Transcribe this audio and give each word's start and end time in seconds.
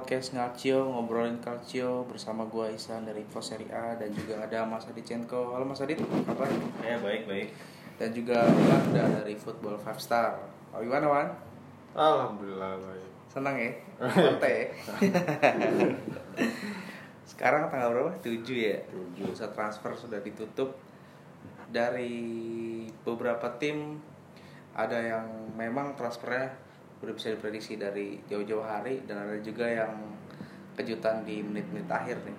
podcast 0.00 0.32
Ngacio 0.32 0.80
ngobrolin 0.96 1.44
calcio 1.44 2.08
bersama 2.08 2.48
gua 2.48 2.72
Isan 2.72 3.04
dari 3.04 3.20
Info 3.20 3.44
Serie 3.44 3.68
A 3.68 3.92
dan 4.00 4.08
juga 4.16 4.40
ada 4.40 4.64
Mas 4.64 4.88
Adit 4.88 5.04
Cenko. 5.04 5.52
Halo 5.52 5.68
Mas 5.68 5.84
Adit, 5.84 6.00
apa? 6.00 6.48
Ya 6.80 6.96
baik 7.04 7.28
baik. 7.28 7.52
Dan 8.00 8.16
juga 8.16 8.48
Iwan 8.48 8.80
udah 8.96 9.20
dari 9.20 9.36
Football 9.36 9.76
Five 9.76 10.00
Star. 10.00 10.40
Oh 10.72 10.80
gimana 10.80 11.04
Wan? 11.04 11.28
Alhamdulillah 11.92 12.80
baik. 12.80 13.12
Senang 13.28 13.60
ya? 13.60 13.76
Santai 14.16 14.52
ya? 14.56 14.66
Sekarang 17.36 17.68
tanggal 17.68 17.92
berapa? 17.92 18.16
7 18.24 18.40
ya? 18.56 18.80
7. 18.88 19.20
Bursa 19.20 19.52
transfer 19.52 19.92
sudah 20.00 20.24
ditutup 20.24 20.80
Dari 21.68 22.16
beberapa 23.04 23.46
tim 23.60 24.00
Ada 24.72 24.98
yang 24.98 25.26
memang 25.54 25.92
transfernya 25.92 26.69
udah 27.00 27.14
bisa 27.16 27.32
diprediksi 27.32 27.80
dari 27.80 28.20
jauh-jauh 28.28 28.64
hari 28.64 29.00
Dan 29.08 29.24
ada 29.24 29.36
juga 29.40 29.64
yang 29.64 29.92
kejutan 30.76 31.24
di 31.24 31.44
menit-menit 31.44 31.88
akhir 31.88 32.16
nih. 32.24 32.38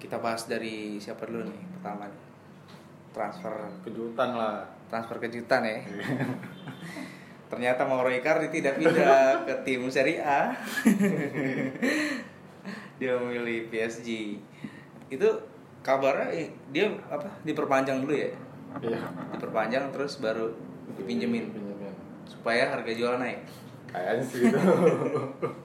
Kita 0.00 0.20
bahas 0.20 0.44
dari 0.44 1.00
siapa 1.00 1.28
dulu 1.28 1.48
nih 1.48 1.64
pertama 1.80 2.08
nih? 2.08 2.22
Transfer. 3.14 3.54
Kejutan 3.84 4.30
lah. 4.36 4.64
transfer 4.84 5.18
kejutan 5.18 5.64
ya. 5.64 5.80
Ternyata 7.50 7.86
Mauro 7.86 8.10
Icardi 8.12 8.48
tidak 8.52 8.78
pindah 8.78 9.48
ke 9.48 9.54
tim 9.66 9.90
Serie 9.90 10.22
A. 10.22 10.54
Dia 12.98 13.18
memilih 13.18 13.66
PSG 13.74 14.38
itu 15.10 15.28
kabarnya 15.84 16.32
eh, 16.32 16.48
dia 16.72 16.88
apa? 17.12 17.28
Diperpanjang 17.44 18.00
dulu 18.00 18.16
ya? 18.16 18.32
Iya. 18.82 18.98
diperpanjang 19.36 19.94
terus 19.94 20.18
baru 20.18 20.50
dipinjemin. 20.98 21.52
Pinjemin. 21.52 21.73
Supaya 22.24 22.72
harga 22.72 22.92
jual 22.92 23.16
naik 23.16 23.40
Kayaknya 23.88 24.24
sih 24.26 24.38
gitu. 24.50 24.58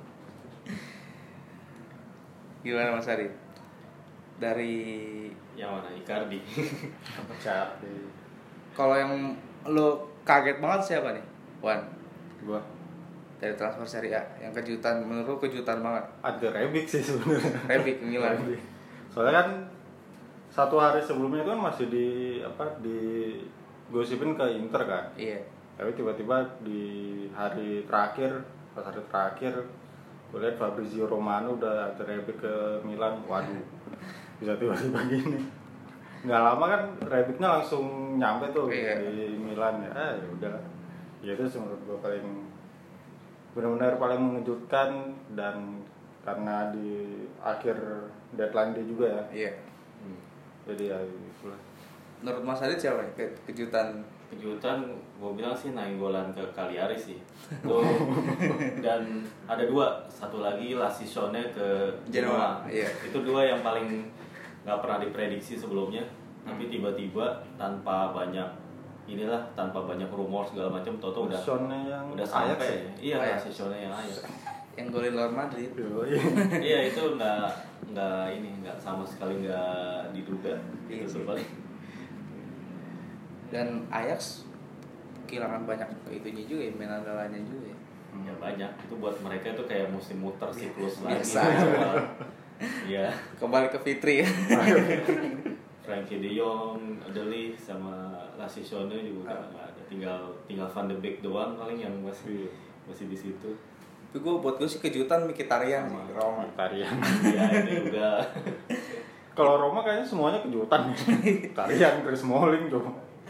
gimana 2.60 2.94
Mas 2.94 3.08
Ari 3.08 3.28
dari 4.40 4.76
Yang 5.56 5.72
mana 5.76 5.90
Icardi? 5.92 6.40
Pecat 7.28 7.80
di 7.84 7.94
kalau 8.72 8.96
yang 8.96 9.36
lo 9.68 10.08
kaget 10.24 10.64
banget 10.64 10.82
siapa 10.86 11.12
nih 11.12 11.26
Wan 11.60 11.84
gua. 12.46 12.62
dari 13.40 13.56
transfer 13.56 13.84
Serie 13.84 14.16
A 14.16 14.24
yang 14.40 14.52
kejutan 14.52 15.04
menurut 15.04 15.36
lo 15.36 15.38
kejutan 15.40 15.80
banget 15.80 16.04
Ada 16.20 16.48
Rebic 16.52 16.88
sih 16.88 17.04
sebenarnya. 17.04 17.56
Rebic 17.68 18.00
Milan 18.04 18.36
Rebic. 18.40 18.60
Soalnya 19.12 19.44
kan 19.44 19.48
satu 20.48 20.76
hari 20.80 21.00
sebelumnya 21.00 21.44
itu 21.44 21.52
kan 21.52 21.62
masih 21.62 21.86
di 21.88 22.08
apa 22.40 22.64
di 22.80 23.00
gosipin 23.90 24.36
ke 24.36 24.46
Inter 24.54 24.84
kan. 24.86 25.04
iya 25.16 25.40
Tapi 25.80 25.96
tiba-tiba 25.96 26.44
di 26.60 26.84
hari 27.32 27.88
terakhir, 27.88 28.44
pas 28.76 28.84
hari 28.84 29.00
terakhir, 29.08 29.54
gue 30.30 30.40
lihat 30.40 30.60
Fabrizio 30.60 31.08
Romano 31.08 31.56
udah 31.56 31.96
Rebic 31.96 32.36
ke 32.38 32.54
Milan. 32.84 33.24
Waduh, 33.24 33.64
bisa 34.38 34.54
tiba-tiba 34.54 35.00
gini. 35.08 35.40
Nggak 36.20 36.42
lama 36.44 36.66
kan 36.68 36.82
Rebicnya 37.08 37.48
langsung 37.58 37.86
nyampe 38.20 38.52
tuh 38.52 38.68
Iya. 38.68 39.00
di 39.00 39.40
Milan 39.40 39.80
ya. 39.80 39.92
Ah, 39.96 40.12
ya 40.12 40.28
udah. 40.30 40.52
Ya 41.24 41.32
itu 41.32 41.48
sih 41.48 41.60
menurut 41.60 41.80
gue 41.82 41.98
paling 41.98 42.28
benar-benar 43.50 43.96
paling 43.96 44.20
mengejutkan 44.20 44.90
dan 45.34 45.80
karena 46.22 46.70
di 46.70 47.24
akhir 47.40 47.76
deadline 48.36 48.76
dia 48.76 48.86
juga 48.86 49.06
ya. 49.08 49.24
iya 49.34 49.52
Jadi 50.68 50.84
ya 50.86 51.00
itulah. 51.02 51.58
menurut 52.20 52.44
Mas 52.44 52.62
Adit 52.62 52.78
siapa 52.78 53.00
nih 53.02 53.16
ke- 53.16 53.38
kejutan 53.48 54.04
Kejutan 54.30 54.86
gue 55.20 55.32
bilang 55.36 55.52
sih 55.52 55.76
Nainggolan 55.76 56.32
ke 56.32 56.44
Cagliari 56.56 56.96
sih. 56.96 57.20
Tuh, 57.60 57.84
dan 58.86 59.28
ada 59.44 59.64
dua, 59.68 60.08
satu 60.08 60.40
lagi 60.40 60.80
Lasisione 60.80 61.52
ke 61.52 61.92
Genoa, 62.08 62.64
iya. 62.72 62.88
Itu 63.04 63.20
dua 63.28 63.44
yang 63.44 63.60
paling 63.60 64.08
nggak 64.64 64.80
pernah 64.80 64.98
diprediksi 65.04 65.60
sebelumnya. 65.60 66.08
Tapi 66.48 66.72
tiba-tiba 66.72 67.44
tanpa 67.60 68.16
banyak 68.16 68.48
inilah 69.12 69.44
tanpa 69.60 69.84
banyak 69.84 70.08
rumor 70.08 70.48
segala 70.48 70.80
macam 70.80 70.96
Toto 71.04 71.28
udah 71.28 71.42
yang 71.84 72.06
udah 72.16 72.24
sampai. 72.24 72.88
ya? 72.88 72.92
Iya, 72.96 73.16
Ajax. 73.20 73.52
Lasisione 73.52 73.76
yang 73.76 73.92
Ajax. 73.92 74.24
yang 74.80 74.96
golin 74.96 75.12
lawan 75.12 75.36
Madrid 75.36 75.76
iya 76.64 76.88
itu 76.88 77.20
nggak 77.20 77.52
nggak 77.92 78.24
ini 78.32 78.64
nggak 78.64 78.80
sama 78.80 79.04
sekali 79.04 79.44
nggak 79.44 80.16
diduga 80.16 80.56
Iya 80.88 81.04
itu 81.04 81.20
paling 81.28 81.50
dan 83.52 83.84
Ajax 83.92 84.48
kehilangan 85.30 85.62
banyak 85.70 85.86
itunya 86.10 86.44
juga 86.50 86.62
ya 86.66 86.72
main 86.74 86.92
andalannya 86.98 87.42
juga 87.46 87.70
ya. 87.70 87.78
Ya 88.26 88.34
banyak. 88.42 88.72
Itu 88.90 88.98
buat 88.98 89.16
mereka 89.22 89.54
itu 89.54 89.64
kayak 89.70 89.94
musim 89.94 90.18
muter 90.26 90.50
siklus 90.50 91.00
lagi. 91.06 91.22
Biasa. 91.22 91.42
Iya. 92.90 93.14
Kembali 93.38 93.70
ke 93.70 93.80
Fitri. 93.86 94.26
Ya 94.26 94.28
Frankie 95.90 96.22
De 96.22 96.30
Jong, 96.38 97.02
Deli 97.14 97.58
sama 97.58 98.14
Lasisione 98.38 98.94
juga 99.02 99.34
udah 99.34 99.48
nggak 99.54 99.66
ada. 99.74 99.82
Tinggal 99.90 100.22
tinggal 100.46 100.70
Van 100.70 100.86
de 100.86 100.98
Beek 101.02 101.26
doang 101.26 101.58
paling 101.58 101.82
yang 101.82 101.94
masih 102.06 102.50
masih 102.86 103.10
di 103.10 103.18
situ. 103.18 103.50
Tapi 104.10 104.26
gue 104.26 104.34
buat 104.42 104.58
gue 104.58 104.70
sih 104.70 104.82
kejutan 104.82 105.26
Mkhitaryan 105.30 105.86
sih 105.90 106.14
Roma. 106.14 106.46
Tarian. 106.58 106.94
ya 107.26 107.46
itu 107.62 107.90
juga. 107.90 108.22
Kalau 109.38 109.58
Roma 109.58 109.82
kayaknya 109.82 110.06
semuanya 110.06 110.40
kejutan. 110.46 110.94
Tarian, 111.58 112.06
Chris 112.06 112.22
Smalling 112.22 112.70
tuh. 112.70 112.86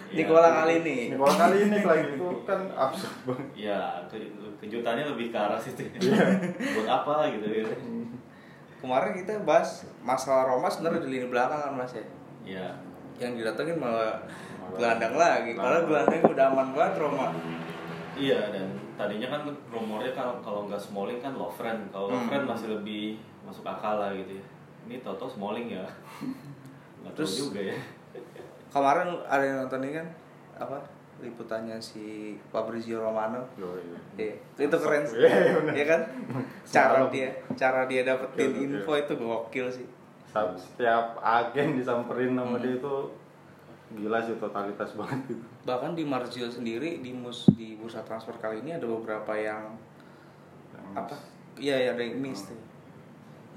Di 0.10 0.20
Ya, 0.20 0.26
bola 0.26 0.50
kali 0.56 0.74
ini 0.80 0.98
Ini 1.08 1.16
kalau 1.16 1.36
kali 1.36 1.58
ini 1.64 1.78
lagi 1.82 2.08
itu 2.12 2.28
kan 2.44 2.60
absurd 2.72 3.16
banget. 3.24 3.48
ya 3.56 3.80
ke- 4.06 4.32
kejutannya 4.58 5.06
lebih 5.08 5.30
ke 5.30 5.38
arah 5.38 5.56
situ 5.56 5.86
Iya. 5.96 6.26
buat 6.76 6.90
apa 6.90 7.14
gitu 7.32 7.48
ya 7.48 7.66
kemarin 8.78 9.12
kita 9.14 9.44
bahas 9.44 9.70
masalah 10.00 10.48
Roma 10.48 10.66
sebenarnya 10.66 11.04
di 11.04 11.10
lini 11.12 11.28
belakang 11.28 11.60
kan 11.60 11.74
mas 11.76 11.92
ya 11.92 12.06
ya 12.44 12.66
yang 13.18 13.36
didatengin 13.36 13.76
malah 13.76 14.18
Malah- 14.58 14.74
gelandang 14.74 15.16
lagi 15.16 15.52
padahal 15.54 15.84
gelandang 15.84 16.22
udah 16.26 16.46
aman 16.48 16.68
banget 16.72 16.94
Roma 16.98 17.28
Iya 18.14 18.52
dan 18.52 18.68
tadinya 18.94 19.28
kan 19.30 19.42
rumornya 19.66 20.12
kalau 20.12 20.42
kalau 20.42 20.68
nggak 20.68 20.76
Smalling 20.78 21.18
kan 21.18 21.32
Lovren. 21.32 21.88
Kalau 21.88 22.12
Hmm. 22.12 22.28
Lovren 22.28 22.44
masih 22.46 22.68
lebih 22.70 23.16
masuk 23.42 23.64
akal 23.64 23.96
lah 23.96 24.12
gitu 24.12 24.36
ya. 24.36 24.44
Ini 24.84 25.00
Toto 25.00 25.24
Smalling 25.24 25.72
ya. 25.72 25.88
Nggak 27.00 27.14
Terus- 27.16 27.40
juga 27.40 27.64
ya. 27.64 27.80
Kemarin 28.70 29.18
ada 29.26 29.44
yang 29.44 29.58
nonton 29.66 29.82
ini 29.84 29.94
kan 29.98 30.08
apa 30.60 30.78
liputannya 31.20 31.76
si 31.84 32.36
Fabrizio 32.48 33.04
Romano 33.04 33.44
Yoi. 33.60 33.84
Iya, 34.16 34.36
itu 34.56 34.78
keren 34.80 35.04
sih. 35.04 35.20
Iya, 35.20 35.28
iya. 35.28 35.54
Iya 35.76 35.86
kan? 35.86 36.02
Cara 36.64 37.00
dia, 37.12 37.30
cara 37.60 37.82
dia 37.92 38.02
dapetin 38.08 38.56
Gokil, 38.56 38.64
info 38.80 38.94
itu 38.96 39.14
gokil 39.20 39.68
sih. 39.68 39.88
Setiap 40.32 41.20
agen 41.20 41.76
disamperin 41.76 42.38
sama 42.40 42.56
Hmm. 42.56 42.64
dia 42.64 42.74
itu 42.80 42.96
gila 43.90 44.22
sih 44.22 44.38
totalitas 44.38 44.94
banget 44.96 45.20
gitu. 45.28 45.44
Bahkan 45.66 45.92
di 45.98 46.04
Marzio 46.06 46.48
sendiri 46.48 47.02
di 47.02 47.12
mus 47.12 47.50
di 47.58 47.74
bursa 47.76 48.06
transfer 48.06 48.38
kali 48.38 48.62
ini 48.62 48.78
ada 48.78 48.86
beberapa 48.86 49.34
yang 49.36 49.76
Yang 50.72 50.88
apa? 50.94 51.16
Iya, 51.60 51.98
ada 51.98 52.02
yang 52.06 52.22
miss. 52.22 52.48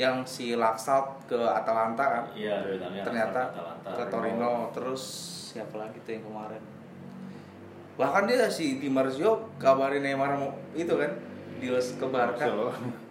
Yang 0.03 0.17
si 0.27 0.47
Laksalt 0.59 1.31
ke 1.31 1.39
Atalanta 1.39 2.03
kan. 2.03 2.25
Iya 2.35 2.59
Ternyata 3.07 3.55
Atalanta. 3.55 3.91
ke 3.95 4.03
Torino 4.11 4.53
terus 4.75 5.03
siapa 5.55 5.79
lagi 5.79 6.03
tuh 6.03 6.19
yang 6.19 6.27
kemarin? 6.27 6.63
Bahkan 7.95 8.23
dia 8.27 8.51
si 8.51 8.83
Di 8.83 8.91
Marzio 8.91 9.47
kabarin 9.63 10.03
Neymar 10.03 10.35
mau 10.35 10.51
itu 10.75 10.91
kan 10.99 11.15
deals 11.63 11.95
ke 11.95 12.07
Barca. 12.11 12.51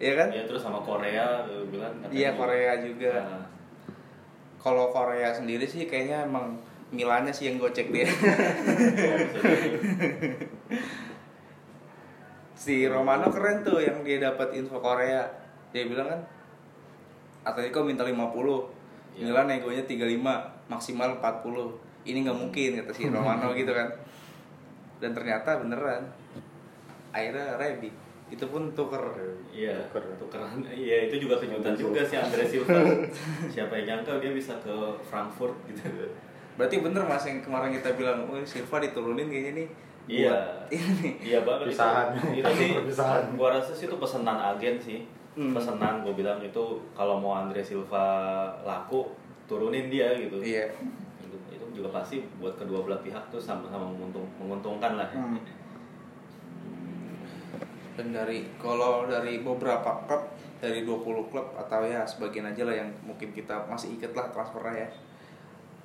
Iya 0.04 0.14
kan? 0.20 0.28
Iya 0.36 0.44
terus 0.52 0.60
sama 0.60 0.84
Korea 0.84 1.48
bilang 1.72 1.96
Iya 2.12 2.36
Korea 2.36 2.84
juga. 2.84 3.14
Nah, 3.24 3.48
Kalau 4.60 4.92
Korea 4.92 5.32
sendiri 5.32 5.64
sih 5.64 5.88
kayaknya 5.88 6.28
emang 6.28 6.60
Milannya 6.92 7.32
sih 7.32 7.48
yang 7.48 7.56
gocek 7.56 7.88
dia. 7.88 8.04
si 12.62 12.84
Romano 12.84 13.32
keren 13.32 13.64
tuh 13.64 13.80
yang 13.80 14.04
dia 14.04 14.20
dapat 14.20 14.52
info 14.60 14.84
Korea. 14.84 15.24
Dia 15.72 15.88
bilang 15.88 16.12
kan 16.12 16.20
Atletico 17.42 17.86
minta 17.86 18.06
50. 18.06 18.18
Iya. 19.18 19.28
Milan 19.28 19.48
negonya 19.50 19.84
35, 19.84 20.72
maksimal 20.72 21.20
40. 21.20 22.08
Ini 22.08 22.18
nggak 22.26 22.38
mungkin 22.38 22.70
kata 22.82 22.92
si 22.94 23.10
Romano 23.12 23.54
gitu 23.60 23.72
kan. 23.74 23.90
Dan 25.02 25.12
ternyata 25.18 25.60
beneran. 25.62 26.04
Akhirnya 27.12 27.60
Rebi 27.60 27.92
itu 28.32 28.46
pun 28.48 28.72
tuker. 28.72 29.04
Iya, 29.52 29.76
Tuker. 29.92 30.16
tukeran. 30.16 30.64
Iya, 30.64 31.12
itu 31.12 31.28
juga 31.28 31.36
kejutan 31.36 31.76
juga 31.76 32.00
sih 32.00 32.16
Andre 32.16 32.48
Silva. 32.48 32.80
Siapa 33.54 33.76
yang 33.76 34.00
nyangka 34.00 34.24
dia 34.24 34.32
bisa 34.32 34.56
ke 34.64 34.72
Frankfurt 35.04 35.52
gitu. 35.68 35.84
Berarti 36.56 36.80
bener 36.80 37.04
mas 37.04 37.28
yang 37.28 37.44
kemarin 37.44 37.76
kita 37.76 37.92
bilang, 38.00 38.24
oh 38.32 38.40
Silva 38.48 38.80
diturunin 38.80 39.28
kayaknya 39.28 39.52
nih. 39.60 39.68
Iya. 40.08 40.32
buat 40.32 40.72
ini. 40.72 41.10
Iya 41.20 41.40
banget 41.44 41.60
itu. 41.68 41.72
Pisahan. 41.76 42.08
Itu 42.32 42.52
sih 42.56 42.70
gua 43.36 43.50
rasa 43.60 43.72
sih 43.76 43.86
itu 43.92 43.96
pesanan 44.00 44.40
agen 44.56 44.80
sih. 44.80 45.04
Hmm. 45.32 45.56
Pesanan 45.56 46.04
gua 46.04 46.12
bilang 46.12 46.40
itu 46.44 46.64
kalau 46.92 47.16
mau 47.20 47.40
Andre 47.40 47.64
Silva 47.64 48.04
laku 48.68 49.16
turunin 49.48 49.88
dia 49.88 50.12
gitu. 50.20 50.44
Iya. 50.44 50.76
Itu, 51.24 51.38
itu 51.52 51.66
juga 51.82 52.02
pasti 52.02 52.20
buat 52.40 52.60
kedua 52.60 52.84
belah 52.84 53.00
pihak 53.00 53.32
tuh 53.32 53.40
sama-sama 53.40 53.88
menguntung, 53.88 54.28
menguntungkan 54.40 55.00
lah. 55.00 55.10
Hmm. 55.12 55.40
dan 57.92 58.08
dari 58.16 58.48
kalau 58.56 59.04
dari 59.04 59.44
beberapa 59.44 60.08
klub 60.08 60.32
dari 60.64 60.88
20 60.88 61.28
klub 61.28 61.48
atau 61.58 61.84
ya 61.84 62.08
sebagian 62.08 62.48
aja 62.48 62.64
lah 62.64 62.76
yang 62.78 62.90
mungkin 63.04 63.36
kita 63.36 63.68
masih 63.68 64.00
ikat 64.00 64.16
lah 64.16 64.32
transfernya 64.32 64.88
ya 64.88 64.90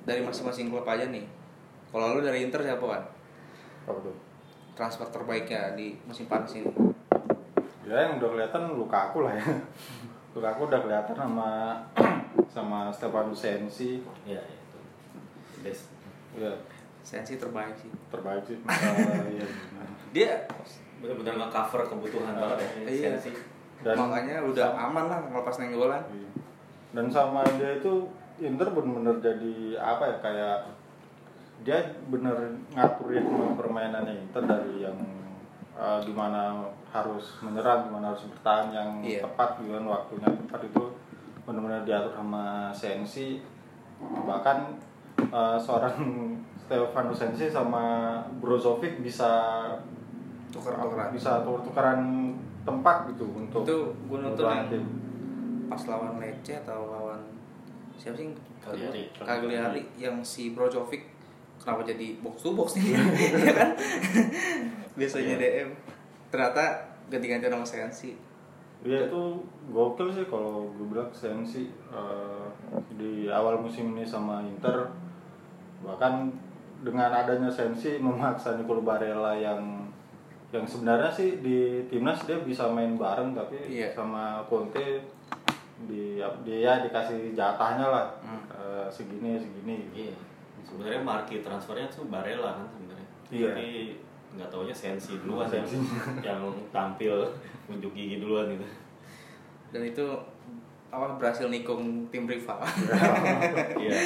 dari 0.07 0.23
masing-masing 0.23 0.71
klub 0.71 0.87
aja 0.87 1.03
nih 1.11 1.27
kalau 1.91 2.15
lu 2.15 2.23
dari 2.23 2.47
Inter 2.47 2.63
siapa 2.63 2.85
kan 2.85 3.03
apa 3.91 3.99
tuh 3.99 4.15
transfer 4.77 5.07
terbaiknya 5.11 5.75
di 5.75 5.99
musim 6.07 6.31
panas 6.31 6.55
ini 6.55 6.86
ya 7.87 7.95
yang 8.03 8.19
udah 8.19 8.29
kelihatan 8.35 8.63
Lukaku 8.75 9.23
lah 9.23 9.33
ya. 9.33 9.47
Lukaku 10.35 10.67
udah 10.67 10.79
kelihatan 10.83 11.15
sama 11.15 11.49
sama 12.53 12.79
Stefano 12.91 13.31
Sensi. 13.31 14.03
Ya 14.27 14.43
itu. 14.43 14.79
Best 15.63 15.87
ya 16.35 16.51
Sensi 17.01 17.39
terbaik 17.39 17.73
sih. 17.79 17.89
Terbaik 18.11 18.43
sih. 18.43 18.59
Eh, 18.59 19.31
iya. 19.39 19.47
dia 20.11 20.29
benar-benar 20.97 21.33
nggak 21.37 21.51
cover 21.53 21.81
kebutuhan 21.87 22.35
banget 22.35 22.57
ya 22.59 22.69
Iya. 22.83 23.09
Sensi. 23.15 23.31
Dan- 23.79 23.95
makanya 23.95 24.41
udah 24.43 24.67
aman 24.75 25.05
lah 25.07 25.19
ngelepas 25.23 25.55
nenggolan. 25.57 26.03
Iya. 26.11 26.29
dan 26.87 27.05
sama 27.11 27.43
dia 27.59 27.77
itu 27.77 28.09
Inter 28.37 28.69
bener-bener 28.69 29.17
jadi 29.19 29.75
apa 29.77 30.07
ya 30.07 30.15
kayak 30.23 30.57
dia 31.61 31.77
bener 32.07 32.33
ngaturin 32.73 33.27
permainannya 33.53 34.13
Inter 34.23 34.45
dari 34.45 34.81
yang 34.81 34.97
uh, 35.75 35.99
gimana 36.01 36.63
harus 36.97 37.25
menyerang 37.39 37.85
gimana 37.85 38.09
harus 38.09 38.25
bertahan 38.27 38.67
yang 38.69 38.89
Iya. 38.99 39.21
tepat 39.21 39.59
gitu 39.59 39.71
kan 39.71 39.85
waktunya 39.85 40.29
tepat 40.45 40.61
itu 40.65 40.83
benar-benar 41.43 41.81
diatur 41.81 42.11
sama 42.11 42.45
Sensi 42.69 43.39
bahkan 44.23 44.75
uh, 45.29 45.55
seorang 45.55 45.95
Stefano 46.61 47.11
Sensi 47.11 47.47
sama 47.47 48.17
Brozovic 48.37 48.99
bisa 48.99 49.29
Tuker-tukeran. 50.47 51.11
bisa 51.11 51.39
tuker-tukeran 51.41 51.99
tempat 52.63 53.07
gitu 53.07 53.25
untuk 53.31 53.63
Itu 53.63 53.77
gua 54.05 54.19
nonton 54.21 54.43
untuk 54.43 54.47
yang- 54.49 54.69
tim. 54.69 54.85
pas 55.67 55.81
lawan 55.85 56.15
Lecce 56.17 56.53
atau 56.57 56.87
lawan 56.89 57.19
siapa 57.93 58.15
sih 58.15 58.31
kedua? 58.57 58.87
Cagliari. 58.87 59.03
Cagliari 59.13 59.81
yang 59.95 60.19
si 60.21 60.51
Brozovic 60.51 61.03
kenapa 61.57 61.83
jadi 61.83 62.19
box 62.19 62.39
to 62.41 62.51
box 62.53 62.75
nih 62.75 62.95
ya 63.43 63.51
kan 63.51 63.69
biasanya 64.97 65.35
Iya. 65.35 65.67
DM 65.67 65.69
ternyata 66.27 66.86
ganti-ganti 67.07 67.47
sama 67.47 67.63
Sensi 67.63 68.11
Dia 68.77 69.09
itu 69.09 69.21
gokil 69.67 70.13
sih 70.13 70.25
kalau 70.25 70.69
gue 70.69 70.85
bilang 70.85 71.09
Sensi 71.09 71.65
eh, 71.89 72.45
di 72.93 73.25
awal 73.27 73.57
musim 73.57 73.93
ini 73.93 74.05
sama 74.05 74.39
Inter 74.41 74.85
bahkan 75.81 76.29
dengan 76.81 77.09
adanya 77.09 77.49
Sensi 77.49 77.97
memaksa 77.97 78.53
Nicolo 78.53 78.81
Barella 78.81 79.33
yang 79.33 79.85
yang 80.47 80.63
sebenarnya 80.63 81.11
sih 81.11 81.41
di 81.41 81.83
timnas 81.85 82.23
dia 82.23 82.39
bisa 82.39 82.69
main 82.69 82.95
bareng 82.95 83.33
tapi 83.33 83.57
Iya. 83.67 83.91
sama 83.91 84.39
Conte 84.47 85.01
di 85.83 86.17
dia 86.45 86.71
dikasih 86.79 87.33
jatahnya 87.33 87.85
lah 87.85 88.07
Hmm. 88.21 88.41
eh, 88.49 88.87
segini 88.87 89.35
segini 89.35 89.89
Iya. 89.91 90.15
Sebenarnya 90.63 91.01
marki 91.01 91.41
transfernya 91.41 91.87
tuh 91.87 92.07
Barella 92.07 92.61
kan 92.61 92.67
sebenarnya. 92.69 93.07
Iya. 93.29 93.49
Tapi 93.51 93.69
nggak 94.37 94.47
taunya 94.47 94.71
Sensi 94.71 95.17
duluan 95.17 95.49
yang, 95.49 95.65
Sensi. 95.65 95.81
yang 96.21 96.39
tampil 96.69 97.25
unjuk 97.67 97.91
gigi 97.91 98.21
duluan 98.21 98.47
gitu. 98.47 98.65
dan 99.69 99.81
itu 99.83 100.05
apa 100.87 101.19
berhasil 101.19 101.49
nikung 101.49 102.07
tim 102.07 102.23
rival 102.23 102.61
Iya. 103.83 103.97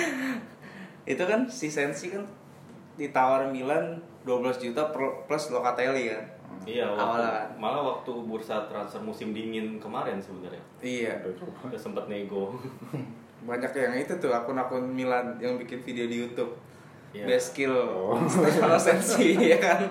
itu 1.05 1.21
kan 1.21 1.45
si 1.45 1.69
Sensi 1.69 2.09
kan 2.09 2.25
ditawar 2.95 3.45
Milan 3.47 3.99
12 4.23 4.63
juta 4.63 4.89
plus 5.25 5.43
Locatelli 5.49 6.09
kan 6.09 6.25
Iya, 6.61 6.85
waktu, 6.85 7.01
Awalnya 7.01 7.31
kan. 7.31 7.47
malah 7.57 7.81
waktu 7.81 8.11
bursa 8.27 8.69
transfer 8.69 9.01
musim 9.01 9.33
dingin 9.33 9.79
kemarin 9.79 10.21
sebenarnya 10.21 10.61
iya 10.79 11.17
udah 11.21 11.79
sempet 11.79 12.05
nego. 12.05 12.53
banyak 13.49 13.71
yang 13.73 13.97
itu 13.97 14.13
tuh 14.21 14.29
akun-akun 14.29 14.85
Milan 14.85 15.33
yang 15.41 15.57
bikin 15.57 15.81
video 15.81 16.05
di 16.05 16.21
YouTube 16.21 16.53
Iya. 17.11 17.25
best 17.27 17.51
skill 17.51 17.75
Oh. 17.75 18.15
Stefano 18.31 18.75
Sensi 18.75 19.35
ya 19.51 19.57
kan 19.57 19.83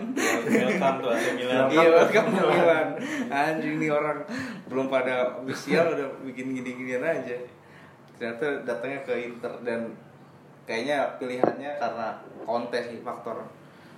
Welcome 0.43 0.97
to 0.99 1.09
AC 1.11 1.27
Milan. 1.37 1.69
iya 1.69 1.89
welcome 1.91 2.29
to 2.31 2.45
Milan 2.47 2.89
anjing 3.29 3.77
nih 3.77 3.91
orang 3.91 4.25
belum 4.67 4.89
pada 4.89 5.37
official 5.37 5.93
udah 5.93 6.09
bikin 6.23 6.53
gini-ginian 6.53 7.03
aja 7.03 7.37
ternyata 8.15 8.65
datangnya 8.65 9.01
ke 9.03 9.13
Inter 9.23 9.53
dan 9.61 9.93
kayaknya 10.65 11.17
pilihannya 11.17 11.71
karena 11.77 12.09
kontes 12.43 12.89
sih 12.89 13.01
faktor 13.01 13.45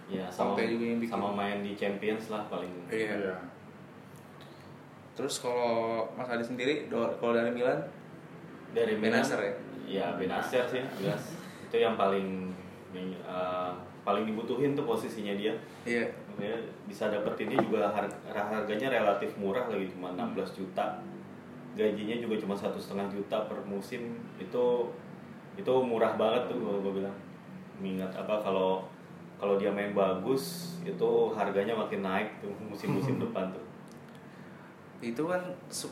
Iya, 0.04 0.26
sama, 0.28 0.52
Conte 0.52 0.66
juga 0.69 0.84
yang 0.84 0.98
bikin. 0.98 1.14
sama 1.14 1.30
main 1.32 1.62
di 1.62 1.72
Champions 1.72 2.28
lah 2.28 2.44
paling. 2.46 2.69
iya 2.88 3.16
Iya. 3.16 3.36
terus 5.12 5.38
kalau 5.38 6.04
Mas 6.12 6.26
Adi 6.26 6.42
sendiri 6.42 6.90
kalau 6.90 7.32
dari 7.32 7.48
Milan 7.50 7.80
Dari 8.70 8.92
Milan, 8.94 9.20
Benacer 9.20 9.36
ya? 9.38 9.52
Iya, 9.84 10.06
Benacer 10.16 10.64
sih, 10.66 10.80
jelas. 10.96 11.36
Itu 11.62 11.76
yang 11.76 11.94
paling 11.94 12.48
uh, 13.24 13.72
paling 14.02 14.28
dibutuhin 14.28 14.76
tuh 14.76 14.84
posisinya 14.84 15.32
dia. 15.32 15.54
iya 15.88 16.04
Dia 16.36 16.56
bisa 16.84 17.08
dapetinnya 17.08 17.56
juga 17.60 17.88
har- 17.88 18.20
harganya 18.28 18.88
relatif 18.92 19.32
murah 19.36 19.68
lagi 19.68 19.88
cuma 19.92 20.12
16 20.12 20.58
juta. 20.60 21.00
Gajinya 21.72 22.20
juga 22.20 22.36
cuma 22.36 22.52
satu 22.52 22.76
setengah 22.76 23.08
juta 23.08 23.48
per 23.48 23.58
musim. 23.64 24.20
Itu 24.36 24.92
itu 25.56 25.72
murah 25.84 26.16
banget 26.16 26.52
tuh 26.52 26.56
gue, 26.60 26.74
gue 26.84 26.92
bilang. 27.00 27.16
Mengingat 27.80 28.12
apa 28.12 28.40
kalau 28.40 28.84
kalau 29.36 29.58
dia 29.58 29.72
main 29.74 29.90
bagus 29.90 30.76
itu 30.86 31.10
harganya 31.34 31.74
makin 31.74 32.06
naik 32.06 32.30
tuh 32.38 32.52
musim-musim 32.62 33.18
depan 33.24 33.50
tuh. 33.50 33.66
itu 35.02 35.18
kan 35.26 35.42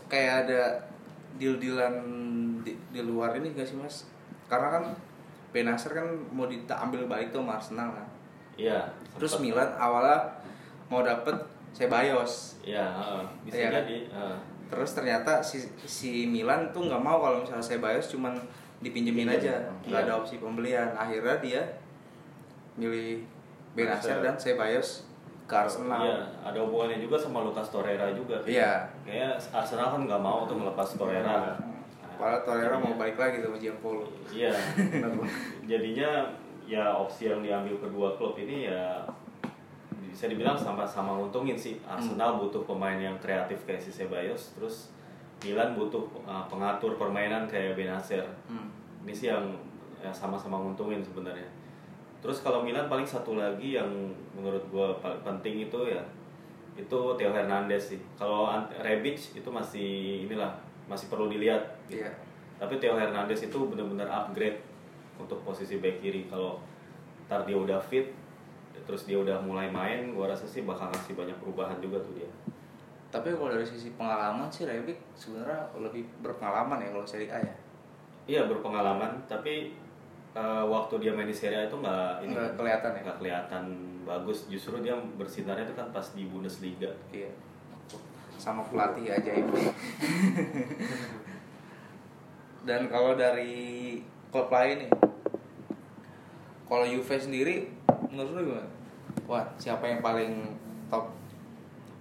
kayak 0.07 0.47
ada 0.47 0.87
deal-dealan 1.35 1.95
di, 2.63 2.79
di 2.95 3.03
luar 3.03 3.35
ini 3.35 3.51
gak 3.51 3.67
sih 3.67 3.75
mas 3.75 4.07
karena 4.47 4.69
kan 4.71 4.85
Benacer 5.51 5.91
kan 5.93 6.07
mau 6.29 6.45
diambil 6.45 7.07
balik 7.07 7.29
tuh 7.29 7.41
sama 7.41 7.55
Arsenal 7.55 7.91
kan 7.93 8.07
Iya. 8.55 8.81
terus 9.15 9.39
Milan 9.39 9.71
awalnya 9.75 10.31
mau 10.87 11.01
dapet 11.01 11.35
Ceballos 11.71 12.59
Iya, 12.61 12.83
heeh, 12.85 13.23
bisa 13.43 13.55
Iya 13.57 13.69
kan? 13.69 13.75
jadi. 13.81 13.99
heeh. 14.09 14.37
terus 14.67 14.91
ternyata 14.93 15.33
si 15.41 15.59
si 15.81 16.11
Milan 16.25 16.71
tuh 16.71 16.85
nggak 16.85 16.99
mau 16.99 17.19
kalau 17.19 17.41
misalnya 17.41 17.63
Ceballos 17.65 18.07
cuman 18.07 18.35
dipinjemin 18.79 19.27
Pinjem. 19.27 19.37
aja 19.37 19.55
nggak 19.83 19.99
Iya. 19.99 20.07
ada 20.07 20.13
opsi 20.17 20.37
pembelian 20.37 20.89
akhirnya 20.93 21.37
dia 21.39 21.63
milih 22.77 23.27
Benacer. 23.73 24.19
dan 24.21 24.35
Ceballos 24.35 25.07
ke 25.45 25.55
Arsenal 25.57 25.99
Iya, 26.01 26.19
ada 26.41 26.59
hubungannya 26.61 26.99
juga 26.99 27.19
sama 27.19 27.43
Lucas 27.43 27.67
Torreira 27.69 28.07
juga. 28.11 28.39
Iya. 28.43 28.87
Kayaknya 29.03 29.31
Arsenal 29.53 29.91
kan 29.91 30.01
nggak 30.07 30.21
mau 30.21 30.47
tuh 30.47 30.55
melepas 30.57 30.87
Torreira. 30.95 31.59
Padahal 32.21 32.45
Torreira 32.45 32.77
mau 32.77 32.85
Jadinya- 32.85 33.01
balik 33.01 33.17
lagi 33.17 33.37
sama 33.41 33.57
Gianpolo 33.57 34.05
Iya. 34.29 34.53
Jadinya 35.71 36.11
ya 36.69 36.85
opsi 36.93 37.27
yang 37.27 37.41
diambil 37.41 37.75
kedua 37.81 38.15
klub 38.15 38.37
ini 38.37 38.69
ya 38.69 39.03
bisa 40.05 40.27
dibilang 40.27 40.55
sama-sama 40.55 41.17
untungin 41.19 41.57
sih. 41.57 41.81
Arsenal 41.83 42.37
butuh 42.37 42.63
pemain 42.63 42.99
yang 42.99 43.17
kreatif 43.19 43.63
kayak 43.65 43.81
si 43.81 43.91
Ceballos, 43.91 44.53
terus 44.55 44.91
Milan 45.41 45.73
butuh 45.73 46.05
uh, 46.23 46.45
pengatur 46.47 46.95
permainan 46.95 47.49
kayak 47.49 47.73
Benacer. 47.75 48.27
hmm. 48.47 48.69
Ini 49.07 49.13
sih 49.15 49.27
yang 49.33 49.57
ya 49.97 50.13
sama-sama 50.13 50.61
nguntungin 50.61 51.01
sebenarnya. 51.01 51.47
Terus 52.21 52.45
kalau 52.45 52.61
Milan 52.61 52.85
paling 52.87 53.09
satu 53.09 53.33
lagi 53.35 53.73
yang 53.75 53.89
menurut 54.37 54.61
gua 54.69 54.93
paling 55.01 55.25
penting 55.25 55.65
itu 55.67 55.81
ya 55.89 56.03
itu 56.77 56.99
Theo 57.17 57.33
Hernandez 57.33 57.97
sih. 57.97 58.01
Kalau 58.15 58.51
Rebic 58.79 59.17
itu 59.33 59.49
masih 59.49 59.91
inilah 60.29 60.53
masih 60.91 61.07
perlu 61.07 61.31
dilihat. 61.31 61.63
gitu. 61.87 62.03
Iya. 62.03 62.11
Tapi 62.59 62.83
Theo 62.83 62.99
Hernandez 62.99 63.41
itu 63.41 63.59
benar-benar 63.71 64.11
upgrade 64.11 64.59
untuk 65.17 65.39
posisi 65.47 65.79
back 65.79 66.03
kiri. 66.03 66.27
Kalau 66.27 66.59
ntar 67.31 67.47
dia 67.47 67.55
udah 67.55 67.79
fit, 67.79 68.11
terus 68.85 69.07
dia 69.07 69.17
udah 69.17 69.39
mulai 69.41 69.71
main, 69.71 70.11
gua 70.13 70.35
rasa 70.35 70.45
sih 70.51 70.67
bakal 70.67 70.91
ngasih 70.91 71.15
banyak 71.15 71.37
perubahan 71.39 71.79
juga 71.79 72.03
tuh 72.03 72.19
dia. 72.19 72.27
Tapi 73.11 73.35
kalau 73.35 73.51
dari 73.55 73.67
sisi 73.67 73.95
pengalaman 73.95 74.51
sih 74.51 74.67
Rebic 74.67 74.99
sebenarnya 75.15 75.71
lebih 75.79 76.07
berpengalaman 76.23 76.79
ya 76.83 76.89
kalau 76.91 77.07
Serie 77.07 77.31
A 77.31 77.39
ya. 77.39 77.55
Iya 78.27 78.41
berpengalaman, 78.47 79.27
tapi 79.27 79.75
eh, 80.35 80.65
waktu 80.67 80.95
dia 81.03 81.11
main 81.15 81.27
di 81.27 81.35
Serie 81.35 81.59
A 81.59 81.67
itu 81.67 81.75
nggak 81.79 82.23
ini 82.27 82.35
Nggak 82.35 82.55
kelihatan 82.59 82.91
ya? 82.95 83.01
nggak 83.07 83.19
kelihatan 83.19 83.65
bagus. 84.07 84.47
Justru 84.47 84.79
dia 84.83 84.95
bersinarnya 85.19 85.67
itu 85.67 85.75
kan 85.75 85.91
pas 85.91 86.07
di 86.15 86.27
Bundesliga. 86.31 86.91
Iya. 87.11 87.31
Sama 88.41 88.65
pelatih 88.65 89.13
ajaib. 89.13 89.45
Dan 92.69 92.89
kalau 92.89 93.13
dari 93.13 94.01
klub 94.33 94.49
lain 94.49 94.89
nih, 94.89 94.91
kalau 96.65 96.85
Juve 96.89 97.17
sendiri 97.21 97.69
menurut 98.09 98.33
lu 98.33 98.43
gimana? 98.49 98.69
Wah, 99.29 99.45
siapa 99.61 99.85
yang 99.85 100.01
paling 100.01 100.57
top? 100.89 101.13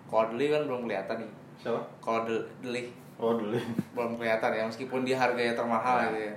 Kalau 0.07 0.31
Deli 0.31 0.47
kan 0.47 0.63
belum 0.63 0.87
kelihatan 0.87 1.27
nih. 1.27 1.31
Siapa? 1.59 1.79
Kalau 1.99 2.23
Del- 2.23 2.47
Deli 2.63 2.83
Oh 3.19 3.35
dulu. 3.35 3.59
belum 3.99 4.15
kelihatan 4.15 4.51
ya, 4.55 4.63
meskipun 4.63 5.03
dia 5.03 5.19
harganya 5.19 5.51
termahal 5.51 6.07
gitu 6.07 6.31
ya. 6.31 6.35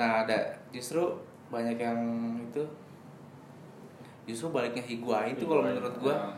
Nah, 0.00 0.24
ada 0.24 0.48
justru 0.72 1.04
banyak 1.52 1.76
yang 1.76 2.00
itu 2.40 2.64
justru 4.24 4.48
baliknya 4.48 4.80
Higuain 4.80 5.34
itu 5.36 5.44
kalau 5.44 5.60
menurut 5.66 5.92
gua 6.00 6.14
Nah, 6.14 6.32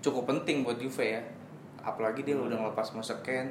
cukup 0.00 0.24
penting 0.26 0.64
buat 0.64 0.80
Juve 0.80 1.04
ya 1.04 1.22
apalagi 1.80 2.22
dia 2.22 2.34
udah 2.34 2.56
ngelepas 2.56 2.88
Moseken 2.92 3.46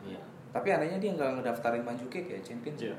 Iya. 0.00 0.20
tapi 0.50 0.68
anehnya 0.70 0.96
dia 0.96 1.12
nggak 1.12 1.30
ngedaftarin 1.38 1.82
Manjukic 1.82 2.24
ya 2.26 2.38
Champions 2.40 2.80
Iya, 2.80 2.96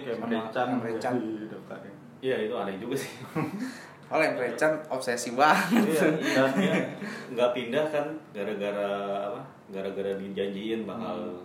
kayak 0.00 0.16
Sama 0.16 0.26
Merecan 0.26 0.66
Emre 0.72 0.92
Can. 0.96 1.14
di 1.16 1.46
daftarin. 1.46 1.94
Iya 2.20 2.36
itu 2.44 2.54
aneh 2.54 2.76
juga 2.76 2.96
sih. 2.96 3.12
Oh 4.10 4.18
Emre 4.18 4.50
Can 4.54 4.74
obsesi 4.88 5.32
banget 5.32 5.86
Iya, 5.86 6.02
dan 6.34 6.50
Dia 6.56 6.74
nggak 7.30 7.50
pindah 7.52 7.84
kan 7.86 8.06
gara-gara 8.32 8.90
apa? 9.28 9.40
Gara-gara 9.70 10.18
dijanjiin 10.18 10.82
bakal 10.82 11.38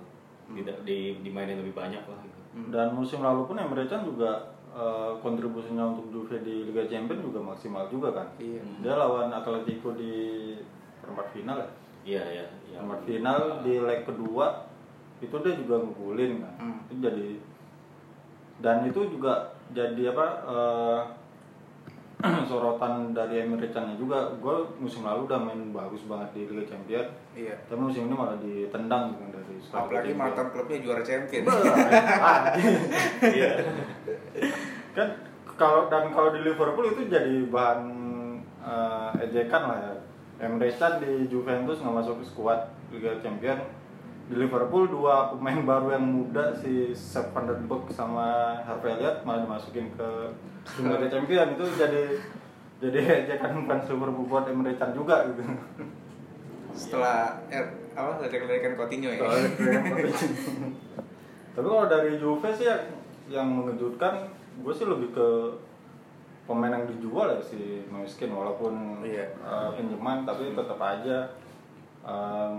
tidak 0.50 0.78
di 0.82 1.22
dimainin 1.22 1.58
lebih 1.58 1.74
banyak 1.74 2.02
lah. 2.02 2.20
Gitu. 2.22 2.40
dan 2.72 2.88
musim 2.90 3.20
lalu 3.20 3.46
pun 3.46 3.54
Emre 3.56 3.86
Can 3.86 4.02
juga 4.02 4.32
eh, 4.72 5.12
kontribusinya 5.20 5.92
untuk 5.92 6.10
Juve 6.10 6.40
di 6.40 6.66
Liga 6.66 6.82
Champions 6.86 7.22
juga 7.22 7.40
maksimal 7.44 7.86
juga 7.86 8.10
kan. 8.12 8.28
iya 8.38 8.64
Dia 8.82 8.96
lawan 8.96 9.30
Atletico 9.30 9.94
di 9.94 10.56
perempat 10.98 11.30
final 11.30 11.60
ya. 11.60 11.70
Iya 12.06 12.24
iya. 12.30 12.46
iya. 12.70 12.78
Perempat 12.80 13.02
final 13.10 13.42
di 13.66 13.74
leg 13.82 14.06
kedua 14.06 14.70
itu 15.20 15.36
dia 15.42 15.54
juga 15.58 15.76
ngegulin 15.82 16.32
kan. 16.40 16.54
Hmm. 16.62 16.78
Itu 16.88 17.02
jadi 17.02 17.30
dan 18.64 18.88
itu 18.88 19.02
juga 19.12 19.52
jadi 19.76 20.16
apa 20.16 20.26
eh, 20.48 21.00
sorotan 22.50 23.12
dari 23.12 23.44
Emre 23.44 23.68
Can 23.70 24.00
juga 24.00 24.32
gue 24.40 24.56
musim 24.80 25.04
lalu 25.04 25.28
udah 25.28 25.40
main 25.42 25.76
bagus 25.76 26.08
banget 26.08 26.32
di 26.32 26.42
Liga 26.48 26.64
Champions 26.74 27.12
iya 27.36 27.60
tapi 27.68 27.82
musim 27.84 28.08
ini 28.08 28.16
malah 28.16 28.40
ditendang 28.40 29.12
gitu 29.14 29.36
dari 29.36 29.56
apalagi 29.76 30.12
mantan 30.16 30.48
klubnya 30.56 30.78
juara 30.80 31.04
Champions. 31.04 31.48
Iya. 33.36 33.52
kan 34.96 35.08
kalau 35.60 35.92
dan 35.92 36.12
kalau 36.12 36.32
di 36.32 36.40
Liverpool 36.44 36.88
itu 36.96 37.12
jadi 37.12 37.48
bahan 37.52 37.82
eh, 38.64 39.24
ejekan 39.28 39.64
lah 39.68 39.80
ya. 39.80 39.95
Emre 40.40 40.68
Can 40.76 41.00
di 41.00 41.32
Juventus 41.32 41.80
nggak 41.80 41.96
masuk 41.96 42.20
ke 42.20 42.26
skuad 42.28 42.62
Liga 42.92 43.16
Champions. 43.24 43.64
Di 44.26 44.36
Liverpool 44.36 44.90
dua 44.90 45.30
pemain 45.32 45.62
baru 45.62 45.94
yang 45.94 46.06
muda 46.06 46.50
si 46.58 46.92
Sepp 46.98 47.32
van 47.32 47.46
der 47.46 47.62
Beek 47.62 47.94
sama 47.94 48.58
Harvey 48.66 48.98
Elliott 48.98 49.22
malah 49.22 49.46
dimasukin 49.46 49.94
ke 49.94 50.10
Liga 50.82 51.08
Champions 51.14 51.54
itu 51.56 51.66
jadi 51.78 52.04
jadi 52.82 53.00
ejekan 53.24 53.64
fans 53.70 53.88
Liverpool 53.88 54.28
buat 54.28 54.50
Emre 54.50 54.76
Can 54.76 54.92
juga 54.92 55.30
gitu. 55.32 55.42
setelah 56.76 57.40
er, 57.48 57.72
apa 57.96 58.20
ledek-ledekan 58.20 58.76
Coutinho 58.76 59.08
ya. 59.08 59.24
Tapi 61.56 61.68
kalau 61.72 61.88
dari 61.88 62.20
Juve 62.20 62.52
sih 62.52 62.68
yang, 62.68 62.84
yang 63.32 63.48
mengejutkan, 63.48 64.28
gue 64.60 64.74
sih 64.76 64.84
lebih 64.84 65.16
ke 65.16 65.28
pemain 66.46 66.74
yang 66.74 66.86
dijual 66.86 67.34
ya 67.34 67.42
si 67.42 67.82
Moiskin 67.90 68.30
walaupun 68.30 69.02
Iya. 69.02 69.26
eh, 69.34 69.70
pinjaman 69.78 70.26
tapi 70.26 70.54
tetap 70.54 70.78
aja 70.78 71.26
eh, 72.06 72.54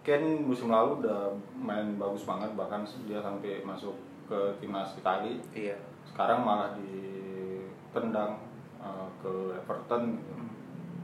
Ken 0.00 0.48
musim 0.48 0.72
lalu 0.72 1.04
udah 1.04 1.28
main 1.60 1.96
bagus 2.00 2.24
banget 2.24 2.52
bahkan 2.56 2.84
dia 3.04 3.20
sampai 3.20 3.60
masuk 3.64 3.92
ke 4.28 4.38
timnas 4.60 4.96
Itali 4.96 5.40
iya 5.52 5.76
sekarang 6.08 6.44
malah 6.44 6.76
ditendang 6.76 8.40
eh, 8.80 9.08
ke 9.24 9.32
Everton 9.56 10.20
gitu. 10.20 10.34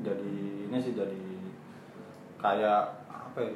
jadi 0.04 0.36
ini 0.68 0.76
sih 0.80 0.92
jadi 0.92 1.24
kayak 2.36 3.00
apa 3.08 3.38
ya 3.40 3.52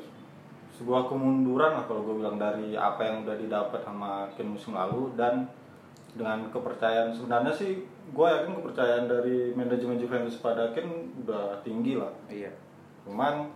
sebuah 0.72 1.04
kemunduran 1.12 1.76
lah 1.76 1.84
kalau 1.84 2.00
gue 2.08 2.24
bilang 2.24 2.40
dari 2.40 2.72
apa 2.72 3.04
yang 3.04 3.28
udah 3.28 3.36
didapat 3.36 3.80
sama 3.84 4.24
Ken 4.32 4.48
musim 4.48 4.72
lalu 4.72 5.12
dan 5.20 5.44
dengan 6.16 6.48
kepercayaan 6.50 7.12
sebenarnya 7.12 7.52
sih 7.52 7.84
gue 8.10 8.26
yakin 8.26 8.52
kepercayaan 8.58 9.06
dari 9.06 9.54
manajemen 9.54 9.98
Juventus 9.98 10.42
pada 10.42 10.74
Ken 10.74 11.14
udah 11.22 11.62
tinggi 11.62 11.94
lah. 11.94 12.10
Iya. 12.26 12.50
Cuman 13.06 13.50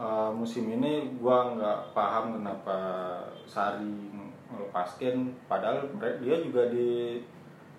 eh, 0.00 0.30
musim 0.32 0.64
ini 0.72 1.12
gua 1.20 1.52
nggak 1.56 1.92
paham 1.92 2.40
kenapa 2.40 2.78
Sari 3.44 4.08
melepaskan 4.50 5.30
padahal 5.46 5.86
mere- 5.94 6.18
dia 6.24 6.40
juga 6.42 6.66
di 6.72 7.20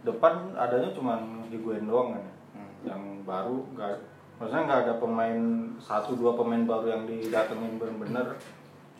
depan 0.06 0.56
adanya 0.56 0.94
cuman 0.94 1.46
di 1.52 1.58
gue 1.60 1.82
doang 1.84 2.16
kan. 2.16 2.26
Hmm. 2.52 2.74
yang 2.84 3.04
baru 3.24 3.64
nggak 3.76 3.96
maksudnya 4.40 4.64
nggak 4.68 4.82
ada 4.88 4.94
pemain 5.00 5.40
satu 5.80 6.18
dua 6.20 6.34
pemain 6.36 6.64
baru 6.64 6.94
yang 6.94 7.04
didatengin 7.10 7.80
bener-bener. 7.82 8.38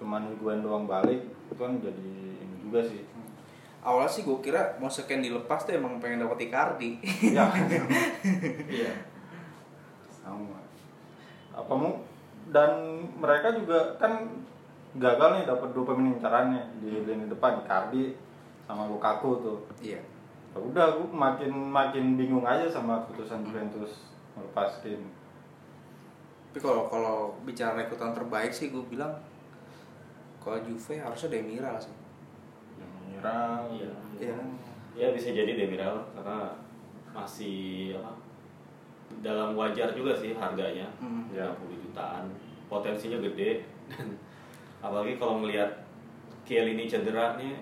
Cuman 0.02 0.34
gue 0.36 0.54
doang 0.66 0.90
balik 0.90 1.22
itu 1.22 1.54
kan 1.54 1.78
jadi 1.78 2.10
ini 2.42 2.56
juga 2.66 2.82
sih 2.82 3.06
awalnya 3.82 4.10
sih 4.10 4.24
gue 4.24 4.38
kira 4.42 4.78
Moseken 4.78 5.26
dilepas 5.26 5.66
tuh 5.66 5.74
emang 5.76 5.98
pengen 5.98 6.22
dapet 6.24 6.50
Icardi. 6.50 7.02
Ya 7.34 7.46
Iya. 8.82 8.94
sama. 10.22 10.62
Apa 11.52 11.74
mu? 11.74 12.06
Dan 12.54 13.02
mereka 13.18 13.54
juga 13.58 13.98
kan 13.98 14.30
gagal 14.98 15.42
nih 15.42 15.46
dapat 15.50 15.70
dua 15.74 15.84
pemain 15.88 16.14
incarannya 16.14 16.62
di 16.78 17.02
lini 17.06 17.26
depan 17.26 17.66
Icardi 17.66 18.14
sama 18.70 18.86
Lukaku 18.86 19.42
tuh. 19.42 19.60
Iya. 19.82 20.00
Ya 20.52 20.58
udah 20.60 21.00
gue 21.00 21.08
makin 21.10 21.52
makin 21.72 22.20
bingung 22.20 22.44
aja 22.44 22.68
sama 22.68 23.02
keputusan 23.08 23.48
Juventus 23.48 24.12
melepas 24.36 24.80
Kane 24.84 25.22
tapi 26.52 26.68
kalau 26.68 26.92
kalau 26.92 27.32
bicara 27.48 27.80
rekrutan 27.80 28.12
terbaik 28.12 28.52
sih 28.52 28.76
gue 28.76 28.84
bilang 28.92 29.16
kalau 30.44 30.60
Juve 30.68 31.00
harusnya 31.00 31.32
Demiral 31.32 31.80
sih 31.80 31.96
menyerang 33.22 33.64
Iya. 33.78 33.92
Iya. 34.18 34.38
Ya 34.92 35.08
bisa 35.16 35.32
jadi 35.32 35.54
Demiral 35.54 36.02
karena 36.18 36.58
masih 37.14 37.96
apa? 38.02 38.18
Dalam 39.22 39.54
wajar 39.56 39.94
juga 39.94 40.18
sih 40.18 40.34
harganya. 40.34 40.90
Hmm. 40.98 41.30
Ya. 41.32 41.46
30 41.54 41.86
jutaan. 41.86 42.26
Potensinya 42.68 43.20
gede 43.22 43.64
dan 43.92 44.18
apalagi 44.82 45.20
kalau 45.22 45.40
melihat 45.44 45.70
Kiel 46.42 46.74
ini 46.74 46.90
cedera 46.90 47.38
nih, 47.38 47.54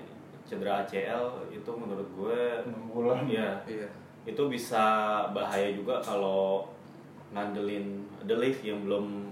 cedera 0.49 0.81
ACL 0.81 1.49
itu 1.53 1.71
menurut 1.73 2.09
gue 2.17 2.41
bulan 2.89 3.29
ya 3.29 3.61
iya 3.69 3.85
itu 4.25 4.43
bisa 4.49 4.83
bahaya 5.31 5.73
juga 5.73 6.01
kalau 6.01 6.69
ngandelin 7.33 8.05
The 8.25 8.35
Leaf 8.37 8.65
yang 8.65 8.85
belum 8.85 9.29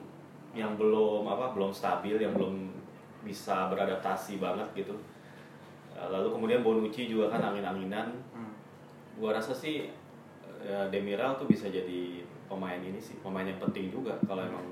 yang 0.53 0.77
belum 0.77 1.25
apa 1.25 1.57
belum 1.57 1.73
stabil 1.73 2.17
yang 2.17 2.33
belum 2.37 2.69
bisa 3.25 3.69
beradaptasi 3.69 4.37
banget 4.37 4.65
gitu 4.73 4.93
lalu 5.99 6.29
kemudian 6.29 6.61
Bonucci 6.61 7.05
juga 7.05 7.27
kan 7.27 7.41
angin-anginan 7.43 8.13
Hmm. 8.29 8.53
gua 9.15 9.33
rasa 9.33 9.49
sih 9.51 9.89
eh, 10.59 10.85
Demiral 10.87 11.35
tuh 11.35 11.45
bisa 11.45 11.65
jadi 11.67 12.21
pemain 12.45 12.77
ini 12.77 12.97
sih 12.97 13.17
pemain 13.17 13.43
yang 13.43 13.57
penting 13.59 13.89
juga 13.89 14.13
kalau 14.23 14.41
emang 14.41 14.63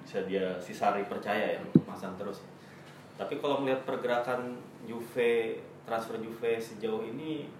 bisa 0.00 0.22
dia 0.22 0.54
si 0.56 0.70
Sari 0.70 1.02
percaya 1.04 1.54
ya 1.54 1.60
untuk 1.60 1.82
masang 1.84 2.14
terus 2.14 2.40
tapi 3.14 3.36
kalau 3.36 3.58
melihat 3.58 3.82
pergerakan 3.82 4.56
Juve 4.82 5.58
transfer 5.82 6.16
Juve 6.16 6.56
sejauh 6.56 7.02
ini 7.02 7.50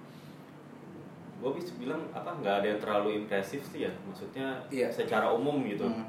gue 1.39 1.51
bisa 1.55 1.71
bilang 1.77 2.03
apa 2.11 2.35
nggak 2.35 2.55
ada 2.63 2.67
yang 2.69 2.81
terlalu 2.81 3.09
impresif 3.17 3.63
sih 3.65 3.87
ya 3.87 3.93
maksudnya 4.03 4.59
Iya. 4.69 4.91
secara 4.91 5.31
umum 5.31 5.63
gitu 5.65 5.87
Hmm. 5.87 6.07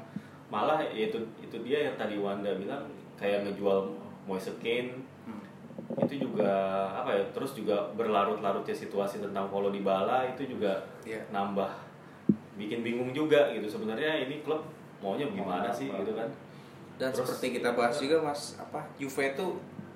malah 0.48 0.82
ya 0.84 1.06
itu 1.06 1.18
itu 1.38 1.56
dia 1.62 1.86
yang 1.86 1.94
tadi 1.94 2.18
Wanda 2.18 2.50
bilang 2.54 2.86
kayak 3.14 3.46
ngejual 3.46 3.94
Moise 4.26 4.50
Hmm. 4.50 5.02
Itu 5.98 6.14
juga 6.22 6.52
apa 6.92 7.10
ya 7.10 7.24
terus 7.30 7.52
juga 7.52 7.74
berlarut-larutnya 7.92 8.72
situasi 8.72 9.18
tentang 9.18 9.46
Paulo 9.46 9.68
Dybala 9.68 10.22
itu 10.28 10.46
juga 10.48 10.78
Iya. 11.02 11.18
nambah 11.28 11.70
bikin 12.54 12.80
bingung 12.80 13.10
juga 13.10 13.50
gitu. 13.50 13.66
Sebenarnya 13.66 14.20
ini 14.20 14.40
klub 14.40 14.62
maunya 15.00 15.26
gimana 15.26 15.64
Mau 15.64 15.72
sih 15.72 15.88
apa? 15.88 15.98
gitu 15.98 16.12
kan. 16.14 16.28
Dan 16.94 17.08
Terus- 17.10 17.24
seperti 17.24 17.46
kita 17.56 17.72
bahas 17.72 17.96
juga 17.96 18.16
mas 18.20 18.54
apa 18.54 18.84
Juve 18.94 19.24
itu 19.26 19.46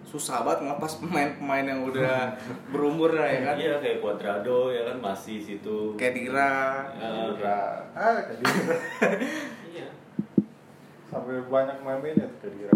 susah 0.05 0.41
banget 0.41 0.65
ngelepas 0.65 0.93
pemain-pemain 0.99 1.65
yang 1.65 1.81
udah 1.83 2.33
berumur 2.73 3.13
lah 3.13 3.25
ya 3.27 3.41
kan? 3.43 3.55
Iya 3.57 3.75
kayak 3.79 3.99
Cuadrado 4.01 4.69
ya 4.69 4.83
kan 4.85 4.97
masih 4.99 5.39
situ. 5.39 5.93
Kedira 5.95 6.85
Ya, 6.93 7.09
Kedira. 7.31 7.61
ah 8.01 8.19
Kedira 8.19 8.77
iya. 9.67 9.89
Sampai 11.07 11.39
banyak 11.45 11.79
mainnya 11.79 12.27
tuh 12.27 12.39
Kedira 12.43 12.75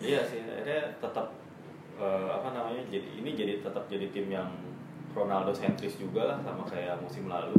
iya 0.00 0.24
sih 0.24 0.40
akhirnya 0.40 0.96
tetap 0.96 1.28
eh, 2.00 2.28
apa 2.32 2.48
namanya 2.56 2.82
jadi 2.88 3.08
ini 3.20 3.36
jadi 3.36 3.60
tetap 3.60 3.84
jadi 3.86 4.08
tim 4.10 4.32
yang 4.32 4.48
Ronaldo 5.12 5.52
sentris 5.52 6.00
juga 6.00 6.24
lah 6.32 6.38
sama 6.40 6.64
kayak 6.64 6.98
musim 7.04 7.28
lalu. 7.28 7.54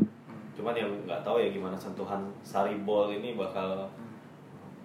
Cuman 0.57 0.75
yang 0.75 0.91
nggak 1.05 1.21
tahu 1.23 1.39
ya 1.39 1.53
gimana 1.53 1.77
sentuhan 1.77 2.25
Sari 2.41 2.81
Ball 2.83 3.13
ini 3.13 3.37
bakal 3.37 3.87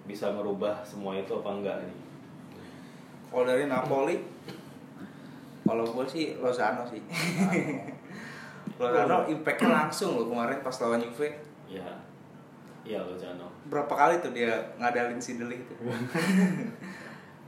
bisa 0.07 0.31
merubah 0.31 0.79
semua 0.87 1.19
itu 1.19 1.35
apa 1.35 1.51
enggak 1.51 1.77
nih 1.83 2.07
kalau 3.27 3.43
dari 3.43 3.67
Napoli 3.67 4.15
kalau 5.67 5.83
gue 5.83 6.05
sih 6.07 6.39
Lozano 6.39 6.87
sih. 6.87 7.03
Lozano 8.79 9.27
impactnya 9.27 9.67
langsung 9.67 10.15
loh 10.15 10.31
kemarin 10.31 10.63
pas 10.63 10.79
lawan 10.79 11.03
Juve. 11.03 11.27
Ya 11.67 11.83
iya 12.87 13.03
Lozano. 13.03 13.51
Berapa 13.67 13.91
kali 13.91 14.23
tuh 14.23 14.31
dia 14.31 14.55
ngadalin 14.79 15.19
si 15.19 15.35
Deli 15.35 15.59
itu 15.59 15.75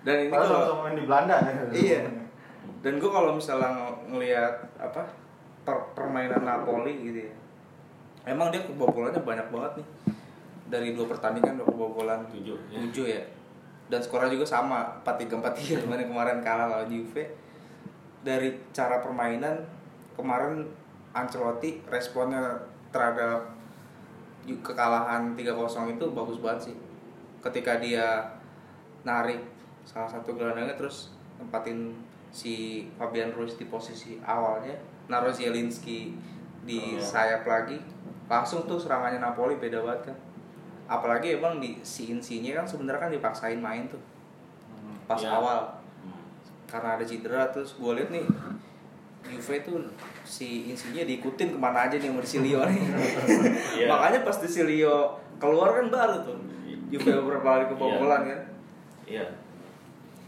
dan 0.03 0.15
ini 0.25 0.31
kalau 0.31 0.63
sama 0.63 0.87
main 0.87 0.95
di 0.95 1.03
Belanda 1.03 1.35
ya. 1.43 1.51
Iya. 1.75 2.01
dan 2.79 2.93
gue 2.95 3.11
kalau 3.11 3.35
misalnya 3.35 3.69
ng- 3.75 4.15
ngelihat 4.15 4.55
apa 4.79 5.03
per- 5.67 5.89
permainan 5.93 6.47
Napoli 6.47 6.93
gitu 7.03 7.19
ya 7.27 7.33
emang 8.27 8.51
dia 8.53 8.63
kebobolannya 8.63 9.19
banyak 9.19 9.47
banget 9.51 9.71
nih 9.83 9.87
dari 10.69 10.89
dua 10.93 11.09
pertandingan 11.09 11.59
dua 11.59 11.67
kebobolan 11.67 12.23
Tujuh, 12.29 12.55
ya. 12.69 12.77
tujuh 12.85 13.05
ya 13.09 13.23
dan 13.89 13.99
skornya 13.99 14.29
juga 14.29 14.45
sama 14.45 15.01
4-3 15.01 15.41
4-3 15.41 15.81
gimana 15.83 16.05
kemarin 16.05 16.37
kalah 16.45 16.67
lawan 16.69 16.87
Juve 16.87 17.25
dari 18.21 18.53
cara 18.69 19.01
permainan 19.01 19.65
kemarin 20.13 20.67
Ancelotti 21.09 21.81
responnya 21.89 22.53
terhadap 22.93 23.49
kekalahan 24.45 25.33
3-0 25.33 25.97
itu 25.97 26.05
bagus 26.13 26.37
banget 26.37 26.69
sih 26.69 26.75
ketika 27.41 27.81
dia 27.81 28.29
narik 29.01 29.41
salah 29.89 30.05
satu 30.05 30.37
gelandangnya 30.37 30.77
terus 30.77 31.09
tempatin 31.35 31.97
si 32.29 32.53
Fabian 32.93 33.33
Ruiz 33.33 33.57
di 33.57 33.65
posisi 33.65 34.21
awalnya 34.21 34.77
naruh 35.09 35.33
Zielinski 35.33 36.13
di 36.61 36.77
Oh. 36.93 37.01
sayap 37.01 37.41
lagi 37.43 37.81
langsung 38.29 38.69
tuh 38.69 38.77
serangannya 38.77 39.17
Napoli 39.17 39.57
beda 39.57 39.81
banget 39.81 40.13
kan 40.13 40.17
apalagi 40.85 41.33
emang 41.33 41.57
di 41.57 41.81
si 41.81 42.13
Insigne 42.13 42.53
kan 42.53 42.61
sebenarnya 42.61 43.01
kan 43.01 43.11
dipaksain 43.11 43.57
main 43.57 43.89
tuh 43.89 43.97
pas 45.05 45.17
Iya. 45.17 45.33
awal 45.33 45.59
Hmm. 45.99 46.21
karena 46.69 46.89
ada 46.93 47.03
cedera 47.03 47.49
terus 47.49 47.73
gue 47.73 47.91
liat 47.91 48.09
nih 48.09 48.25
Juve 49.25 49.55
tuh 49.61 49.81
si 50.21 50.69
Insigne 50.69 51.03
diikutin 51.03 51.51
ke 51.51 51.57
mana 51.57 51.89
aja 51.89 51.97
nih 51.97 52.07
sama 52.07 52.21
si 52.21 52.37
Leo 52.39 52.61
nih 52.61 52.77
Iya. 53.81 53.85
makanya 53.89 54.21
pas 54.21 54.37
di 54.37 54.45
si 54.45 54.61
Leo 54.61 55.17
keluar 55.41 55.73
kan 55.73 55.89
baru 55.89 56.15
tuh 56.21 56.37
Juve 56.87 57.09
beberapa 57.15 57.41
kali 57.47 57.65
kebobolan 57.67 58.21
kan 58.29 58.39
Iya. 59.09 59.25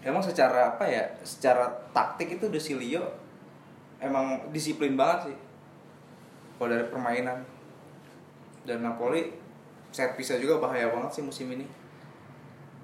Emang 0.01 0.21
secara 0.21 0.75
apa 0.75 0.85
ya 0.89 1.05
secara 1.21 1.69
taktik 1.93 2.41
itu 2.41 2.49
De 2.49 2.57
Silio 2.57 3.05
emang 4.01 4.49
disiplin 4.49 4.97
banget 4.97 5.31
sih. 5.31 5.37
Kalau 6.57 6.69
dari 6.69 6.85
permainan. 6.89 7.41
Dan 8.61 8.85
Napoli 8.85 9.33
set 9.89 10.13
piece 10.13 10.37
juga 10.37 10.61
bahaya 10.61 10.93
banget 10.93 11.17
sih 11.17 11.23
musim 11.25 11.49
ini. 11.49 11.65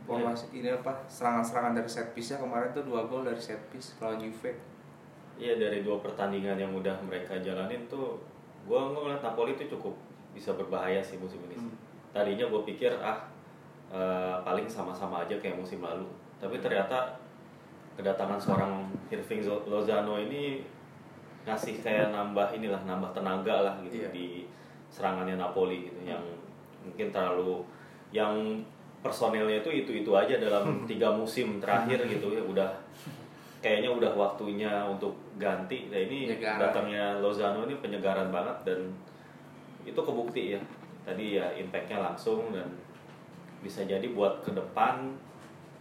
Formasi 0.10 0.50
ini 0.56 0.72
apa 0.74 1.06
serangan-serangan 1.06 1.78
dari 1.78 1.86
set 1.86 2.16
piece 2.18 2.34
kemarin 2.34 2.74
tuh 2.74 2.82
dua 2.88 3.06
gol 3.06 3.22
dari 3.28 3.38
set 3.38 3.60
piece 3.70 3.94
lawan 4.02 4.18
Juve. 4.18 4.58
Iya 5.38 5.54
dari 5.62 5.86
dua 5.86 6.02
pertandingan 6.02 6.58
yang 6.58 6.74
udah 6.74 6.98
mereka 7.06 7.38
jalanin 7.38 7.86
tuh, 7.86 8.18
gue 8.66 8.80
ngeliat 8.80 9.22
Napoli 9.22 9.54
itu 9.54 9.70
cukup 9.70 9.94
bisa 10.34 10.58
berbahaya 10.58 10.98
sih 10.98 11.22
musim 11.22 11.38
ini. 11.46 11.62
Hmm. 11.62 11.78
Tadinya 12.10 12.50
gue 12.50 12.62
pikir 12.66 12.90
ah 12.98 13.22
eh, 13.94 14.36
paling 14.42 14.66
sama-sama 14.66 15.22
aja 15.28 15.38
kayak 15.38 15.62
musim 15.62 15.86
lalu, 15.86 16.10
tapi 16.38 16.58
ternyata 16.58 17.18
kedatangan 17.94 18.38
seorang 18.38 18.74
Irving 19.08 19.42
Lozano 19.66 20.18
ini 20.18 20.62
ngasih 21.44 21.80
kayak 21.80 22.12
nambah 22.12 22.54
inilah 22.54 22.84
nambah 22.84 23.10
tenaga 23.12 23.56
lah 23.64 23.76
gitu 23.82 24.04
Iya. 24.04 24.10
di 24.12 24.28
serangannya 24.88 25.36
Napoli 25.36 25.88
gitu 25.88 26.00
yang 26.04 26.22
mungkin 26.84 27.10
terlalu 27.10 27.64
yang 28.12 28.34
personelnya 29.00 29.60
itu 29.60 29.72
itu 29.74 29.92
itu 30.04 30.12
aja 30.12 30.38
dalam 30.38 30.64
tiga 30.90 31.10
musim 31.10 31.58
terakhir 31.58 32.06
gitu 32.06 32.32
ya 32.32 32.44
udah 32.44 32.70
kayaknya 33.58 33.90
udah 33.90 34.14
waktunya 34.14 34.70
untuk 34.86 35.18
ganti. 35.36 35.90
Nah 35.90 35.98
ini 35.98 36.30
Penyegaran. 36.30 36.62
datangnya 36.62 37.06
Lozano 37.18 37.66
ini 37.66 37.76
penyegaran 37.82 38.30
banget 38.30 38.58
dan 38.64 38.80
itu 39.82 39.98
kebukti 39.98 40.54
ya. 40.54 40.62
Tadi 41.02 41.42
ya 41.42 41.50
impactnya 41.58 41.98
langsung 41.98 42.54
dan 42.54 42.70
bisa 43.60 43.82
jadi 43.82 44.06
buat 44.14 44.46
ke 44.46 44.54
depan 44.54 45.18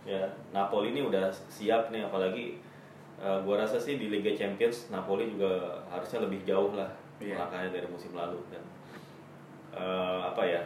ya 0.07 0.23
Napoli 0.55 0.95
ini 0.95 1.03
udah 1.03 1.29
siap 1.51 1.91
nih 1.91 2.07
apalagi 2.07 2.57
eh, 3.19 3.39
gua 3.43 3.61
rasa 3.61 3.77
sih 3.77 3.99
di 3.99 4.07
Liga 4.07 4.31
Champions 4.33 4.89
Napoli 4.95 5.27
juga 5.35 5.83
harusnya 5.91 6.23
lebih 6.25 6.47
jauh 6.47 6.73
lah 6.79 6.89
Iya. 7.17 7.33
melangkahnya 7.41 7.71
dari 7.73 7.89
musim 7.89 8.13
lalu 8.13 8.37
dan 8.53 8.61
eh, 9.73 10.21
apa 10.21 10.43
ya 10.45 10.61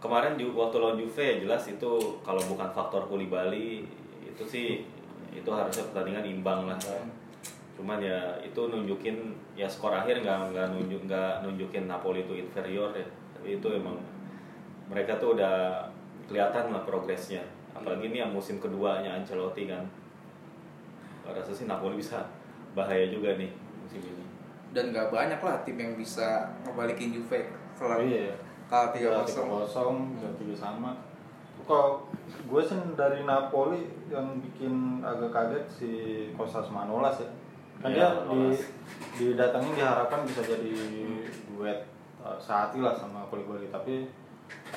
kemarin 0.00 0.34
di 0.40 0.48
waktu 0.48 0.76
lawan 0.80 0.96
Juve 0.96 1.44
jelas 1.44 1.62
itu 1.68 1.90
kalau 2.24 2.40
bukan 2.48 2.68
faktor 2.72 3.04
Koulibaly 3.06 3.84
itu 4.24 4.44
sih 4.48 4.82
itu 5.32 5.48
harusnya 5.48 5.86
pertandingan 5.92 6.26
imbang 6.26 6.66
lah. 6.68 6.76
Cuman 7.78 8.02
ya 8.02 8.36
itu 8.44 8.58
nunjukin 8.68 9.32
ya 9.56 9.64
skor 9.64 9.94
akhir 9.94 10.20
nggak 10.20 10.52
nggak 10.52 10.66
nunjuk 10.74 11.00
nggak 11.08 11.46
nunjukin 11.46 11.86
Napoli 11.86 12.26
itu 12.26 12.34
inferior 12.36 12.90
ya. 12.92 13.06
Tapi 13.38 13.62
itu 13.62 13.68
emang 13.70 13.96
mereka 14.90 15.16
tuh 15.16 15.38
udah 15.38 15.86
kelihatan 16.26 16.72
lah 16.74 16.82
progresnya 16.82 17.40
apalagi 17.82 18.14
ini 18.14 18.22
yang 18.22 18.30
musim 18.30 18.62
keduanya 18.62 19.18
Ancelotti 19.18 19.66
kan. 19.66 19.82
Rasa 21.26 21.50
sih 21.50 21.66
Napoli 21.66 21.98
bisa 21.98 22.22
bahaya 22.72 23.10
juga 23.10 23.34
nih 23.34 23.50
musim 23.82 24.00
ini. 24.00 24.24
Dan 24.72 24.94
gak 24.94 25.10
banyak 25.12 25.42
lah 25.42 25.60
tim 25.66 25.76
yang 25.76 25.98
bisa 25.98 26.48
ngebalikin 26.64 27.12
Juve 27.12 27.50
kalau 27.76 27.98
iya 28.00 28.32
kalau 28.70 28.94
tiga 28.94 29.20
tiga 29.26 29.26
kosong. 29.26 29.46
Kosong 29.50 29.96
dan 30.22 30.32
tiga 30.38 30.54
sama. 30.56 30.90
Kalau 31.62 32.08
gue 32.24 32.62
sih 32.64 32.78
dari 32.96 33.22
Napoli 33.26 33.86
yang 34.08 34.40
bikin 34.40 35.04
agak 35.04 35.30
kaget 35.30 35.64
si 35.68 35.90
Kostas 36.34 36.72
Manolas 36.72 37.20
ya. 37.20 37.28
Kan 37.82 37.90
Iya, 37.92 37.98
dia 37.98 38.08
di 38.14 38.30
Manolas. 38.30 38.60
didatengin 39.18 39.74
diharapkan 39.74 40.20
bisa 40.22 40.40
jadi 40.46 40.74
duet 41.52 41.78
uh, 42.22 42.38
sehati 42.38 42.78
lah 42.78 42.94
sama 42.94 43.26
Koulibaly 43.26 43.68
tapi 43.68 44.06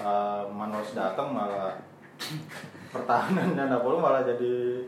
uh, 0.02 0.46
Manolas 0.50 0.91
datang 0.98 1.32
malah 1.32 1.74
pertahanannya 2.89 3.65
Napoli 3.67 3.97
malah 3.97 4.23
jadi 4.23 4.81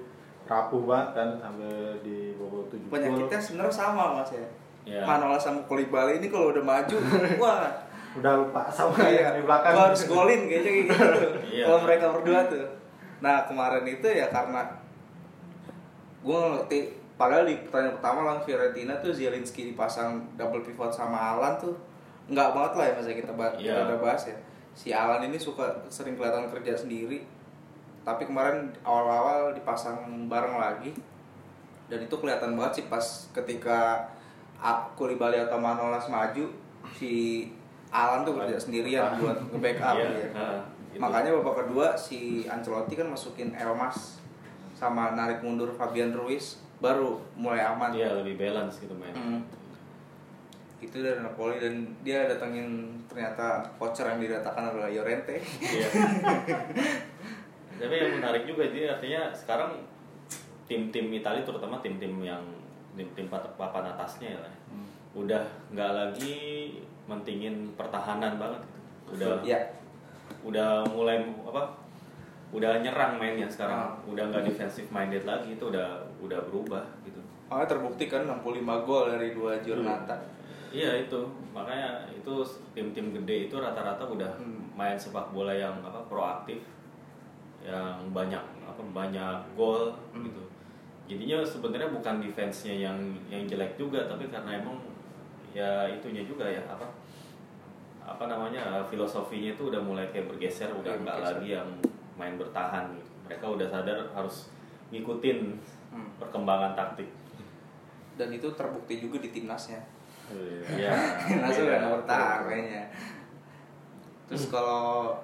rapuh 0.47 0.83
banget 0.83 1.09
kan 1.11 1.29
sampai 1.37 1.67
di 2.01 2.31
bobol 2.33 2.63
tujuh 2.71 2.87
penyakitnya 2.87 3.35
sebenarnya 3.37 3.73
sama 3.73 4.15
mas 4.15 4.31
ya. 4.31 4.47
Iya. 4.87 5.03
Manolas 5.03 5.43
sama 5.43 5.59
Koulibaly 5.67 6.23
ini 6.23 6.31
kalau 6.31 6.55
udah 6.55 6.63
maju 6.63 6.95
wah. 7.43 7.67
Udah 8.15 8.33
lupa 8.39 8.63
sama 8.71 8.95
iya. 9.05 9.27
yang 9.27 9.35
di 9.35 9.43
belakang. 9.43 9.75
Gua 9.75 9.85
harus 9.91 10.03
golin 10.07 10.41
kayaknya 10.47 10.71
kayak 10.71 10.85
gitu. 10.87 11.27
Iya. 11.51 11.63
kalau 11.67 11.79
mereka 11.83 12.05
berdua 12.15 12.39
tuh. 12.47 12.65
Nah 13.19 13.43
kemarin 13.43 13.83
itu 13.83 14.07
ya 14.07 14.31
karena 14.31 14.63
gue 16.17 16.39
ngerti 16.39 16.79
padahal 17.15 17.43
di 17.43 17.55
pertandingan 17.65 17.95
pertama 17.99 18.19
lawan 18.23 18.41
Fiorentina 18.41 18.93
tuh 18.99 19.11
Zielinski 19.11 19.73
dipasang 19.73 20.21
double 20.35 20.61
pivot 20.61 20.89
sama 20.89 21.35
Alan 21.35 21.57
tuh 21.57 21.73
nggak 22.27 22.49
banget 22.51 22.73
lah 22.75 22.85
ya 22.87 22.93
masa 22.95 23.11
kita, 23.11 23.31
ba- 23.33 23.55
kita 23.55 23.71
Iya. 23.71 23.87
udah 23.87 23.99
bahas 23.99 24.23
ya 24.27 24.37
si 24.77 24.93
Alan 24.93 25.25
ini 25.25 25.41
suka 25.41 25.65
sering 25.89 26.13
kelihatan 26.13 26.53
kerja 26.53 26.77
sendiri 26.77 27.25
tapi 28.05 28.29
kemarin 28.29 28.69
awal-awal 28.85 29.49
dipasang 29.57 30.29
bareng 30.29 30.61
lagi 30.61 30.93
dan 31.89 32.05
itu 32.05 32.13
kelihatan 32.13 32.53
banget 32.53 32.83
sih 32.83 32.85
pas 32.85 33.01
ketika 33.33 34.05
Koulibaly 34.93 35.37
atau 35.41 35.57
Manolas 35.57 36.05
maju 36.09 36.45
si 36.93 37.45
Alan 37.89 38.21
tuh 38.21 38.37
kerja 38.37 38.57
sendirian 38.59 39.17
buat 39.17 39.37
nge-backup 39.49 39.95
Iya, 39.97 40.09
ya. 40.13 40.29
nah, 40.33 40.59
gitu. 40.93 41.01
Makanya 41.01 41.29
babak 41.41 41.65
kedua 41.65 41.97
si 41.97 42.43
Ancelotti 42.45 42.93
kan 42.99 43.07
masukin 43.09 43.53
Elmas 43.57 44.21
sama 44.77 45.17
narik 45.17 45.41
mundur 45.41 45.73
Fabian 45.73 46.13
Ruiz 46.13 46.61
baru 46.77 47.17
mulai 47.33 47.65
aman. 47.65 47.89
Iya 47.93 48.17
lebih 48.21 48.37
balance 48.37 48.77
gitu 48.81 48.93
main. 48.93 49.13
Hmm. 49.13 49.41
Itu 50.77 51.01
dari 51.01 51.17
Napoli 51.17 51.57
dan 51.57 51.73
dia 52.05 52.29
datengin 52.29 53.01
ternyata 53.09 53.65
voucher 53.81 54.05
yang 54.05 54.21
didatangkan 54.21 54.63
adalah 54.73 54.89
Llorente. 54.89 55.41
Iya. 55.57 55.87
Tapi 57.81 57.93
yang 57.93 58.11
menarik 58.21 58.43
juga 58.45 58.69
dia 58.69 58.93
artinya 58.97 59.29
sekarang 59.33 59.77
tim-tim 60.65 61.13
Italia 61.13 61.45
terutama 61.45 61.77
tim-tim 61.79 62.11
yang 62.21 62.41
tim-tim 62.97 63.29
papan 63.29 63.85
atasnya 63.93 64.33
ya, 64.33 64.41
Hmm. 64.67 64.89
udah 65.13 65.45
nggak 65.71 65.91
lagi 65.93 66.35
mentingin 67.05 67.71
pertahanan 67.77 68.35
banget 68.41 68.61
gitu. 69.13 69.23
Udah 69.23 69.39
ya. 69.45 69.59
udah 70.43 70.83
mulai 70.91 71.21
apa? 71.45 71.71
Udah 72.51 72.81
nyerang 72.81 73.15
mainnya 73.21 73.47
sekarang. 73.47 73.77
Ah. 73.77 73.93
Udah 74.09 74.27
nggak 74.27 74.43
defensive 74.49 74.89
minded 74.89 75.23
lagi 75.23 75.55
itu 75.55 75.69
udah 75.69 76.01
udah 76.19 76.39
berubah 76.49 76.83
gitu. 77.05 77.21
Makanya 77.47 77.67
terbukti 77.69 78.05
kan 78.11 78.27
65 78.27 78.83
gol 78.83 79.03
dari 79.13 79.31
dua 79.31 79.61
Giornata. 79.63 80.17
Iya 80.67 81.07
itu 81.07 81.19
makanya 81.55 82.05
itu 82.11 82.33
tim-tim 82.71 83.15
gede 83.15 83.47
itu 83.47 83.55
rata-rata 83.55 84.03
udah 84.03 84.31
Hmm. 84.35 84.67
main 84.75 84.93
sepak 84.93 85.31
bola 85.31 85.49
yang 85.51 85.73
apa 85.81 86.03
proaktif, 86.05 86.61
yang 87.63 88.11
banyak 88.11 88.41
apa 88.61 88.81
banyak 88.93 89.37
gol 89.55 89.95
Hmm. 90.13 90.27
gitu. 90.27 90.43
Jadinya 91.07 91.39
sebenarnya 91.41 91.89
bukan 91.89 92.19
defense-nya 92.19 92.75
yang 92.83 92.97
yang 93.31 93.47
jelek 93.47 93.79
juga 93.79 94.05
tapi 94.05 94.27
karena 94.27 94.59
emang 94.59 94.75
ya 95.55 95.87
itunya 95.87 96.21
juga 96.21 96.43
ya 96.43 96.59
apa 96.67 96.83
apa 98.03 98.23
namanya 98.27 98.83
filosofinya 98.85 99.51
itu 99.51 99.67
udah 99.67 99.81
mulai 99.83 100.07
kayak 100.11 100.31
bergeser 100.31 100.71
udah 100.71 100.93
nggak 100.99 101.17
lagi 101.23 101.55
yang 101.55 101.67
main 102.19 102.35
bertahan 102.35 102.91
gitu. 102.93 103.11
Mereka 103.27 103.45
udah 103.47 103.67
sadar 103.67 103.99
harus 104.11 104.51
ngikutin 104.91 105.39
Hmm. 105.91 106.11
perkembangan 106.19 106.75
taktik. 106.75 107.07
Dan 108.19 108.33
itu 108.33 108.51
terbukti 108.51 108.99
juga 108.99 109.23
di 109.23 109.31
timnasnya. 109.31 109.79
Iya. 110.27 110.67
Iya. 110.77 110.91
Beda. 111.47 111.63
udah 111.63 111.79
nomor 111.79 112.01
kayaknya. 112.43 112.83
Terus 114.27 114.43
kalau 114.51 115.15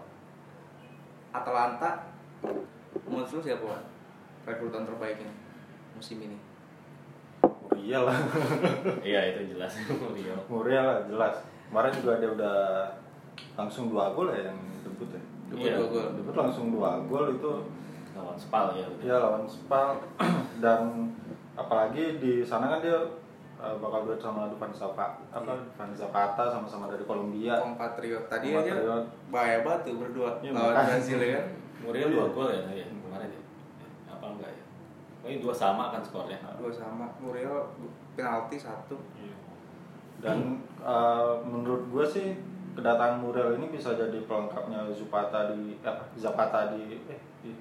Atalanta 1.34 2.08
menurut 3.04 3.28
lu 3.28 3.42
siapa 3.42 3.66
Wan? 3.66 3.84
rekrutan 4.44 4.84
terbaiknya 4.84 5.32
musim 5.96 6.20
ini? 6.20 6.36
Muriel 7.44 8.04
lah 8.04 8.20
Iya 9.08 9.20
itu 9.34 9.56
jelas 9.56 9.72
Mourinho. 9.88 10.36
Muriel 10.48 10.84
lah 10.84 11.00
jelas 11.08 11.36
kemarin 11.68 11.92
juga 11.96 12.20
dia 12.20 12.30
udah 12.32 12.58
langsung 13.56 13.89
dua 13.89 14.12
gol 14.12 14.30
ya 14.30 14.52
yang 14.52 14.60
debut 14.84 15.10
ya 15.10 15.22
Debut 15.50 15.63
Iya. 15.63 15.76
dua 15.80 15.88
gol. 15.89 16.08
debut 16.16 16.36
langsung 16.36 16.66
dua 16.72 17.02
gol 17.08 17.26
itu 17.34 17.52
lawan 18.13 18.38
Spal 18.38 18.76
ya 18.78 18.88
ya 19.02 19.16
lawan 19.18 19.44
Spal 19.48 20.00
dan 20.63 21.12
apalagi 21.56 22.20
di 22.20 22.44
sana 22.44 22.68
kan 22.68 22.80
dia 22.80 23.00
uh, 23.63 23.76
bakal 23.78 24.04
duet 24.04 24.19
sama 24.19 24.45
Dufan 24.45 24.69
Zapata 24.69 25.15
apa 25.26 25.47
Iya. 25.49 25.63
Dufan 25.63 25.89
Zapata 25.93 26.43
sama-sama 26.45 26.86
dari 26.88 27.04
Kolombia 27.04 27.56
Kompatriot 27.58 28.28
tadi 28.28 28.52
aja 28.52 28.60
Kompatriot. 28.60 29.06
bahaya 29.32 29.58
banget 29.62 29.80
tuh 29.82 29.93
berdua 29.97 30.30
Iya, 30.38 30.52
lawan. 30.52 30.76
Brazil 30.86 31.17
ya 31.17 31.30
kan. 31.34 31.45
Muriel 31.82 32.10
dua 32.10 32.26
gol 32.30 32.47
ya 32.49 32.62
ya 32.69 32.86
kemarin 32.88 33.30
ya 33.30 33.41
Eh, 33.80 33.91
apa 34.10 34.26
enggak 34.30 34.52
ya 34.52 34.63
ini 35.26 35.39
dua 35.39 35.52
sama 35.52 35.89
kan 35.89 35.99
skornya 35.99 36.36
Dua 36.56 36.67
sama. 36.69 37.08
Muriel 37.17 37.71
penalti 38.13 38.58
satu. 38.58 38.99
dan 40.19 40.56
uh, 40.80 41.36
menurut 41.43 41.84
gue 41.89 42.06
sih 42.06 42.28
kedatangan 42.73 43.19
Muriel 43.19 43.54
ini 43.54 43.67
bisa 43.69 43.91
jadi 43.91 44.23
pelengkapnya 44.23 44.88
Zapata 44.89 45.52
di 45.52 45.76
apa 45.80 45.99
Zapata 46.13 46.71
di 46.71 46.95
eh 47.06 47.19
di 47.39 47.52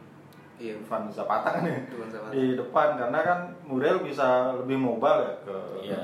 Iya. 0.63 0.79
Dufan 0.79 1.11
Zapata 1.11 1.59
kan 1.59 1.67
ya 1.67 1.83
Zapata. 2.07 2.31
di 2.31 2.55
depan 2.55 2.89
karena 2.95 3.19
kan 3.27 3.39
Muriel 3.67 3.99
bisa 4.07 4.55
lebih 4.63 4.79
mobile 4.79 5.21
ya 5.27 5.35
ke 5.43 5.57
Iya. 5.83 6.03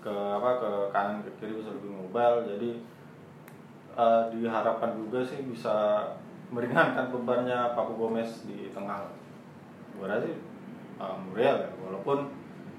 Ke 0.00 0.10
apa 0.10 0.50
ke 0.58 0.70
kanan 0.90 1.20
ke 1.22 1.30
kiri 1.38 1.60
bisa 1.60 1.70
lebih 1.76 1.92
mobile 1.92 2.48
jadi 2.48 2.70
eh, 3.92 4.22
diharapkan 4.32 4.96
juga 4.96 5.20
sih 5.20 5.44
bisa 5.44 6.08
meringankan 6.48 7.12
bebannya 7.12 7.76
Papu 7.76 8.00
Gomez 8.00 8.48
di 8.48 8.72
tengah 8.72 9.12
gue 9.92 10.06
rasa 10.08 10.24
sih 10.24 10.36
eh, 10.98 11.16
Muriel 11.28 11.56
ya 11.60 11.70
walaupun 11.84 12.32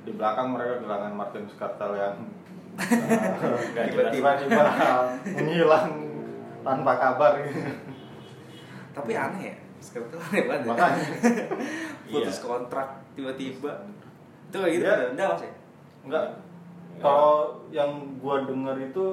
di 0.03 0.11
belakang 0.17 0.51
mereka 0.51 0.83
kehilangan 0.83 1.13
Martin 1.15 1.45
Skartel 1.47 1.93
yang 1.95 2.17
eh, 2.75 3.85
tiba-tiba 3.87 4.29
menghilang 5.37 5.87
tanpa 6.63 6.95
kabar 6.95 7.39
gitu. 7.43 7.59
Tapi 8.93 9.11
aneh 9.15 9.43
ya. 9.51 9.55
Sekarang 9.83 10.07
tuh 10.07 10.19
aneh 10.21 10.43
banget. 10.43 10.63
ya. 10.63 10.69
makanya 10.69 11.03
Putus 12.07 12.37
Iya. 12.37 12.43
kontrak 12.45 12.87
tiba-tiba. 13.13 13.71
Itu 14.47 14.57
kayak 14.57 14.73
gitu 14.73 14.83
Iya. 14.83 14.93
ada 14.93 15.05
enggak 15.11 15.27
Mas 15.29 15.41
ya? 15.41 15.51
enggak 16.03 16.25
kalau 16.95 17.33
yang 17.69 17.91
gua 18.17 18.35
denger 18.43 18.77
itu 18.81 19.05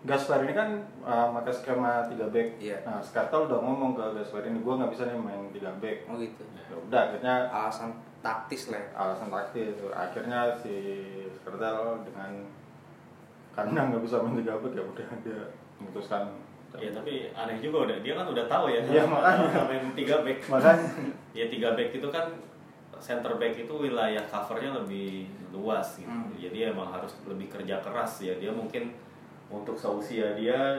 Gaspar 0.00 0.40
ini 0.42 0.52
kan 0.52 0.68
uh, 1.00 1.28
pakai 1.30 1.52
skema 1.52 2.00
3 2.02 2.16
back. 2.26 2.56
Iya. 2.56 2.80
Nah, 2.82 3.00
Skartel 3.00 3.44
udah 3.44 3.60
ngomong 3.60 3.92
ke 3.92 4.04
Gaspar 4.14 4.40
ini 4.42 4.56
gua 4.58 4.76
nggak 4.76 4.90
bisa 4.90 5.04
nih 5.04 5.14
main 5.14 5.44
3 5.48 5.60
back. 5.76 6.08
Oh 6.08 6.16
gitu. 6.16 6.40
Ya 6.56 6.76
udah 6.78 7.00
akhirnya 7.06 7.34
Alasan 7.46 7.92
taktis 8.20 8.68
lah 8.68 8.76
ya. 8.76 8.88
alasan 8.94 9.28
taktis 9.28 9.72
akhirnya 9.86 10.52
si 10.54 10.72
Skartel 11.34 11.76
dengan 12.02 12.32
karena 13.50 13.80
nggak 13.88 14.00
bisa 14.00 14.20
main 14.20 14.36
3 14.36 14.44
back 14.56 14.72
ya 14.72 14.84
udah 14.84 15.08
dia 15.20 15.40
memutuskan 15.76 16.28
ya 16.78 16.90
tapi 16.94 17.34
aneh 17.34 17.58
juga 17.58 17.90
udah. 17.90 17.98
Dia 18.04 18.14
kan 18.14 18.26
udah 18.30 18.46
tahu 18.46 18.70
ya 18.70 18.80
Iya, 18.86 19.02
makanya. 19.08 19.66
main 19.66 19.84
tiga 19.98 20.22
back. 20.22 20.38
Makanya. 20.46 20.88
Ya 21.38 21.46
tiga 21.46 21.78
back 21.78 21.94
itu 21.94 22.08
kan 22.10 22.26
center 22.98 23.38
back 23.38 23.54
itu 23.54 23.70
wilayah 23.70 24.20
covernya 24.26 24.82
lebih 24.82 25.30
luas 25.54 25.98
gitu. 25.98 26.10
Hmm. 26.10 26.30
jadi 26.34 26.74
emang 26.74 26.90
harus 26.90 27.14
lebih 27.26 27.46
kerja 27.46 27.78
keras 27.78 28.22
ya. 28.22 28.34
Dia 28.38 28.50
mungkin 28.50 28.94
untuk 29.50 29.74
seusia 29.78 30.34
dia 30.34 30.74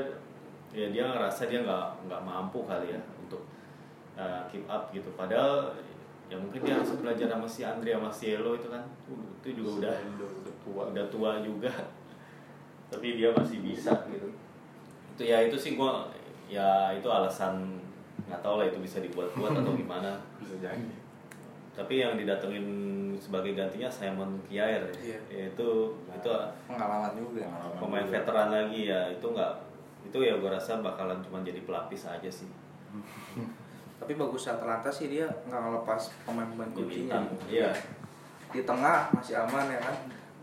ya 0.71 0.87
dia 0.91 1.03
ngerasa 1.07 1.47
dia 1.51 1.63
nggak 1.63 2.07
nggak 2.07 2.21
mampu 2.23 2.63
kali 2.63 2.95
ya 2.95 2.99
untuk 3.19 3.43
uh, 4.19 4.43
keep 4.51 4.67
up 4.67 4.91
gitu. 4.91 5.07
Padahal 5.15 5.71
ya 6.27 6.35
mungkin 6.39 6.63
dia 6.63 6.75
harus 6.79 6.95
belajar 6.99 7.27
sama 7.31 7.47
si 7.47 7.63
Andrea 7.63 7.95
Masiello 7.95 8.55
itu 8.59 8.67
kan. 8.67 8.83
Uh, 9.07 9.31
itu 9.43 9.63
juga 9.63 9.87
udah 9.87 9.95
udah 10.19 10.55
tua. 10.63 10.83
udah 10.91 11.05
tua 11.07 11.31
juga. 11.39 11.71
Tapi 12.91 13.15
dia 13.15 13.31
masih 13.31 13.63
bisa 13.63 13.95
gitu 14.11 14.27
itu 15.11 15.23
ya 15.23 15.37
itu 15.41 15.55
sih 15.55 15.73
gua 15.73 16.07
ya 16.45 16.67
itu 16.91 17.07
alasan 17.07 17.79
nggak 18.23 18.39
tahu 18.39 18.55
lah 18.57 18.65
itu 18.65 18.79
bisa 18.79 18.99
dibuat-buat 18.99 19.51
atau 19.53 19.73
gimana 19.81 20.19
bisa 20.37 20.55
jadi 20.57 20.87
tapi 21.71 21.97
yang 21.97 22.15
didatengin 22.15 22.67
sebagai 23.15 23.55
gantinya 23.55 23.87
Simon 23.87 24.35
Iya. 24.49 24.75
ya, 25.31 25.43
itu 25.47 25.69
itu 26.11 26.31
Pengalaman 26.67 27.15
juga. 27.15 27.47
pemain 27.79 28.03
veteran 28.03 28.49
lagi 28.49 28.81
ya 28.85 29.07
itu 29.09 29.23
nggak 29.25 29.53
itu 30.03 30.17
ya 30.19 30.35
gua 30.35 30.55
rasa 30.55 30.79
bakalan 30.79 31.19
cuma 31.21 31.39
jadi 31.39 31.61
pelapis 31.61 32.05
aja 32.05 32.27
sih 32.27 32.49
Tapi 34.01 34.17
bagus 34.17 34.49
Atalanta 34.49 34.89
sih 34.89 35.07
dia 35.07 35.29
nggak 35.45 35.61
ngelepas 35.61 36.01
pemain-pemain 36.25 36.73
kuncinya. 36.73 37.21
iya 37.45 37.69
Di 38.49 38.65
tengah 38.65 39.13
masih 39.13 39.37
aman 39.37 39.69
ya 39.69 39.77
kan. 39.79 39.95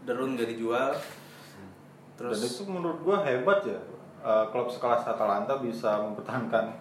Derun 0.07 0.33
gak 0.33 0.47
dijual. 0.49 0.95
dan 0.95 2.31
Terus 2.31 2.55
itu 2.55 2.63
menurut 2.65 3.03
gua 3.03 3.19
hebat 3.21 3.59
ya 3.67 3.75
Eh, 4.19 4.45
klub 4.51 4.67
sekelas 4.67 5.07
Atalanta 5.07 5.57
bisa 5.57 6.03
mempertahankan 6.03 6.75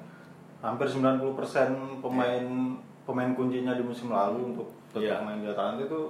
hampir 0.58 0.89
90% 0.89 1.21
pemain 2.02 2.45
pemain 3.04 3.32
kuncinya 3.32 3.71
di 3.71 3.84
musim 3.84 4.10
lalu 4.10 4.52
untuk 4.52 4.67
tetap 4.89 5.00
Iya. 5.00 5.17
main 5.21 5.39
di 5.39 5.47
Atalanta 5.47 5.80
itu 5.80 6.02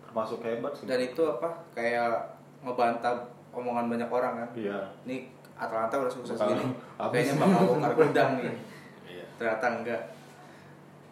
termasuk 0.00 0.38
hebat 0.40 0.70
sih. 0.72 0.86
dan 0.86 1.02
itu 1.02 1.18
apa 1.20 1.50
kayak 1.70 2.30
ngebantah 2.60 3.20
omongan 3.50 3.86
banyak 3.88 4.06
orang 4.08 4.32
kan. 4.38 4.50
Iya. 4.54 4.78
Ini 5.02 5.26
Atalanta 5.52 5.98
udah 5.98 6.12
sukses 6.12 6.38
Bakal 6.38 6.54
gini. 6.54 6.70
habis. 7.02 7.14
Kayaknya 7.18 7.34
bakal 7.36 7.62
bongkar 7.66 7.92
gudang 7.94 8.30
nih. 8.38 8.54
iya 9.08 9.24
Ternyata 9.34 9.66
enggak. 9.74 10.02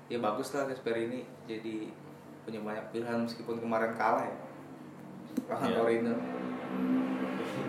Ya 0.07 0.19
bagus 0.19 0.49
lah 0.55 0.65
Gasperini 0.65 1.21
jadi 1.45 1.91
punya 2.43 2.63
banyak 2.63 2.87
pilihan 2.89 3.19
meskipun 3.21 3.59
kemarin 3.59 3.93
kalah 3.93 4.23
ya. 4.23 4.37
Lawan 5.45 5.67
Iya. 5.67 5.75
Torino. 5.75 6.15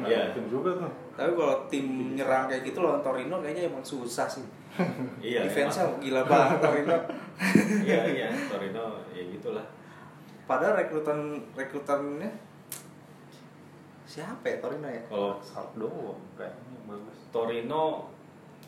Iya. 0.07 0.21
Tim 0.31 0.45
juga 0.47 0.69
tuh. 0.75 0.91
Tapi 1.13 1.31
kalau 1.33 1.55
tim 1.67 1.85
nyerang 2.13 2.45
kayak 2.45 2.63
gitu 2.63 2.79
lawan 2.79 2.99
Torino 2.99 3.35
kayaknya 3.37 3.67
emang 3.67 3.81
susah 3.81 4.25
sih. 4.25 4.45
iya 5.25 5.41
Defense-nya 5.43 5.83
emang. 5.85 5.99
gila 5.99 6.21
banget 6.23 6.57
Torino. 6.59 6.95
iya 7.81 8.01
iya 8.05 8.27
Torino 8.45 8.83
ya 9.09 9.23
gitulah 9.27 9.65
Padahal 10.43 10.77
rekrutan 10.77 11.19
rekrutannya 11.53 12.29
siapa 14.03 14.45
ya 14.45 14.57
Torino 14.57 14.87
ya? 14.87 15.01
kalau 15.05 15.35
Saldo 15.37 16.15
kayaknya 16.33 16.79
bagus. 16.85 17.17
Torino 17.29 18.07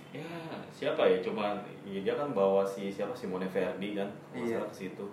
ya 0.10 0.26
siapa 0.70 1.06
ya 1.06 1.22
cuma 1.22 1.56
ya 1.86 2.00
dia 2.02 2.14
kan 2.14 2.34
bawa 2.34 2.66
si 2.66 2.90
siapa 2.90 3.14
Simone 3.14 3.46
Verdi 3.46 3.94
kan 3.94 4.10
kalau 4.28 4.42
Iya. 4.42 4.58
salah 4.58 4.68
ke 4.68 4.78
situ 4.78 5.06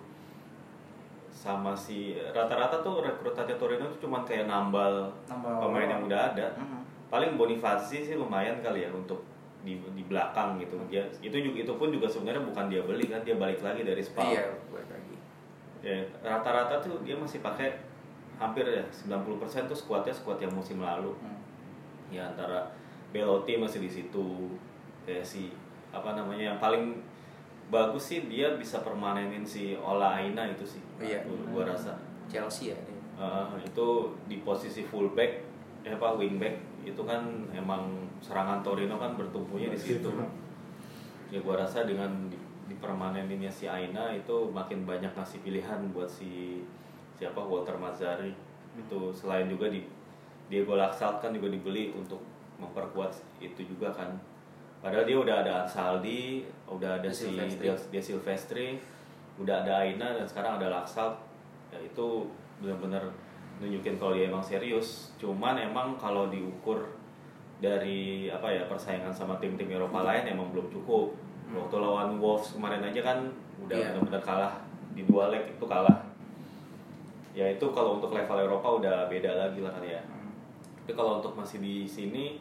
sama 1.37 1.77
si 1.77 1.97
rata-rata 2.33 2.81
tuh 2.81 2.99
rekrutannya 2.99 3.53
Torino 3.55 3.85
tuh 3.87 4.01
cuma 4.01 4.25
kayak 4.25 4.49
nambal, 4.49 5.05
Nambal 5.29 5.61
pemain 5.61 5.85
yang 5.87 6.01
udah 6.01 6.33
ada 6.33 6.47
Mhm. 6.51 6.81
paling 7.07 7.37
Bonifazi 7.37 8.01
sih 8.01 8.15
lumayan 8.15 8.57
kali 8.57 8.81
ya 8.81 8.89
untuk 8.89 9.21
di 9.61 9.77
di 9.93 10.01
belakang 10.03 10.57
gitu 10.57 10.73
dia 10.87 11.05
itu 11.19 11.37
juga 11.37 11.57
itu 11.61 11.73
pun 11.73 11.89
juga 11.89 12.09
sebenarnya 12.09 12.41
bukan 12.41 12.65
dia 12.67 12.81
beli 12.81 13.05
kan 13.05 13.21
dia 13.21 13.35
balik 13.35 13.59
lagi 13.59 13.83
dari 13.83 14.01
Spal 14.01 14.25
Iya, 14.25 14.49
balik 14.67 14.89
lagi. 14.89 15.15
ya 15.83 15.97
rata-rata 16.19 16.79
tuh 16.79 16.97
dia 17.01 17.13
masih 17.13 17.39
pakai 17.39 17.77
hampir 18.35 18.65
ya 18.65 18.81
90% 18.89 19.37
tuh 19.65 19.75
skuadnya 19.75 20.11
skuad 20.11 20.39
yang 20.39 20.51
musim 20.51 20.79
lalu 20.79 21.13
Hmm. 21.19 21.37
ya 22.09 22.25
antara 22.25 22.65
Belotti 23.07 23.55
masih 23.55 23.79
di 23.79 23.91
situ 23.91 24.57
kayak 25.03 25.21
si 25.21 25.53
apa 25.89 26.11
namanya 26.11 26.51
yang 26.51 26.59
paling 26.59 26.97
bagus 27.67 28.03
sih 28.07 28.19
dia 28.25 28.55
bisa 28.55 28.79
permanenin 28.79 29.43
si 29.43 29.75
Ola 29.75 30.15
Aina 30.15 30.47
itu 30.47 30.63
sih. 30.63 30.81
Iya. 30.97 31.23
Gua- 31.27 31.61
gua 31.61 31.63
rasa. 31.75 31.93
Chelsea 32.27 32.71
ya 32.71 32.77
dia. 32.83 32.95
Eh, 33.17 33.47
itu 33.65 33.87
di 34.25 34.39
posisi 34.41 34.83
fullback 34.83 35.41
ya 35.83 35.95
apa 35.95 36.15
wingback 36.15 36.59
itu 36.83 36.99
kan 37.03 37.23
emang 37.51 38.07
serangan 38.19 38.59
Torino 38.61 38.95
kan 38.95 39.15
bertumpunya 39.15 39.67
di 39.67 39.79
situ. 39.79 40.07
Ya 41.27 41.39
gua 41.43 41.59
rasa 41.59 41.83
dengan 41.83 42.07
di, 42.31 42.37
dipermaneninnya 42.67 43.51
si 43.51 43.67
Aina 43.67 44.11
itu 44.11 44.47
makin 44.51 44.83
banyak 44.83 45.11
ngasih 45.11 45.39
pilihan 45.41 45.91
buat 45.91 46.07
si 46.07 46.63
siapa 47.15 47.39
Walter 47.39 47.75
Mazzari. 47.75 48.31
Itu 48.77 49.11
selain 49.11 49.49
juga 49.49 49.67
di 49.67 49.83
Diego 50.47 50.79
Laxalt 50.79 51.19
kan 51.19 51.35
juga 51.35 51.51
dibeli 51.51 51.91
untuk 51.91 52.23
memperkuat 52.57 53.11
itu 53.37 53.61
juga 53.67 53.91
kan 53.91 54.15
padahal 54.79 55.05
dia 55.05 55.17
udah 55.17 55.35
ada 55.43 55.51
Ansaldi 55.65 56.45
udah 56.67 56.99
ada 57.01 57.09
si 57.09 57.31
Silvestri. 57.33 57.63
dia, 57.63 57.73
dia 57.89 58.01
Silvestri 58.03 58.67
udah 59.37 59.65
ada 59.65 59.85
Aina 59.85 60.17
dan 60.17 60.25
sekarang 60.25 60.57
ada 60.57 60.67
Laxalt 60.73 61.17
ya 61.69 61.79
itu 61.83 62.25
benar-benar 62.57 63.03
nunjukin 63.57 63.97
kalau 63.97 64.13
dia 64.13 64.29
emang 64.29 64.41
serius. 64.45 65.13
Cuman 65.17 65.57
emang 65.57 65.97
kalau 65.97 66.29
diukur 66.29 66.93
dari 67.57 68.29
apa 68.29 68.53
ya 68.53 68.69
persaingan 68.69 69.09
sama 69.09 69.41
tim-tim 69.41 69.65
Eropa 69.69 70.05
lain 70.05 70.29
emang 70.29 70.53
belum 70.53 70.69
cukup. 70.69 71.13
Waktu 71.47 71.75
lawan 71.79 72.21
Wolves 72.21 72.53
kemarin 72.53 72.83
aja 72.85 73.01
kan 73.01 73.19
udah 73.65 73.77
Iya. 73.77 73.87
benar-benar 73.97 74.21
kalah. 74.21 74.53
Di 74.93 75.01
dua 75.09 75.33
leg 75.33 75.49
itu 75.49 75.65
kalah. 75.65 76.05
Ya 77.33 77.45
itu 77.49 77.65
kalau 77.73 77.97
untuk 78.01 78.13
level 78.13 78.37
Eropa 78.41 78.81
udah 78.81 78.95
beda 79.09 79.31
lagi 79.33 79.61
lah 79.61 79.73
kan 79.73 79.83
ya. 79.85 80.01
Hmm. 80.05 80.33
tapi 80.81 80.95
kalau 80.95 81.19
untuk 81.19 81.35
masih 81.35 81.59
di 81.59 81.83
sini 81.83 82.39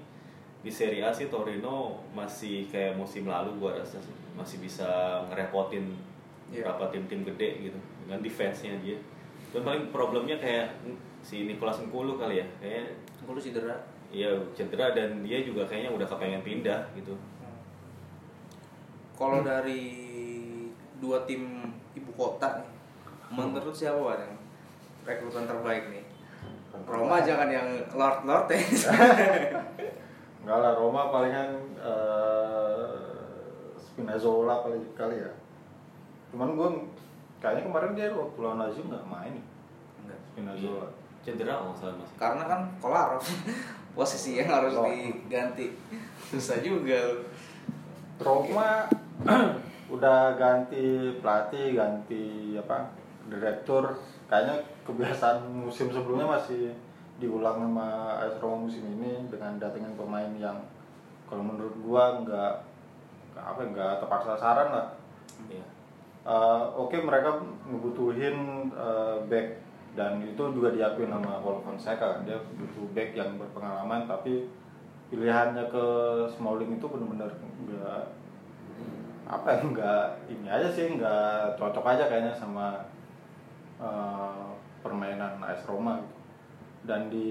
di 0.67 0.73
Serie 0.75 1.07
A 1.07 1.15
sih 1.15 1.31
Torino 1.31 2.03
masih 2.11 2.67
kayak 2.67 2.99
musim 2.99 3.23
lalu 3.25 3.55
gua 3.57 3.79
rasa 3.79 4.03
sih 4.03 4.11
masih 4.35 4.59
bisa 4.59 5.23
ngerepotin 5.31 5.95
Iya. 6.47 6.63
beberapa 6.63 6.95
tim-tim 6.95 7.27
gede 7.27 7.51
gitu 7.59 7.79
dengan 8.07 8.23
defense-nya 8.23 8.79
dia. 8.79 8.95
Dan 9.51 9.67
paling 9.67 9.91
problemnya 9.91 10.39
kayak 10.39 10.79
si 11.19 11.43
Nicolas 11.43 11.83
Nkulu 11.83 12.15
kali 12.15 12.39
ya, 12.39 12.47
kayak 12.63 12.95
Gue 13.27 13.35
cedera. 13.43 13.75
iya 14.15 14.31
cedera 14.55 14.95
dan 14.95 15.27
dia 15.27 15.43
juga 15.43 15.67
kayaknya 15.67 15.91
udah 15.91 16.07
kepengen 16.07 16.47
pindah 16.47 16.87
gitu 16.95 17.19
Kalau 19.19 19.43
dari 19.43 19.83
dua 21.03 21.27
tim 21.27 21.67
ibu 21.99 22.15
kota 22.15 22.63
nih, 22.63 22.71
menurut 23.35 23.75
siapa 23.75 23.99
Wan, 23.99 24.23
yang 24.23 24.39
rekrutan 25.03 25.51
terbaik 25.51 25.91
nih? 25.91 26.05
Roma 26.87 27.27
jangan 27.27 27.51
yang 27.51 27.67
Lord 27.91 28.23
Lord 28.23 28.47
ya. 28.55 28.63
Enggak 30.47 30.63
lah, 30.63 30.73
Roma 30.79 31.11
palingan 31.11 31.51
eh, 31.75 32.87
Spinazzola 33.75 34.63
kali 34.63 34.79
kali 34.95 35.19
ya. 35.19 35.31
Cuman 36.31 36.55
gue 36.55 36.69
kayaknya 37.43 37.67
kemarin 37.67 37.93
dia 37.93 38.15
waktu 38.15 38.39
lawan 38.39 38.63
Lazio 38.63 38.87
nggak 38.87 39.07
main 39.07 39.35
nih, 39.35 39.45
Enggak. 40.05 40.21
Spinazzola. 40.31 40.87
cedera 41.27 41.59
kalau 41.59 41.75
salah 41.75 41.99
masih 41.99 42.15
Karena 42.15 42.45
kan 42.47 42.61
Kolarov 42.79 43.25
posisi 43.99 44.39
yang 44.39 44.47
harus 44.47 44.79
Oh. 44.79 44.87
diganti. 44.87 45.75
Susah 46.31 46.63
juga. 46.63 47.27
Roma 48.23 48.87
udah 49.95 50.39
ganti 50.39 51.11
pelatih, 51.19 51.75
ganti 51.75 52.55
apa 52.55 52.87
direktur. 53.27 53.99
Kayaknya 54.31 54.55
kebiasaan 54.87 55.43
musim 55.51 55.91
sebelumnya 55.91 56.31
masih 56.31 56.71
diulang 57.17 57.59
sama 57.65 58.21
AS 58.21 58.37
Roma 58.41 58.69
musim 58.69 58.85
ini 58.85 59.25
dengan 59.33 59.57
datangin 59.57 59.97
pemain 59.97 60.33
yang 60.37 60.59
kalau 61.27 61.43
menurut 61.43 61.77
gua 61.81 62.21
nggak 62.23 62.53
apa 63.37 63.61
nggak 63.73 63.93
tepat 64.05 64.21
sasaran 64.25 64.69
lah. 64.73 64.89
Iya. 65.49 65.67
Eh, 66.27 66.65
Oke 66.75 66.99
mereka 67.01 67.39
ngebutuhin 67.71 68.69
eh, 68.75 69.17
back 69.31 69.49
dan 69.97 70.21
itu 70.21 70.43
juga 70.53 70.69
diakui 70.77 71.09
sama 71.09 71.41
Paul 71.41 71.65
Fonseca 71.65 72.21
dia 72.29 72.37
butuh 72.61 72.85
back 72.93 73.17
yang 73.17 73.41
berpengalaman 73.41 74.05
tapi 74.05 74.53
pilihannya 75.09 75.73
ke 75.73 75.85
Smalling 76.37 76.77
itu 76.77 76.85
benar-benar 76.85 77.33
nggak 77.33 78.03
apa 79.27 79.49
ya 79.57 79.63
nggak 79.65 80.07
ini 80.29 80.49
aja 80.51 80.69
sih 80.69 81.01
nggak 81.01 81.57
cocok 81.57 81.97
aja 81.97 82.05
kayaknya 82.13 82.35
sama 82.37 82.85
eh, 83.81 84.47
permainan 84.85 85.41
AS 85.41 85.65
Roma 85.65 86.03
gitu. 86.05 86.16
Dan 86.87 87.11
di 87.11 87.29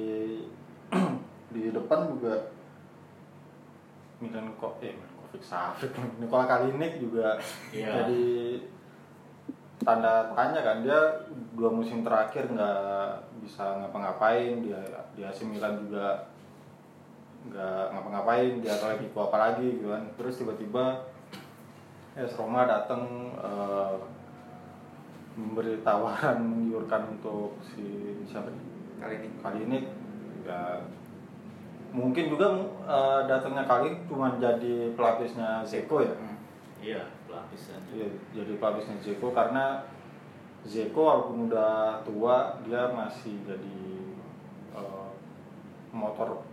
di 1.55 1.71
depan 1.71 2.11
juga 2.11 2.51
Milan 4.19 4.51
kok 4.55 4.79
eh 4.79 4.95
Kovic 4.95 5.43
Savic 5.43 5.91
Nikola 6.19 6.45
Kalinic 6.45 6.99
juga 6.99 7.39
Iya. 7.71 8.03
jadi 8.03 8.23
tanda 9.83 10.31
tanya 10.31 10.59
kan 10.63 10.81
dia 10.81 10.99
dua 11.53 11.69
musim 11.69 12.01
terakhir 12.01 12.47
nggak 12.47 13.11
bisa 13.43 13.79
ngapa-ngapain 13.83 14.63
dia 14.63 14.79
di 15.13 15.21
AC 15.21 15.43
Milan 15.45 15.77
juga 15.83 16.31
nggak 17.45 17.93
ngapa-ngapain 17.93 18.63
dia 18.63 18.73
lagi 18.81 19.05
apa 19.11 19.37
lagi 19.37 19.67
gitu 19.77 19.91
kan 19.93 20.03
terus 20.17 20.39
tiba-tiba 20.41 21.05
AS 22.15 22.33
Roma 22.39 22.63
datang 22.65 23.35
eh, 23.35 23.95
memberi 25.35 25.83
tawaran 25.83 26.39
menggiurkan 26.49 27.19
untuk 27.19 27.59
si 27.61 28.15
siapa? 28.25 28.47
Kali 28.95 29.15
ini. 29.21 29.29
kali 29.39 29.59
ini 29.63 29.79
ya 30.45 30.77
mungkin 31.89 32.27
juga 32.27 32.47
eh, 32.83 33.21
datangnya 33.25 33.63
kali 33.63 33.89
cuma 34.05 34.35
jadi 34.37 34.91
pelapisnya 34.93 35.63
Zeko 35.63 36.03
ya 36.03 36.13
Hmm. 36.13 36.37
iya 36.79 37.01
pelapisan 37.25 37.79
Iya, 37.89 38.07
jadi 38.33 38.53
pelapisnya 38.57 38.97
Zeko 38.99 39.31
karena 39.31 39.83
Zeko 40.65 41.01
walaupun 41.01 41.47
udah 41.47 42.01
tua 42.03 42.59
dia 42.67 42.89
masih 42.91 43.39
jadi 43.43 43.77
eh, 44.75 45.09
motor 45.89 46.43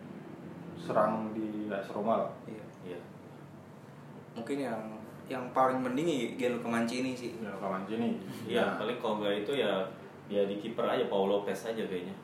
serang 0.79 1.31
di 1.31 1.71
AS 1.71 1.91
Roma 1.91 2.27
lah. 2.27 2.31
Iya. 2.47 2.65
iya 2.85 3.01
Mungkin 4.35 4.59
yang 4.59 4.81
yang 5.31 5.45
paling 5.55 5.79
mending 5.79 6.07
ya 6.09 6.19
Gianluca 6.37 6.69
Mancini 6.69 7.15
sih. 7.15 7.39
Ya 7.39 7.51
kawan 7.57 7.87
sini. 7.87 8.19
Iya, 8.45 8.77
paling 8.77 8.99
kalau 8.99 9.23
nggak 9.23 9.47
itu 9.47 9.53
ya 9.59 9.87
ya 10.27 10.43
di 10.47 10.57
kiper 10.59 10.83
aja 10.83 11.07
Paul 11.07 11.31
Lopez 11.31 11.63
aja 11.63 11.83
kayaknya. 11.85 12.15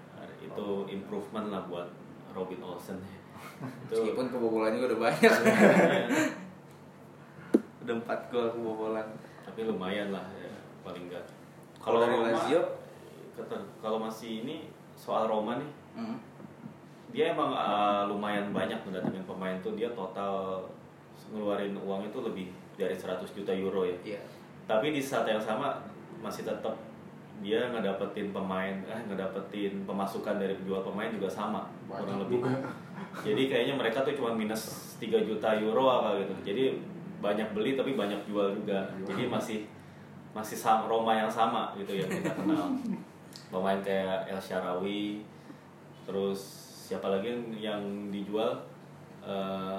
Itu 0.48 0.66
improvement 0.88 1.48
lah 1.48 1.62
buat 1.66 1.88
Robin 2.32 2.60
Olsen. 2.60 2.98
itu 3.84 3.94
Meskipun 3.94 4.26
kebobolan 4.28 4.72
juga 4.72 4.96
udah 4.96 5.00
banyak. 5.04 5.32
Iya, 5.32 6.04
udah 7.84 7.96
4 8.04 8.32
gol 8.32 8.46
kebobolan. 8.52 9.08
tapi 9.48 9.64
lumayan 9.64 10.12
lah 10.12 10.22
ya 10.36 10.52
paling 10.84 11.08
enggak. 11.08 11.24
Kalau 11.80 12.04
Roma, 12.04 12.30
Lazio? 12.30 12.62
kalau 13.80 13.98
masih 13.98 14.44
ini 14.44 14.68
soal 14.92 15.24
Roma 15.24 15.56
nih, 15.56 15.70
Hmm. 15.98 16.14
dia 17.10 17.34
emang 17.34 17.50
uh, 17.50 18.06
lumayan 18.06 18.54
banyak 18.54 18.78
mendatangin 18.86 19.24
pemain 19.26 19.58
tuh 19.58 19.74
dia 19.74 19.90
total 19.96 20.62
ngeluarin 21.32 21.74
uang 21.74 22.06
itu 22.06 22.18
lebih 22.22 22.46
dari 22.78 22.94
100 22.94 23.18
juta 23.34 23.50
euro 23.50 23.82
ya. 23.82 23.96
Iya. 24.04 24.20
tapi 24.68 24.92
di 24.92 25.00
saat 25.02 25.26
yang 25.26 25.40
sama 25.40 25.80
masih 26.20 26.44
tetap 26.44 26.76
dia 27.38 27.70
ngedapetin 27.70 28.34
pemain 28.34 28.74
eh 28.82 29.00
ngedapetin 29.06 29.86
pemasukan 29.86 30.42
dari 30.42 30.58
penjual 30.58 30.82
pemain 30.82 31.06
juga 31.10 31.30
sama 31.30 31.70
Banyak 31.86 31.98
kurang 32.02 32.18
lebih. 32.26 32.38
juga. 32.42 32.50
jadi 33.22 33.42
kayaknya 33.46 33.74
mereka 33.78 33.98
tuh 34.02 34.14
cuma 34.18 34.34
minus 34.34 34.94
3 34.98 35.22
juta 35.22 35.54
euro 35.54 35.86
apa 35.86 36.18
gitu. 36.18 36.34
Jadi 36.42 36.64
banyak 37.18 37.54
beli 37.54 37.78
tapi 37.78 37.94
banyak 37.94 38.18
jual 38.26 38.54
juga. 38.54 38.90
Jadi 39.06 39.30
masih 39.30 39.58
masih 40.34 40.58
sama 40.58 40.86
Roma 40.86 41.14
yang 41.14 41.30
sama 41.30 41.74
gitu 41.78 41.94
yang 41.94 42.10
kita 42.10 42.34
kenal. 42.34 42.74
Pemain 43.48 43.80
kayak 43.80 44.28
El 44.28 44.40
Sharawi 44.42 45.22
terus 46.04 46.40
siapa 46.88 47.08
lagi 47.08 47.30
yang, 47.30 47.42
yang 47.58 47.82
dijual? 48.10 48.54
Eh, 49.22 49.78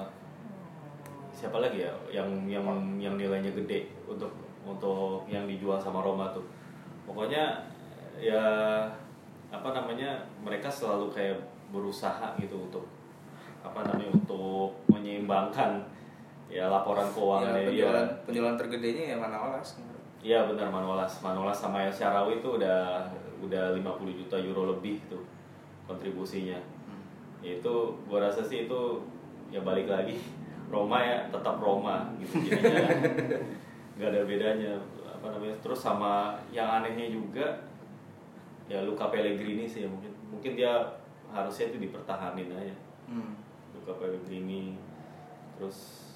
siapa 1.32 1.60
lagi 1.60 1.84
ya? 1.84 1.92
Yang 2.10 2.28
yang 2.48 2.64
yang 2.96 3.14
nilainya 3.16 3.52
gede 3.52 3.88
untuk 4.04 4.32
untuk 4.64 5.24
yang 5.26 5.48
dijual 5.48 5.80
sama 5.80 6.04
Roma 6.04 6.28
tuh 6.32 6.44
pokoknya 7.10 7.66
ya 8.22 8.46
apa 9.50 9.68
namanya 9.74 10.22
mereka 10.46 10.70
selalu 10.70 11.10
kayak 11.10 11.42
berusaha 11.74 12.38
gitu 12.38 12.70
untuk 12.70 12.86
apa 13.66 13.82
namanya 13.82 14.14
untuk 14.14 14.70
menyeimbangkan 14.86 15.82
ya 16.46 16.70
laporan 16.70 17.10
Ya, 17.10 17.14
keuangannya 17.14 17.66
penjualan 17.66 18.06
dia 18.06 18.22
penjualan 18.22 18.56
tergedenya 18.58 19.04
ya 19.10 19.16
Manolas. 19.18 19.68
Iya 20.22 20.46
benar 20.46 20.70
Manolas. 20.70 21.18
Manolas 21.18 21.58
sama 21.58 21.82
El 21.82 21.90
Sharawi 21.90 22.38
itu 22.38 22.62
udah 22.62 23.10
udah 23.42 23.74
50 23.74 24.18
juta 24.22 24.38
euro 24.38 24.70
lebih 24.70 25.02
tuh 25.10 25.26
kontribusinya. 25.90 26.62
Hmm. 26.86 27.02
Itu 27.42 27.98
gua 28.06 28.30
rasa 28.30 28.46
sih 28.46 28.70
itu 28.70 28.80
ya 29.50 29.58
balik 29.66 29.90
lagi 29.90 30.14
Roma 30.70 31.02
ya 31.02 31.26
tetap 31.26 31.58
Roma 31.58 32.06
gitu 32.22 32.46
jadinya 32.46 32.86
nggak 33.98 34.10
ada 34.14 34.20
bedanya 34.22 34.72
apa 35.20 35.26
namanya 35.30 35.52
terus 35.60 35.76
sama 35.78 36.32
yang 36.48 36.80
anehnya 36.80 37.06
juga 37.06 37.44
ya 38.66 38.80
Luka 38.80 39.12
Pellegrini 39.12 39.68
sih 39.68 39.84
ya 39.84 39.88
mungkin 39.88 40.08
mungkin 40.32 40.56
dia 40.56 40.72
harusnya 41.28 41.68
itu 41.68 41.78
dipertahanin 41.78 42.48
aja 42.50 42.76
Hmm. 43.04 43.34
Luka 43.74 43.98
Pellegrini 43.98 44.78
terus 45.54 46.08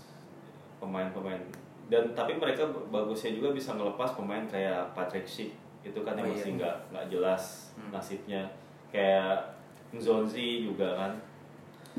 pemain-pemain 0.78 1.42
dan 1.86 2.14
tapi 2.14 2.38
mereka 2.38 2.64
bagusnya 2.88 3.34
juga 3.34 3.50
bisa 3.50 3.74
ngelepas 3.74 4.14
pemain 4.14 4.46
kayak 4.46 4.94
Patrick 4.94 5.26
Schick 5.26 5.52
itu 5.82 6.00
kan 6.00 6.16
yang 6.16 6.24
Oh, 6.24 6.32
iya. 6.32 6.38
masih 6.40 6.50
nggak 6.56 6.76
nggak 6.90 7.06
jelas 7.10 7.44
Hmm. 7.76 7.90
nasibnya 7.92 8.42
kayak 8.88 9.58
Nzonzi 9.92 10.64
juga 10.64 10.96
kan 10.96 11.12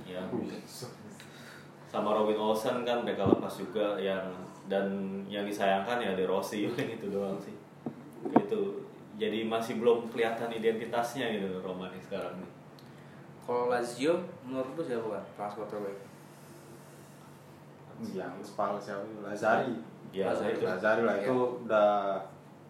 ya 0.04 0.20
sama 1.86 2.12
Robin 2.12 2.36
Olsen 2.36 2.82
kan 2.82 3.04
mereka 3.04 3.24
lepas 3.24 3.54
juga 3.56 3.96
yang 3.96 4.26
dan 4.65 4.86
yang 5.25 5.43
disayangkan 5.43 5.97
ya 5.97 6.13
De 6.13 6.25
Rossi 6.25 6.65
paling 6.67 6.91
itu 6.97 7.08
doang 7.10 7.38
sih 7.38 7.54
itu 8.32 8.62
jadi 9.15 9.45
masih 9.45 9.78
belum 9.78 10.10
kelihatan 10.10 10.49
identitasnya 10.49 11.30
gitu 11.32 11.62
Roma 11.62 11.88
nih 11.89 12.01
sekarang 12.01 12.36
nih 12.38 12.51
Kalau 13.41 13.69
Lazio 13.69 14.17
menurut 14.41 14.73
lu 14.73 14.82
siapa 14.82 15.06
kan 15.08 15.23
transfer 15.38 15.69
terbaik? 15.69 16.01
Yang 18.12 18.34
Spal 18.43 18.75
siapa? 18.75 19.06
Lazari. 19.21 19.78
ya 20.12 20.34
Lazari. 20.34 20.51
itu 20.51 20.65
Lazari 20.65 21.01
lah 21.04 21.15
Iya. 21.15 21.23
itu 21.23 21.36
udah 21.63 21.91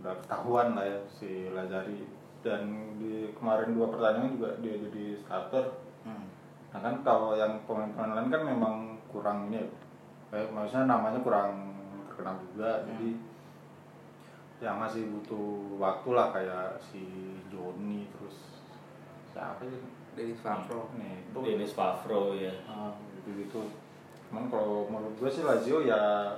udah 0.01 0.13
ketahuan 0.21 0.67
lah 0.73 0.85
ya 0.85 0.99
si 1.07 1.49
Lazari 1.49 2.05
dan 2.41 2.61
di 2.97 3.33
kemarin 3.33 3.73
dua 3.73 3.89
pertandingan 3.89 4.35
juga 4.35 4.49
dia 4.59 4.75
jadi 4.77 5.03
starter 5.17 5.65
Hmm. 6.05 6.29
Nah 6.69 6.79
kan 6.83 7.01
kalau 7.01 7.33
yang 7.33 7.57
pemain-pemain 7.65 8.13
lain 8.13 8.29
kan 8.29 8.43
memang 8.45 8.75
kurang 9.09 9.49
ini 9.49 9.57
ya, 9.57 9.65
kayak 10.29 10.53
maksudnya 10.53 10.85
namanya 10.85 11.17
kurang 11.17 11.74
terkenal 12.15 12.39
juga, 12.39 12.79
Hmm. 12.79 12.87
jadi 12.95 13.09
yang 14.63 14.79
masih 14.79 15.11
butuh 15.11 15.75
waktu 15.75 16.09
lah 16.15 16.31
kayak 16.31 16.79
si 16.79 17.03
Joni 17.51 18.07
terus 18.15 18.63
siapa 19.35 19.67
sih? 19.67 19.83
Dennis 20.15 20.39
Favro. 20.39 20.87
Nih 20.95 21.27
itu 21.27 21.39
Dennis 21.43 21.75
Favro 21.75 22.31
ya 22.39 22.55
ah, 22.71 22.95
gitu 23.19 23.35
gitu. 23.35 23.61
Cuman 24.31 24.47
kalau 24.47 24.87
menurut 24.87 25.19
gue 25.19 25.27
sih 25.27 25.43
Lazio 25.43 25.83
ya 25.83 26.31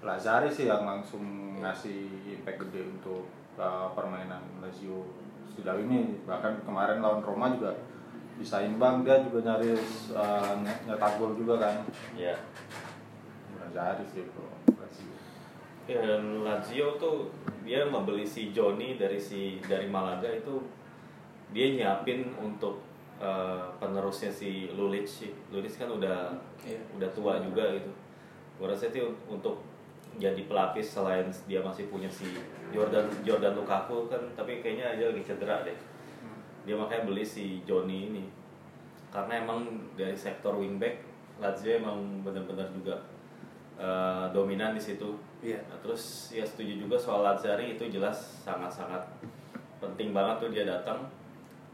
Lazari 0.00 0.48
sih 0.48 0.64
yang 0.64 0.88
langsung 0.88 1.60
ngasih 1.60 2.32
impact 2.40 2.64
gede 2.68 2.88
untuk 2.96 3.28
uh, 3.60 3.92
permainan 3.92 4.40
Lazio 4.64 5.04
sejauh 5.52 5.84
ini 5.84 6.24
bahkan 6.24 6.56
kemarin 6.64 7.04
lawan 7.04 7.20
Roma 7.20 7.52
juga 7.52 7.76
bisa 8.40 8.64
imbang 8.64 9.06
dia 9.06 9.22
juga 9.22 9.54
nyaris 9.54 10.10
uh, 10.10 10.58
nyetak 10.64 11.20
gol 11.20 11.36
juga 11.38 11.60
kan 11.60 11.76
ya 12.16 12.34
Lazio 13.68 14.04
sih 14.16 14.24
bro. 14.32 14.53
Ya, 15.84 16.00
dan 16.00 16.40
Lazio 16.40 16.96
tuh 16.96 17.28
dia 17.60 17.84
membeli 17.84 18.24
si 18.24 18.56
Johnny 18.56 18.96
dari 18.96 19.20
si 19.20 19.60
dari 19.68 19.84
Malaga 19.84 20.32
itu 20.32 20.56
dia 21.52 21.76
nyiapin 21.76 22.32
untuk 22.40 22.80
eh, 23.20 23.64
penerusnya 23.76 24.32
si 24.32 24.72
Lulic. 24.72 25.06
Lulic 25.52 25.76
kan 25.76 25.92
udah 25.92 26.32
Iya. 26.64 26.80
udah 26.96 27.10
tua 27.12 27.36
juga 27.44 27.76
gitu. 27.76 27.92
Gua 28.56 28.72
rasa 28.72 28.88
itu 28.88 29.12
untuk 29.28 29.60
jadi 30.16 30.46
pelapis 30.48 30.94
selain 30.96 31.26
dia 31.44 31.60
masih 31.60 31.90
punya 31.92 32.08
si 32.08 32.32
Jordan 32.72 33.04
Jordan 33.26 33.52
Lukaku 33.58 34.06
kan 34.08 34.22
tapi 34.38 34.62
kayaknya 34.64 34.96
aja 34.96 35.04
lagi 35.12 35.20
cedera 35.20 35.60
deh. 35.68 35.76
Dia 36.64 36.80
makanya 36.80 37.04
beli 37.04 37.20
si 37.20 37.60
Johnny 37.68 38.08
ini. 38.08 38.24
Karena 39.12 39.44
emang 39.44 39.68
dari 40.00 40.16
sektor 40.16 40.56
wingback 40.56 40.96
Lazio 41.38 41.76
emang 41.76 42.24
benar-benar 42.24 42.72
juga 42.72 42.96
eh, 43.76 44.26
dominan 44.32 44.72
di 44.72 44.80
situ. 44.80 45.12
Iya. 45.44 45.60
Nah, 45.68 45.78
terus 45.84 46.32
ya 46.32 46.40
setuju 46.40 46.80
juga 46.80 46.96
soal 46.96 47.20
Lazari 47.20 47.76
itu 47.76 47.84
jelas 47.92 48.40
sangat-sangat 48.40 49.04
penting 49.76 50.16
banget 50.16 50.40
tuh 50.40 50.48
dia 50.48 50.64
datang. 50.64 51.04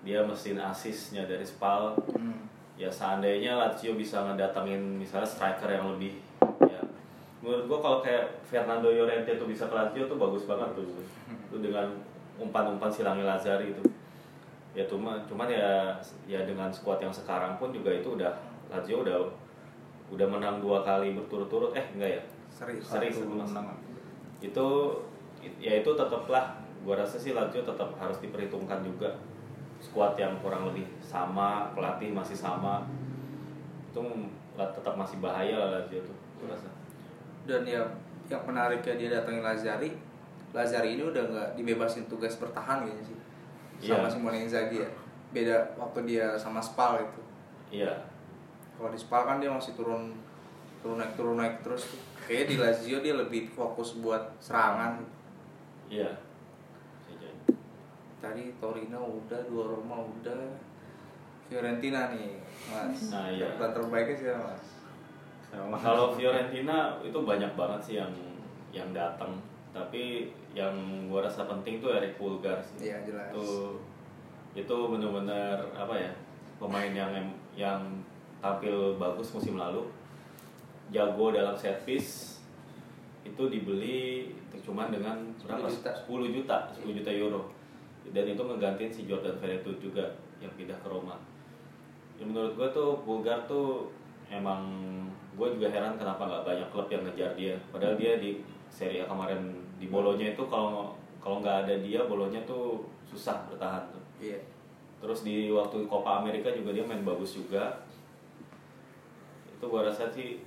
Dia 0.02 0.26
mesin 0.26 0.58
asisnya 0.58 1.22
dari 1.30 1.46
Spal. 1.46 1.94
Hmm. 2.10 2.50
Ya 2.74 2.90
seandainya 2.90 3.54
Lazio 3.54 3.94
bisa 3.94 4.26
ngedatangin 4.26 4.98
misalnya 4.98 5.28
striker 5.28 5.68
yang 5.68 5.94
lebih 5.94 6.16
ya 6.64 6.80
menurut 7.44 7.68
gua 7.68 7.78
kalau 7.84 7.98
kayak 8.00 8.40
Fernando 8.40 8.88
Llorente 8.88 9.36
tuh 9.36 9.44
bisa 9.44 9.68
ke 9.68 9.74
Lazio 9.76 10.08
tuh 10.10 10.18
bagus 10.18 10.48
banget 10.50 10.74
tuh. 10.74 10.88
Tuh 11.52 11.60
dengan 11.62 11.94
umpan-umpan 12.40 12.90
silangi 12.90 13.22
Lazari 13.22 13.70
itu. 13.70 13.84
Ya 14.74 14.88
cuma 14.88 15.20
cuman 15.28 15.46
ya 15.46 15.94
ya 16.26 16.42
dengan 16.42 16.72
skuad 16.72 16.98
yang 17.04 17.12
sekarang 17.12 17.60
pun 17.60 17.70
juga 17.70 17.92
itu 17.92 18.16
udah 18.16 18.32
Lazio 18.72 19.04
udah 19.04 19.28
udah 20.10 20.26
menang 20.26 20.58
dua 20.58 20.82
kali 20.82 21.14
berturut-turut 21.14 21.76
eh 21.76 21.86
enggak 21.94 22.10
ya 22.18 22.22
Serius. 22.50 22.82
Sering 22.84 23.10
Satu 23.10 23.24
sebelum 23.24 23.46
menang. 23.46 23.78
itu 24.40 24.68
ya 25.60 25.72
itu 25.78 25.90
tetaplah 25.92 26.56
gua 26.80 26.96
rasa 26.96 27.16
sih 27.16 27.32
Lazio 27.32 27.60
tetap 27.60 27.92
harus 27.96 28.18
diperhitungkan 28.18 28.80
juga 28.80 29.08
skuad 29.80 30.16
yang 30.16 30.36
kurang 30.40 30.68
lebih 30.68 30.84
sama 31.00 31.72
pelatih 31.72 32.12
masih 32.12 32.36
sama 32.36 32.84
itu 33.86 34.00
tetap 34.56 34.92
masih 34.94 35.20
bahaya 35.20 35.56
lah 35.56 35.68
Lazio 35.80 36.00
tuh 36.00 36.16
gua 36.36 36.52
rasa 36.52 36.68
Dan 37.44 37.64
ya 37.64 37.80
yang 38.28 38.44
menariknya 38.44 38.94
dia 38.94 39.08
datangin 39.10 39.42
Lazari, 39.42 39.90
Lazari 40.52 40.94
ini 40.94 41.02
udah 41.02 41.24
nggak 41.24 41.48
dibebasin 41.56 42.06
tugas 42.06 42.36
bertahan 42.36 42.84
kayaknya 42.84 43.02
sih. 43.02 43.18
Sama 43.80 44.06
Iya. 44.06 44.12
Simone 44.12 44.38
Inzaghi 44.44 44.78
ya. 44.78 44.90
Beda 45.32 45.56
waktu 45.74 46.04
dia 46.04 46.36
sama 46.36 46.60
Spal 46.60 47.00
itu. 47.00 47.20
iya 47.72 47.90
Kalau 48.76 48.88
di 48.88 48.98
Spal 48.98 49.24
kan 49.24 49.38
dia 49.38 49.50
masih 49.50 49.74
turun 49.74 50.14
turun 50.80 50.96
naik 50.96 51.12
turun 51.18 51.36
naik 51.36 51.58
terus 51.60 51.90
tuh. 51.90 52.00
Kayaknya 52.30 52.46
di 52.46 52.56
Lazio 52.62 52.98
dia 53.02 53.14
lebih 53.18 53.50
fokus 53.50 53.98
buat 53.98 54.22
serangan. 54.38 55.02
iya. 55.90 56.14
Tadi 58.22 58.54
Torino 58.62 59.18
udah, 59.18 59.40
dua 59.50 59.64
Roma 59.66 59.98
udah, 59.98 60.54
Fiorentina 61.50 62.14
nih, 62.14 62.38
Mas. 62.70 63.10
Nah, 63.10 63.26
iya. 63.26 63.50
Catatan 63.58 63.82
terbaiknya 63.82 64.14
sih 64.14 64.26
Mas. 64.30 64.64
Emang- 65.50 65.82
kalau 65.82 66.14
Fiorentina 66.14 67.02
itu 67.02 67.18
banyak 67.18 67.50
banget 67.58 67.80
sih 67.82 67.94
yang 67.98 68.14
yang 68.70 68.94
datang 68.94 69.34
tapi 69.74 70.30
yang 70.54 70.70
gua 71.10 71.26
rasa 71.26 71.50
penting 71.50 71.82
tuh 71.82 71.90
Eric 71.90 72.14
Pulgar 72.14 72.62
sih 72.62 72.86
Iya 72.86 73.02
jelas. 73.02 73.34
itu 73.34 73.74
itu 74.54 74.76
benar-benar 74.86 75.58
apa 75.74 75.94
ya 75.98 76.10
pemain 76.62 76.94
yang 76.94 77.10
yang 77.58 77.82
tampil 78.38 78.94
bagus 78.94 79.34
musim 79.34 79.58
lalu 79.58 79.90
jago 80.90 81.30
dalam 81.30 81.54
piece 81.86 82.42
itu 83.22 83.42
dibeli 83.46 84.34
cuman 84.60 84.92
dengan 84.92 85.16
berapa? 85.46 85.66
10 85.66 85.80
juta. 85.80 85.90
10 86.06 86.36
juta 86.36 86.56
10 86.82 86.98
juta 87.00 87.10
euro. 87.10 87.42
Dan 88.10 88.26
itu 88.26 88.42
ngegantiin 88.42 88.92
si 88.92 89.06
Jordan 89.06 89.38
Veretout 89.38 89.78
juga 89.78 90.04
yang 90.42 90.50
pindah 90.58 90.76
ke 90.82 90.88
Roma. 90.90 91.16
Ya 92.18 92.24
menurut 92.26 92.58
gue 92.58 92.68
tuh 92.74 93.00
Bulgar 93.06 93.46
tuh 93.46 93.88
emang 94.28 94.62
gue 95.34 95.48
juga 95.56 95.72
heran 95.72 95.96
kenapa 95.96 96.26
nggak 96.26 96.44
banyak 96.44 96.68
klub 96.74 96.88
yang 96.90 97.02
ngejar 97.06 97.32
dia. 97.38 97.54
Padahal 97.70 97.96
dia 97.96 98.18
di 98.18 98.42
Serie 98.70 99.04
A 99.04 99.10
kemarin 99.10 99.56
di 99.80 99.88
Bolonya 99.88 100.34
itu 100.34 100.44
kalau 100.50 100.94
kalau 101.20 101.40
nggak 101.40 101.66
ada 101.66 101.74
dia 101.80 102.04
Bolonya 102.04 102.40
tuh 102.44 102.84
susah 103.08 103.46
bertahan 103.50 103.90
tuh. 103.90 104.04
Iya. 104.20 104.40
terus 105.00 105.24
di 105.24 105.48
waktu 105.48 105.88
Copa 105.88 106.20
America 106.20 106.52
juga 106.52 106.76
dia 106.76 106.84
main 106.84 107.00
bagus 107.00 107.32
juga. 107.40 107.88
Itu 109.48 109.64
gua 109.72 109.88
rasa 109.88 110.12
sih 110.12 110.44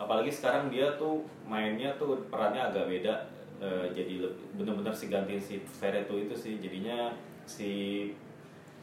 apalagi 0.00 0.32
sekarang 0.32 0.72
dia 0.72 0.96
tuh 0.96 1.20
mainnya 1.44 1.92
tuh 2.00 2.16
perannya 2.32 2.72
agak 2.72 2.88
beda 2.88 3.14
Eh, 3.60 3.86
jadi 3.92 4.24
bener-bener 4.56 4.88
si 4.88 5.12
gantiin 5.12 5.36
si 5.36 5.60
Veretout 5.60 6.16
itu 6.16 6.32
sih 6.32 6.56
jadinya 6.56 7.12
si 7.44 7.70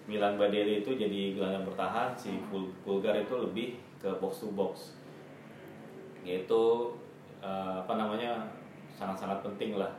Milan 0.06 0.38
Badeli 0.38 0.86
itu 0.86 0.94
jadi 0.94 1.34
gelandang 1.34 1.66
bertahan 1.66 2.14
si 2.14 2.38
Pul- 2.46 2.70
Pulgar 2.86 3.18
itu 3.18 3.34
lebih 3.42 3.82
ke 3.98 4.06
box 4.22 4.46
to 4.46 4.54
box. 4.54 4.94
Yaitu 6.22 6.94
eh, 7.42 7.74
apa 7.82 7.98
namanya 7.98 8.46
sangat-sangat 8.94 9.42
penting 9.42 9.82
lah. 9.82 9.90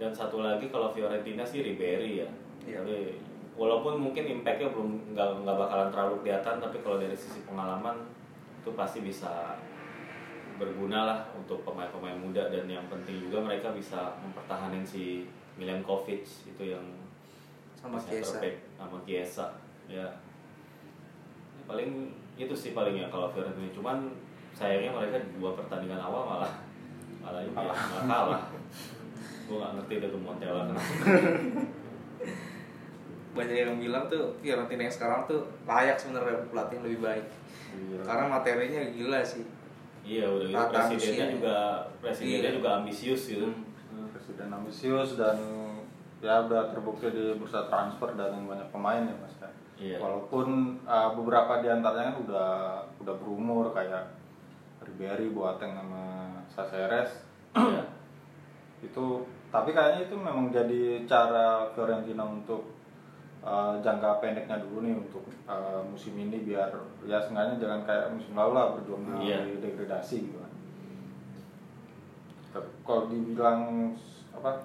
Dan 0.00 0.08
satu 0.08 0.40
lagi 0.40 0.72
kalau 0.72 0.88
Fiorentina 0.96 1.44
sih 1.44 1.60
Ribery 1.60 2.24
ya. 2.24 2.28
Iya. 2.64 2.80
tapi 2.80 3.20
walaupun 3.60 3.96
mungkin 4.00 4.24
impactnya 4.40 4.72
belum 4.72 5.12
nggak 5.12 5.44
nggak 5.44 5.56
bakalan 5.56 5.88
terlalu 5.92 6.14
kelihatan 6.24 6.56
tapi 6.60 6.76
kalau 6.80 6.96
dari 6.96 7.16
sisi 7.16 7.44
pengalaman 7.44 7.96
itu 8.60 8.70
pasti 8.76 9.00
bisa 9.04 9.56
berguna 10.58 11.06
lah 11.06 11.18
untuk 11.32 11.62
pemain-pemain 11.62 12.18
muda 12.18 12.50
dan 12.50 12.66
yang 12.66 12.84
penting 12.90 13.22
juga 13.22 13.40
mereka 13.40 13.70
bisa 13.72 14.18
mempertahankan 14.20 14.82
si 14.82 15.24
Milenkovic 15.56 16.26
itu 16.26 16.62
yang 16.62 16.84
Sama 17.78 17.94
back, 17.94 18.54
sama 18.74 18.98
Kiesa 19.06 19.54
ya 19.86 20.04
paling 21.64 22.10
itu 22.34 22.54
sih 22.54 22.74
paling 22.74 22.98
ya 22.98 23.06
kalau 23.06 23.30
Fiorentina 23.30 23.70
cuman 23.70 24.10
sayangnya 24.52 24.90
mereka 24.90 25.16
dua 25.38 25.54
pertandingan 25.54 26.02
awal 26.02 26.26
malah 26.26 26.52
malah 27.22 27.40
ini 27.46 27.54
ya, 27.54 27.60
malah 27.62 27.76
kalah 28.08 28.42
gue 29.48 29.56
nggak 29.56 29.72
ngerti 29.80 29.92
itu 29.96 30.06
tuh 30.12 30.20
Montella 30.20 30.62
Banyak 33.36 33.54
yang 33.54 33.78
bilang 33.78 34.10
tuh 34.10 34.34
Fiorentina 34.42 34.82
yang 34.88 34.94
sekarang 34.94 35.22
tuh 35.30 35.46
layak 35.62 35.94
sebenarnya 35.94 36.42
pelatih 36.50 36.74
yang 36.80 36.84
lebih 36.90 37.00
baik. 37.06 37.26
Iya. 37.70 38.02
Karena 38.02 38.24
materinya 38.34 38.82
gila 38.90 39.20
sih. 39.22 39.46
Iya 40.08 40.24
udah 40.24 40.46
gitu 40.48 40.56
Rata 40.56 40.78
presidennya 40.88 41.26
juga 41.28 41.56
presidennya 42.00 42.40
Iya. 42.40 42.56
juga 42.56 42.68
ambisius 42.80 43.22
gitu 43.28 43.48
Presiden 44.08 44.48
ambisius 44.48 45.10
dan 45.14 45.36
ya 46.18 46.42
udah 46.42 46.72
terbukti 46.72 47.12
di 47.12 47.36
bursa 47.36 47.68
transfer 47.68 48.16
dan 48.16 48.42
banyak 48.42 48.66
pemain 48.72 49.04
ya 49.04 49.14
mas 49.14 49.34
ya. 49.38 49.50
Iya. 49.78 49.96
Walaupun 50.02 50.48
uh, 50.82 51.14
beberapa 51.14 51.62
di 51.62 51.68
antaranya 51.70 52.10
kan 52.10 52.18
udah 52.26 52.48
udah 52.98 53.14
berumur 53.14 53.70
kayak 53.70 54.10
Ribery, 54.82 55.30
Boateng 55.30 55.76
sama 55.76 56.02
Saceres 56.48 57.22
Iya. 57.54 57.84
itu 58.82 59.06
tapi 59.48 59.70
kayaknya 59.70 60.06
itu 60.06 60.16
memang 60.16 60.50
jadi 60.50 61.04
cara 61.04 61.68
Fiorentina 61.72 62.22
untuk 62.22 62.77
uh, 63.48 63.80
jangka 63.80 64.20
pendeknya 64.20 64.60
dulu 64.60 64.84
nih 64.84 64.92
untuk 64.94 65.24
uh, 65.48 65.80
musim 65.82 66.12
ini 66.14 66.44
biar 66.44 66.68
ya 67.08 67.16
seenggaknya 67.18 67.56
jangan 67.56 67.80
kayak 67.82 68.12
musim 68.12 68.36
lalu 68.36 68.52
lah 68.52 68.66
berjuang 68.76 69.02
di 69.08 69.32
Iya. 69.32 69.40
degradasi 69.58 70.16
gitu 70.28 70.36
kan. 70.36 70.52
Kalau 72.84 73.08
dibilang 73.08 73.92
apa 74.32 74.64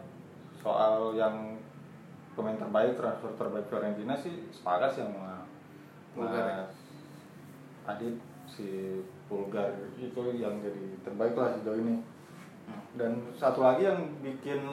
soal 0.55 1.15
yang 1.15 1.59
pemain 2.33 2.55
terbaik 2.55 2.95
transfer 2.95 3.31
terbaik 3.35 3.67
Fiorentina 3.67 4.15
sih 4.15 4.47
sepakat 4.49 4.89
sih 4.91 5.03
sama 5.03 5.43
Pulgar 6.15 6.45
ya? 6.45 6.55
Mas 6.63 6.75
Adit 7.83 8.15
si 8.47 8.99
Pulgar 9.27 9.69
itu 9.99 10.21
yang 10.33 10.63
jadi 10.63 10.83
terbaik 11.03 11.35
lah 11.35 11.53
sejauh 11.53 11.77
ini 11.77 11.99
dan 12.95 13.19
satu 13.35 13.59
lagi 13.59 13.85
yang 13.85 13.99
bikin 14.23 14.63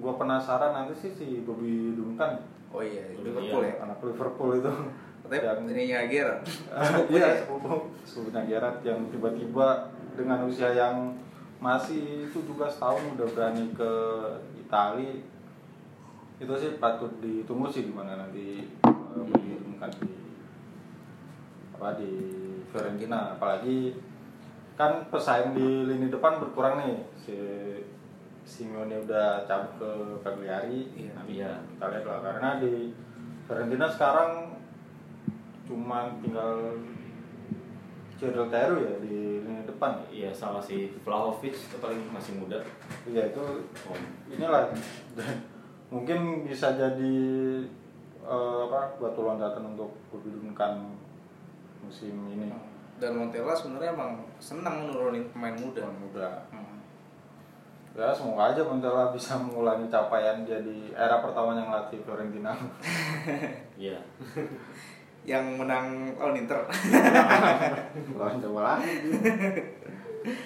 gua 0.00 0.16
penasaran 0.16 0.72
nanti 0.72 0.94
sih 0.96 1.12
si 1.12 1.26
Bobby 1.44 1.92
Duncan 1.92 2.40
Oh 2.68 2.84
iya, 2.84 3.04
Udah 3.16 3.24
Liverpool 3.24 3.62
iya. 3.64 3.72
ya. 3.74 3.84
anak 3.88 3.98
Liverpool 4.04 4.50
itu 4.60 4.72
Katanya 5.28 5.60
ini 5.76 5.92
Aguero. 5.92 6.36
iya 7.12 7.44
sepupu 7.44 7.92
sepupunya 8.08 8.42
Gerrard 8.48 8.80
yang 8.80 9.00
tiba-tiba 9.12 9.92
dengan 10.16 10.48
usia 10.48 10.72
yang 10.72 11.12
masih 11.60 12.30
itu 12.30 12.38
juga 12.48 12.64
setahun 12.64 13.18
udah 13.18 13.28
berani 13.36 13.68
ke 13.76 13.92
Itali 14.56 15.20
itu 16.38 16.52
sih 16.54 16.78
patut 16.78 17.10
ditunggu 17.18 17.66
sih 17.68 17.90
gimana 17.90 18.14
nanti 18.14 18.62
uh, 18.86 19.20
Bobby 19.26 19.58
Duncan 19.58 19.90
di 20.00 20.14
apa 21.74 21.98
di 21.98 22.12
Fiorentina 22.70 23.34
apalagi 23.34 23.98
kan 24.78 25.10
pesaing 25.10 25.52
di 25.52 25.66
lini 25.90 26.06
depan 26.06 26.38
berkurang 26.38 26.78
nih 26.78 26.96
si 27.18 27.34
Simeone 28.48 28.96
udah 28.98 29.44
cabut 29.44 29.76
ke 29.76 29.90
Cagliari 30.24 30.88
Iya. 30.96 31.12
nanti 31.12 31.32
Iya. 31.36 31.52
kita 31.68 31.84
lihat 31.86 32.04
lah 32.04 32.18
karena 32.24 32.48
di 32.56 32.96
Fiorentina 33.44 33.84
sekarang 33.86 34.56
cuman 35.64 36.16
tinggal 36.18 36.80
Cyril 38.16 38.48
Teru 38.48 38.76
ya 38.80 38.94
di 38.98 39.16
lini 39.38 39.62
depan 39.62 40.00
Iya 40.08 40.32
sama 40.32 40.58
si 40.58 40.90
Vlahovic 40.98 41.52
itu 41.52 41.76
paling 41.78 42.08
masih 42.08 42.34
muda. 42.34 42.58
ya 43.06 43.22
itu 43.22 43.44
Oh, 43.84 43.96
inilah 44.26 44.72
mungkin 45.92 46.42
bisa 46.42 46.72
jadi 46.72 47.16
eh, 48.20 48.58
apa 48.64 48.96
batu 48.98 49.20
loncatan 49.22 49.72
untuk 49.72 49.92
kedudukan 50.08 50.88
musim 51.78 52.12
ini 52.28 52.50
dan 52.98 53.14
Montella 53.14 53.54
sebenarnya 53.54 53.94
emang 53.94 54.10
senang 54.36 54.88
nurunin 54.88 55.30
pemain 55.30 55.54
muda 55.54 55.84
pemain 55.84 56.00
muda 56.02 56.28
Hmm. 56.50 56.77
Ya 57.98 58.14
semoga 58.14 58.54
aja 58.54 58.62
Montella 58.62 59.10
bisa 59.10 59.34
mengulangi 59.34 59.90
capaian 59.90 60.46
jadi 60.46 60.94
era 60.94 61.18
pertama 61.18 61.50
yang 61.52 61.66
latih 61.68 61.98
Fiorentina 61.98 62.54
Iya. 63.74 63.98
yang 65.26 65.58
menang 65.58 66.14
lawan 66.14 66.38
Inter 66.38 66.62
lawan 68.14 68.38
coba 68.44 68.60
lagi 68.72 69.02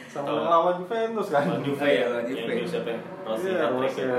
sama 0.08 0.26
yang 0.28 0.48
lawan 0.48 0.74
Juventus 0.78 1.28
kan 1.28 1.44
Lawan 1.44 1.60
Juve 1.60 1.84
Iya, 1.84 1.92
ya, 1.92 2.04
lawan 2.08 2.24
yang 2.24 2.28
Juve. 2.32 2.52
Juve 2.56 2.64
siapa? 2.66 2.88
ya? 2.88 2.98
Rossi 3.22 3.46
Iya, 3.46 3.64
Rossi 3.68 4.00
ya? 4.00 4.16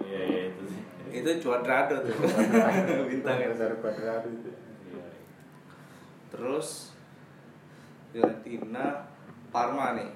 Iya, 0.00 0.20
iya 0.24 0.40
itu 0.48 0.62
sih. 0.64 0.82
itu 1.10 1.30
cuadrado 1.38 1.94
tuh 2.00 2.16
bintangnya 3.12 3.52
dari 3.52 3.76
Cuadrado 3.76 4.28
itu 4.30 4.50
Iya. 4.88 5.06
terus 6.28 6.96
Fiorentina 8.10 9.04
Parma 9.48 9.92
nih 9.94 10.10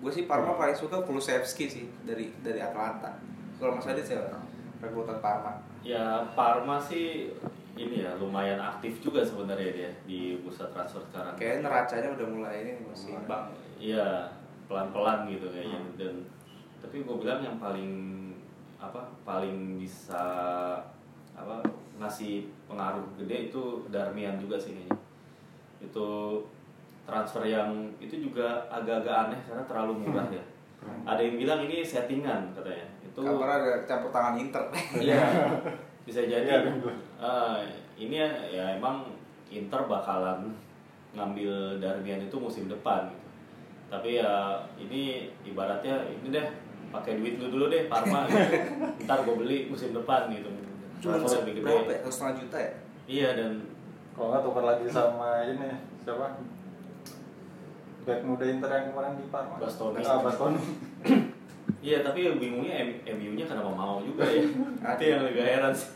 gue 0.00 0.12
sih 0.12 0.24
Parma 0.24 0.56
paling 0.56 0.76
suka 0.76 1.04
Kulusevski 1.04 1.68
sih 1.68 1.84
dari 2.08 2.32
dari 2.40 2.60
Atlanta 2.60 3.20
kalau 3.60 3.76
Mas 3.76 3.84
Adit 3.84 4.08
siapa? 4.08 4.40
Rekrutan 4.80 5.20
Parma. 5.20 5.60
Ya 5.84 6.24
Parma 6.32 6.80
sih 6.80 7.28
ini 7.76 8.00
ya 8.00 8.16
lumayan 8.16 8.56
aktif 8.56 9.04
juga 9.04 9.20
sebenarnya 9.20 9.70
dia 9.76 9.90
di 10.08 10.40
bursa 10.40 10.68
transfer 10.72 11.04
sekarang. 11.12 11.36
kayak 11.36 11.60
neracanya 11.64 12.16
udah 12.16 12.26
mulai 12.28 12.56
ini 12.64 12.72
masih 12.88 13.16
bang 13.28 13.44
Iya 13.80 14.32
pelan-pelan 14.68 15.28
gitu 15.28 15.52
kayaknya. 15.52 15.80
Hmm. 15.80 15.94
dan 16.00 16.14
tapi 16.80 17.04
gue 17.04 17.16
bilang 17.20 17.44
yang 17.44 17.60
paling 17.60 17.92
apa 18.80 19.12
paling 19.28 19.76
bisa 19.76 20.24
apa 21.36 21.60
ngasih 22.00 22.48
pengaruh 22.64 23.04
gede 23.20 23.52
itu 23.52 23.84
Darmian 23.92 24.40
juga 24.40 24.56
sih 24.56 24.72
kayaknya. 24.72 24.96
Itu 25.84 26.08
transfer 27.10 27.42
yang 27.42 27.68
itu 27.98 28.22
juga 28.22 28.62
agak-agak 28.70 29.14
aneh 29.26 29.40
karena 29.44 29.64
terlalu 29.66 29.92
murah 30.06 30.30
ya 30.30 30.44
ada 31.04 31.20
yang 31.20 31.36
bilang 31.36 31.60
ini 31.60 31.82
settingan 31.82 32.54
katanya 32.54 32.86
itu 33.02 33.20
kabar 33.20 33.58
ada 33.58 33.72
campur 33.84 34.08
tangan 34.08 34.38
Inter 34.38 34.64
Iya, 34.96 35.18
bisa 36.06 36.22
jadi. 36.22 36.46
Eh, 37.18 37.60
ini 37.98 38.16
ya, 38.16 38.30
ya 38.48 38.64
emang 38.78 39.04
Inter 39.50 39.82
bakalan 39.84 40.54
ngambil 41.10 41.82
Darmian 41.82 42.22
itu 42.22 42.36
musim 42.38 42.64
depan 42.64 43.10
gitu. 43.10 43.26
Tapi 43.90 44.22
ya 44.22 44.62
ini 44.78 45.26
ibaratnya 45.42 46.06
ini 46.06 46.30
deh 46.30 46.46
pakai 46.88 47.18
duit 47.18 47.36
lu 47.36 47.50
dulu 47.50 47.66
deh 47.66 47.90
Parma 47.90 48.24
gitu. 48.30 48.56
Ntar 49.04 49.26
gue 49.26 49.34
beli 49.36 49.66
musim 49.66 49.90
depan 49.90 50.30
gitu. 50.30 50.48
cuma 51.00 51.16
Transfer 51.18 51.42
lebih 51.42 51.54
gede. 51.58 51.64
berapa 51.66 51.90
ya 51.90 52.00
setengah 52.06 52.34
juta 52.38 52.56
ya 52.60 52.72
Iya 53.08 53.28
dan 53.34 53.52
kalau 54.12 54.28
nggak 54.30 54.42
tukar 54.44 54.64
lagi 54.64 54.84
sama 54.86 55.42
ini 55.44 55.68
siapa 55.98 56.26
back 58.02 58.20
muda 58.24 58.44
Inter 58.44 58.70
yang 58.70 58.86
kemarin 58.92 59.14
di 59.16 59.26
Parma 59.28 59.56
Bastoni. 59.56 60.00
ah 60.00 60.20
Bastoni 60.20 60.60
iya 61.86 62.00
tapi 62.00 62.28
bingungnya 62.36 62.84
M- 62.84 63.00
MU-nya 63.16 63.44
kenapa 63.46 63.70
mau 63.72 64.00
juga 64.00 64.24
ya. 64.24 64.44
Itu 64.96 65.02
yang 65.04 65.22
agak 65.24 65.46
heran 65.46 65.72
sih. 65.72 65.90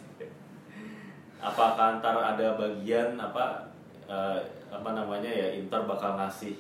Apakah 1.41 2.01
ntar 2.01 2.17
ada 2.17 2.57
bagian 2.57 3.21
apa 3.21 3.69
eh, 4.09 4.39
apa 4.73 4.91
namanya 4.97 5.29
ya 5.29 5.55
Inter 5.55 5.85
bakal 5.85 6.17
ngasih 6.17 6.57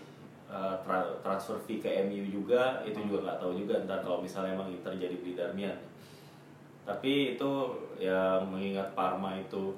eh, 0.46 0.74
tra- 0.84 1.16
transfer 1.24 1.56
fee 1.64 1.80
ke 1.80 1.88
MU 2.04 2.28
juga 2.28 2.84
itu 2.84 3.00
juga 3.08 3.24
nggak 3.24 3.38
tahu 3.40 3.52
juga 3.56 3.80
ntar 3.88 4.04
kalau 4.04 4.20
misalnya 4.20 4.54
emang 4.60 4.68
Inter 4.68 4.92
jadi 4.92 5.16
beli 5.16 5.32
Darmian 5.32 5.76
tapi 6.84 7.32
itu 7.32 7.52
yang 7.96 8.44
mengingat 8.52 8.92
Parma 8.92 9.32
itu 9.40 9.72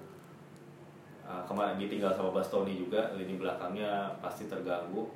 uh, 1.23 1.39
kemarin 1.47 1.79
ditinggal 1.79 2.11
sama 2.11 2.35
Bastoni 2.35 2.75
juga 2.75 3.14
lini 3.14 3.39
belakangnya 3.39 4.11
pasti 4.19 4.51
terganggu 4.51 5.07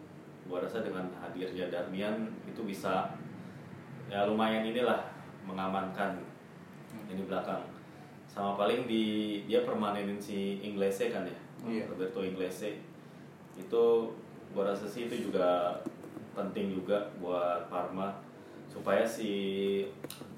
gua 0.50 0.66
rasa 0.66 0.82
dengan 0.82 1.06
hadirnya 1.22 1.70
Darmian 1.70 2.26
itu 2.42 2.66
bisa 2.66 3.14
ya 4.10 4.26
lumayan 4.26 4.66
inilah 4.66 5.06
mengamankan 5.46 6.18
lini 7.06 7.22
belakang. 7.30 7.62
Sama 8.26 8.58
paling 8.58 8.90
di 8.90 9.38
dia 9.46 9.62
permanenin 9.62 10.18
si 10.18 10.58
Inglese 10.58 11.14
kan 11.14 11.22
ya? 11.22 11.38
Iya. 11.62 11.86
Roberto 11.86 12.26
Inglese. 12.26 12.82
Itu 13.54 14.10
gua 14.50 14.74
rasa 14.74 14.90
sih 14.90 15.06
itu 15.06 15.30
juga 15.30 15.78
penting 16.34 16.74
juga 16.74 17.06
buat 17.22 17.70
Parma 17.70 18.18
supaya 18.66 19.06
si 19.06 19.30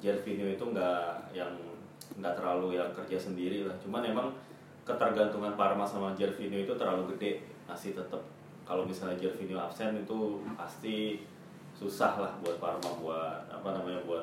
Gervinho 0.04 0.48
itu 0.52 0.64
nggak 0.64 1.32
yang 1.32 1.52
nggak 2.20 2.36
terlalu 2.36 2.76
yang 2.76 2.92
kerja 2.92 3.16
sendiri 3.16 3.64
lah. 3.64 3.76
Cuman 3.80 4.04
emang 4.04 4.28
ketergantungan 4.84 5.56
Parma 5.56 5.88
sama 5.88 6.12
Gervinho 6.12 6.60
itu 6.60 6.76
terlalu 6.76 7.16
gede 7.16 7.48
masih 7.64 7.96
tetap 7.96 8.20
kalau 8.62 8.82
misalnya 8.82 9.18
Gervinho 9.18 9.58
absen 9.58 9.98
itu 9.98 10.18
pasti 10.54 11.22
susah 11.72 12.14
lah 12.16 12.32
buat 12.38 12.56
Parma 12.56 12.90
buat 12.96 13.42
apa 13.50 13.68
namanya 13.74 14.00
buat 14.06 14.22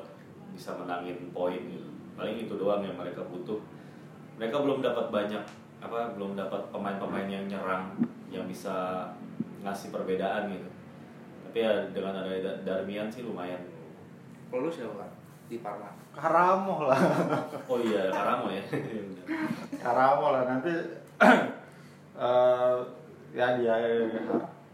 bisa 0.50 0.74
menangin 0.74 1.30
poin 1.30 1.60
gitu. 1.60 1.86
Paling 2.16 2.36
itu 2.40 2.54
doang 2.56 2.80
yang 2.80 2.96
mereka 2.96 3.20
butuh. 3.24 3.60
Mereka 4.36 4.56
belum 4.60 4.80
dapat 4.80 5.08
banyak 5.08 5.44
apa 5.80 6.12
belum 6.12 6.36
dapat 6.36 6.68
pemain-pemain 6.68 7.24
yang 7.24 7.44
nyerang 7.46 7.96
yang 8.28 8.44
bisa 8.44 9.08
ngasih 9.60 9.88
perbedaan 9.90 10.48
gitu. 10.48 10.68
Tapi 11.48 11.58
ya 11.60 11.72
dengan 11.90 12.16
ada 12.16 12.30
Da- 12.30 12.60
Darmian 12.62 13.08
sih 13.08 13.24
lumayan. 13.24 13.60
Kalau 14.48 14.66
lu 14.66 14.70
siapa 14.70 14.94
Kan? 14.96 15.10
di 15.46 15.58
Parma? 15.58 15.90
Karamo 16.10 16.86
lah. 16.86 17.00
Oh 17.66 17.78
iya 17.78 18.06
Karamo 18.08 18.50
ya. 18.50 18.62
Karamo 19.84 20.26
lah 20.30 20.42
nanti 20.46 20.70
eh 22.16 22.76
ya 23.30 23.56
dia 23.58 23.74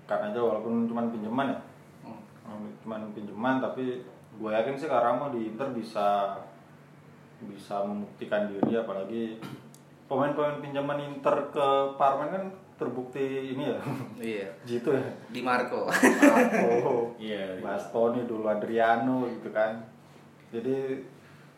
kan 0.06 0.30
aja 0.30 0.38
walaupun 0.38 0.86
cuma 0.86 1.08
pinjaman 1.10 1.52
ya. 1.52 1.58
Hmm. 2.06 2.70
cuman 2.84 3.10
pinjaman 3.10 3.58
tapi 3.58 4.00
gue 4.36 4.50
yakin 4.52 4.78
sih 4.78 4.86
Karamo 4.86 5.34
di 5.34 5.50
Inter 5.50 5.74
bisa 5.74 6.38
bisa 7.42 7.84
membuktikan 7.84 8.48
diri 8.48 8.78
apalagi 8.78 9.36
pemain-pemain 10.06 10.62
pinjaman 10.62 11.02
Inter 11.02 11.50
ke 11.50 11.68
Parma 11.98 12.30
kan 12.30 12.44
terbukti 12.76 13.56
ini 13.56 13.72
ya. 13.72 13.78
Iya. 14.20 14.48
Gitu 14.70 14.88
ya. 14.92 15.08
Di 15.32 15.40
Marco. 15.40 15.88
Marco. 15.88 16.96
Iya 17.26 17.58
Bastoni 17.64 18.28
dulu 18.28 18.46
Adriano 18.46 19.24
gitu 19.32 19.48
kan. 19.50 19.80
Jadi 20.52 21.00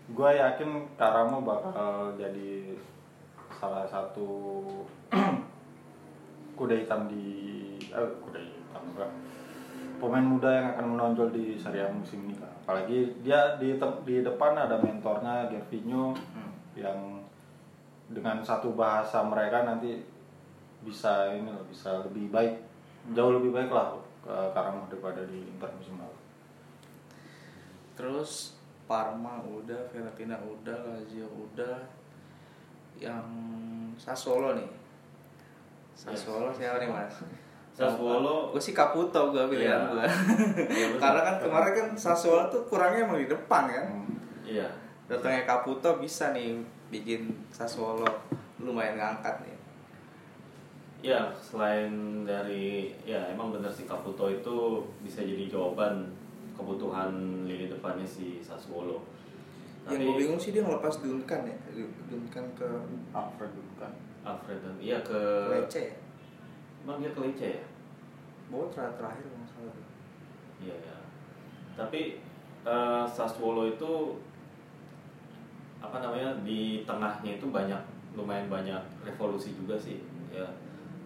gue 0.09 0.31
yakin 0.33 0.97
Karamo 0.97 1.43
bakal 1.45 2.15
jadi 2.17 2.73
salah 3.59 3.85
satu 3.85 4.63
kuda 6.59 6.75
hitam 6.75 7.07
di 7.07 7.25
eh, 7.79 8.11
kuda 8.19 8.41
hitam 8.43 8.83
enggak 8.93 9.11
pemain 9.99 10.27
muda 10.27 10.51
yang 10.51 10.67
akan 10.75 10.87
menonjol 10.95 11.29
di 11.31 11.55
Serie 11.55 11.87
A 11.87 11.91
musim 11.91 12.27
ini 12.27 12.35
Kak. 12.35 12.51
apalagi 12.67 13.19
dia 13.23 13.55
di 13.59 13.75
di 13.79 14.17
depan 14.23 14.59
ada 14.59 14.79
mentornya 14.79 15.47
Gervinho 15.47 16.15
Hmm. 16.35 16.53
yang 16.75 16.99
dengan 18.09 18.41
satu 18.43 18.73
bahasa 18.73 19.21
mereka 19.23 19.63
nanti 19.63 20.01
bisa 20.81 21.35
ini 21.35 21.51
loh, 21.51 21.67
bisa 21.67 21.99
lebih 22.07 22.31
baik 22.31 22.55
jauh 23.13 23.35
lebih 23.35 23.51
baik 23.51 23.69
lah 23.69 23.99
ke 24.23 24.35
Karamo 24.55 24.87
daripada 24.87 25.27
di 25.27 25.43
Inter 25.45 25.71
musim 25.75 25.99
lalu 25.99 26.19
terus 27.99 28.55
Parma 28.87 29.43
udah 29.45 29.91
Fiorentina 29.91 30.39
udah 30.41 30.79
Lazio 30.95 31.29
udah 31.29 31.77
yang 32.97 33.27
Sassuolo 33.99 34.55
nih 34.55 34.71
Sassuolo 35.99 36.55
siapa 36.55 36.79
nih 36.79 36.87
mas? 36.87 37.11
Sassuolo 37.75 38.55
gue 38.55 38.63
sih 38.63 38.71
Caputo 38.71 39.35
gue 39.35 39.43
pilihan 39.51 39.83
Iya. 39.83 39.91
gue 39.91 40.07
Iya, 40.71 40.87
karena 40.95 41.21
kan 41.27 41.35
kemarin 41.43 41.73
kan 41.75 41.87
Sassuolo 41.99 42.47
tuh 42.47 42.63
kurangnya 42.71 43.03
emang 43.03 43.19
di 43.19 43.27
depan 43.27 43.67
kan? 43.67 43.87
Hmm. 43.91 44.07
iya. 44.47 44.71
Datangnya 45.11 45.43
Caputo 45.43 45.99
bisa 45.99 46.31
nih 46.31 46.55
bikin 46.89 47.35
Sassuolo 47.51 48.07
lumayan 48.63 48.95
ngangkat 48.95 49.43
nih. 49.43 49.57
Ya 50.99 51.31
selain 51.39 52.23
dari 52.23 52.95
ya 53.03 53.19
emang 53.31 53.51
bener 53.51 53.71
sih 53.71 53.83
Caputo 53.83 54.31
itu 54.31 54.83
bisa 55.03 55.23
jadi 55.23 55.51
jawaban 55.51 56.15
kebutuhan 56.55 57.11
lini 57.47 57.67
depannya 57.67 58.07
si 58.07 58.39
Sassuolo 58.39 59.03
yang 59.89 60.05
gue 60.05 60.15
bingung 60.21 60.37
sih 60.37 60.53
dia 60.53 60.61
ngelepas 60.61 61.01
Duncan 61.01 61.43
ya. 61.43 61.57
Duncan 62.11 62.45
ke 62.55 62.67
Alfred 63.11 63.51
dulu 63.51 63.73
kan 63.79 63.91
Alfred 64.29 64.61
dan 64.61 64.77
iya 64.77 65.01
ke 65.01 65.21
Lecce 65.49 65.81
ya 65.81 65.95
emang 66.85 67.01
dia 67.01 67.11
ke 67.17 67.21
Lecce 67.25 67.49
ya 67.61 67.65
bawa 68.49 68.65
terakhir 68.73 68.97
terakhir 68.97 69.25
nggak 69.29 69.49
salah. 69.53 69.77
Iya 70.65 70.77
ya. 70.81 70.97
Tapi 71.77 72.01
eh, 72.65 73.05
Sassuolo 73.05 73.69
itu 73.69 74.17
apa 75.79 76.03
namanya 76.03 76.35
di 76.43 76.83
tengahnya 76.83 77.39
itu 77.39 77.47
banyak 77.55 77.79
lumayan 78.19 78.51
banyak 78.51 78.83
revolusi 79.07 79.55
juga 79.55 79.79
sih 79.79 80.03
ya 80.35 80.43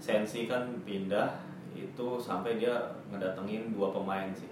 Sensi 0.00 0.48
kan 0.48 0.64
pindah 0.82 1.44
itu 1.76 2.16
sampai 2.16 2.56
dia 2.56 2.72
ngedatengin 3.12 3.76
dua 3.76 3.92
pemain 3.92 4.32
sih 4.32 4.48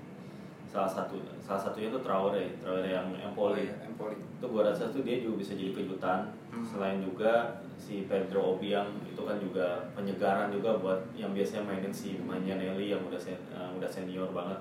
salah 0.71 0.87
satu 0.87 1.19
salah 1.43 1.59
satunya 1.59 1.91
tuh 1.91 1.99
Traore 1.99 2.47
Traore 2.63 2.87
yang 2.87 3.11
Empoli 3.19 3.67
iya, 3.67 3.75
Empoli. 3.83 4.15
itu 4.15 4.47
gua 4.47 4.71
rasa 4.71 4.87
tuh 4.89 5.03
dia 5.03 5.19
juga 5.19 5.43
bisa 5.43 5.59
jadi 5.59 5.75
kejutan 5.75 6.31
Hmm. 6.51 6.67
selain 6.67 6.99
juga 6.99 7.63
si 7.79 8.11
Pedro 8.11 8.59
Obiang 8.59 8.91
itu 9.07 9.23
kan 9.23 9.39
juga 9.39 9.87
penyegaran 9.95 10.51
juga 10.51 10.75
buat 10.83 10.99
yang 11.15 11.31
biasanya 11.31 11.63
mainin 11.63 11.95
si 11.95 12.19
Manjanelli 12.19 12.91
yang 12.91 12.99
udah 13.07 13.15
sen, 13.15 13.39
eh, 13.55 13.71
udah 13.79 13.87
senior 13.87 14.27
banget 14.35 14.59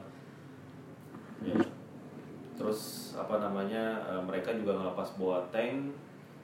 ya. 1.41 1.57
terus 2.53 3.13
apa 3.17 3.41
namanya 3.41 4.05
eh, 4.05 4.21
mereka 4.21 4.53
juga 4.53 4.77
ngelepas 4.77 5.17
Boateng 5.17 5.89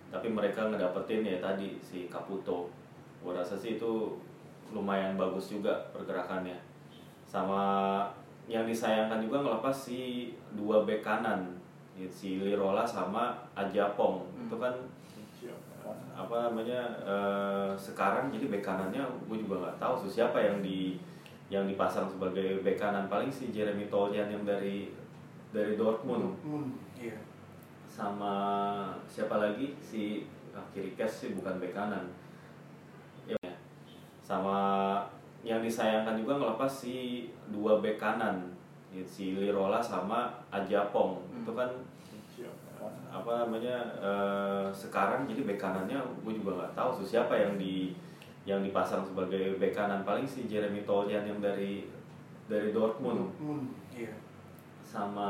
tapi 0.09 0.33
mereka 0.33 0.65
ngedapetin 0.65 1.21
ya 1.21 1.37
tadi 1.37 1.77
si 1.77 2.09
Caputo 2.09 2.73
gua 3.21 3.37
rasa 3.37 3.53
sih 3.53 3.77
itu 3.77 4.17
lumayan 4.73 5.13
bagus 5.13 5.53
juga 5.53 5.93
pergerakannya 5.93 6.57
sama 7.29 7.61
yang 8.45 8.65
disayangkan 8.69 9.21
juga 9.21 9.41
ngelepas 9.41 9.73
si 9.73 10.31
dua 10.53 10.85
bek 10.85 11.01
kanan 11.01 11.57
ya, 11.97 12.05
si 12.09 12.37
Lirola 12.37 12.85
sama 12.85 13.33
Ajapong 13.57 14.29
itu 14.45 14.55
kan 14.61 14.73
apa 16.15 16.49
namanya 16.49 16.81
eh, 17.05 17.69
sekarang 17.77 18.33
jadi 18.33 18.49
bek 18.49 18.65
kanannya 18.65 19.03
gue 19.29 19.37
juga 19.45 19.61
nggak 19.61 19.77
tahu 19.77 19.93
tuh 20.05 20.11
siapa 20.21 20.41
yang 20.41 20.63
di 20.63 20.97
yang 21.49 21.69
dipasang 21.69 22.09
sebagai 22.09 22.61
bek 22.65 22.77
kanan. 22.77 23.05
Paling 23.05 23.29
si 23.29 23.53
Jeremy 23.53 23.85
Toljan 23.89 24.31
yang 24.33 24.43
dari 24.43 24.89
dari 25.53 25.77
Dortmund. 25.77 26.41
Iya. 26.97 27.17
sama 27.85 28.33
siapa 29.07 29.39
lagi? 29.39 29.71
Si 29.79 30.27
ah, 30.51 30.63
kiri 30.75 30.99
kes 30.99 31.23
sih 31.23 31.29
bukan 31.37 31.61
bek 31.63 31.71
kanan. 31.71 32.11
Ya 33.29 33.39
sama 34.25 34.57
yang 35.45 35.61
disayangkan 35.61 36.17
juga 36.17 36.41
ngelepas 36.41 36.67
si 36.67 37.29
dua 37.53 37.77
bek 37.77 38.01
kanan 38.01 38.49
ya, 38.89 39.05
si 39.05 39.37
Lirola 39.37 39.77
sama 39.77 40.33
Ajapong. 40.49 41.21
Itu 41.29 41.53
kan 41.53 41.69
apa 43.15 43.47
namanya 43.47 43.77
eh, 44.03 44.67
sekarang 44.75 45.23
jadi 45.23 45.47
bek 45.47 45.55
kanannya 45.61 45.97
gue 46.19 46.33
juga 46.35 46.59
nggak 46.59 46.73
tahu 46.75 46.99
tuh 46.99 47.07
siapa 47.07 47.31
yang 47.31 47.55
di 47.55 47.95
yang 48.43 48.65
dipasang 48.65 49.05
sebagai 49.05 49.61
bek 49.61 49.71
kanan. 49.77 50.01
Paling 50.01 50.25
si 50.25 50.49
Jeremy 50.49 50.81
Toljan 50.83 51.23
yang 51.23 51.37
dari 51.37 51.85
dari 52.49 52.73
Dortmund. 52.73 53.29
Iya. 53.95 54.11
sama 54.85 55.29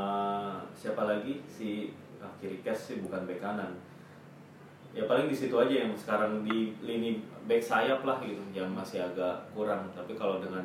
siapa 0.74 1.06
lagi? 1.06 1.44
Si 1.48 1.94
ah, 2.18 2.32
kiri 2.40 2.64
kes 2.64 2.92
sih 2.92 2.96
bukan 3.04 3.28
bek 3.28 3.38
kanan 3.44 3.76
ya 4.96 5.04
paling 5.04 5.28
di 5.28 5.36
situ 5.36 5.52
aja 5.60 5.84
yang 5.84 5.92
sekarang 5.92 6.40
di 6.40 6.72
lini 6.80 7.20
back 7.44 7.60
sayap 7.60 8.00
lah 8.08 8.16
gitu 8.24 8.40
yang 8.56 8.72
masih 8.72 9.04
agak 9.04 9.44
kurang 9.52 9.92
tapi 9.92 10.16
kalau 10.16 10.40
dengan 10.40 10.64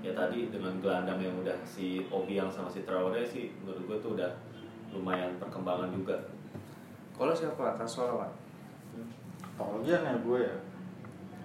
ya 0.00 0.16
tadi 0.16 0.48
dengan 0.48 0.80
gelandang 0.80 1.20
yang 1.20 1.36
udah 1.36 1.54
si 1.62 2.08
Obiang 2.08 2.48
sama 2.48 2.72
si 2.72 2.82
Traore 2.88 3.20
sih 3.22 3.52
menurut 3.60 3.84
gue 3.86 3.96
tuh 4.00 4.10
udah 4.16 4.32
lumayan 4.92 5.36
perkembangan 5.40 5.92
juga 5.92 6.16
Kalau 7.12 7.36
siapa? 7.36 7.76
Tasola, 7.76 8.24
Pak. 8.24 8.30
Toljan 9.60 10.00
ya 10.00 10.16
gue 10.16 10.38
ya. 10.42 10.56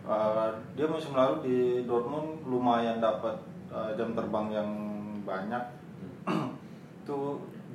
Eh, 0.07 0.49
dia 0.79 0.87
musim 0.87 1.11
lalu 1.11 1.35
di 1.43 1.57
Dortmund 1.83 2.47
lumayan 2.47 3.03
dapat 3.03 3.35
eh, 3.67 3.91
jam 3.99 4.15
terbang 4.15 4.47
yang 4.47 4.69
banyak. 5.27 5.63
itu 7.03 7.19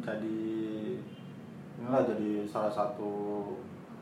jadi 0.01 0.41
inilah 1.81 2.03
jadi 2.05 2.49
salah 2.49 2.73
satu 2.73 3.13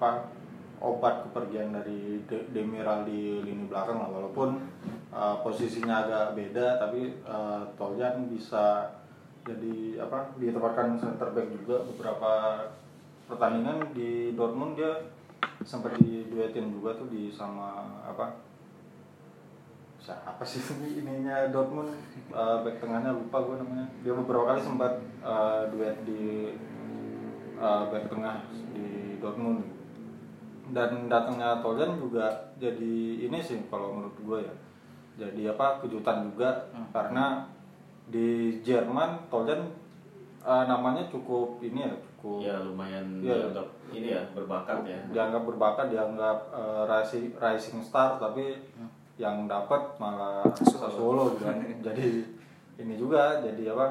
apa 0.00 0.32
obat 0.80 1.28
kepergian 1.28 1.76
dari 1.76 2.24
De- 2.24 2.48
Demiral 2.56 3.04
di 3.04 3.44
lini 3.44 3.68
belakang 3.68 4.00
lah. 4.00 4.08
Walaupun 4.08 4.56
eh, 5.12 5.36
posisinya 5.44 6.08
agak 6.08 6.40
beda 6.40 6.80
tapi 6.80 7.20
eh, 7.20 7.62
Toljan 7.76 8.32
bisa 8.32 8.96
jadi 9.44 10.00
apa 10.00 10.32
ditempatkan 10.40 10.96
center 10.96 11.36
back 11.36 11.52
juga. 11.52 11.84
Beberapa 11.84 12.32
pertandingan 13.28 13.92
di 13.92 14.32
Dortmund 14.32 14.80
dia 14.80 15.12
sempat 15.68 16.00
diduetin 16.00 16.72
juga 16.72 16.96
tuh 16.96 17.12
di 17.12 17.28
sama 17.28 18.00
apa 18.00 18.40
siapa 20.00 20.40
sih 20.48 20.64
ininya 21.04 21.52
Dortmund? 21.52 21.92
Eh, 22.32 22.56
back 22.64 22.80
tengahnya 22.80 23.12
lupa 23.12 23.44
gue 23.44 23.60
namanya. 23.60 23.84
Dia 24.00 24.16
beberapa 24.16 24.48
kali 24.48 24.64
sempat 24.64 24.96
eh, 25.20 25.62
duet 25.76 25.96
di 26.08 26.56
eh, 27.60 27.82
back 27.92 28.08
tengah 28.08 28.48
di 28.72 29.20
Dortmund 29.20 29.79
dan 30.70 31.10
datangnya 31.10 31.58
Toljan 31.58 31.98
juga 31.98 32.26
jadi 32.56 32.94
ini 33.26 33.38
sih 33.38 33.58
kalau 33.66 33.94
menurut 33.94 34.16
gue 34.18 34.38
ya. 34.42 34.54
Jadi 35.20 35.42
apa 35.50 35.82
kejutan 35.82 36.30
juga. 36.30 36.70
Karena 36.90 37.44
di 38.06 38.58
Jerman 38.62 39.30
Toljan 39.30 39.66
eh, 40.40 40.64
namanya 40.66 41.06
cukup 41.10 41.60
ini 41.60 41.84
ya 41.84 41.92
cukup 41.94 42.40
ya 42.40 42.56
lumayan 42.60 43.20
Iya. 43.20 43.48
dianggap 43.50 43.68
ini 43.92 44.08
ya 44.12 44.22
berbakat 44.32 44.76
ya. 44.86 44.98
Dianggap 45.10 45.42
berbakat 45.44 45.86
dianggap 45.90 46.38
eh, 46.50 46.82
rising, 46.86 47.26
rising 47.36 47.78
star 47.82 48.16
tapi 48.16 48.56
yang 49.20 49.44
dapat 49.44 50.00
malah 50.00 50.40
Sassuolo 50.64 51.36
gitu 51.36 51.44
kan. 51.44 51.60
Jadi 51.86 52.24
ini 52.80 52.96
juga 52.96 53.44
jadi 53.44 53.76
apa 53.76 53.86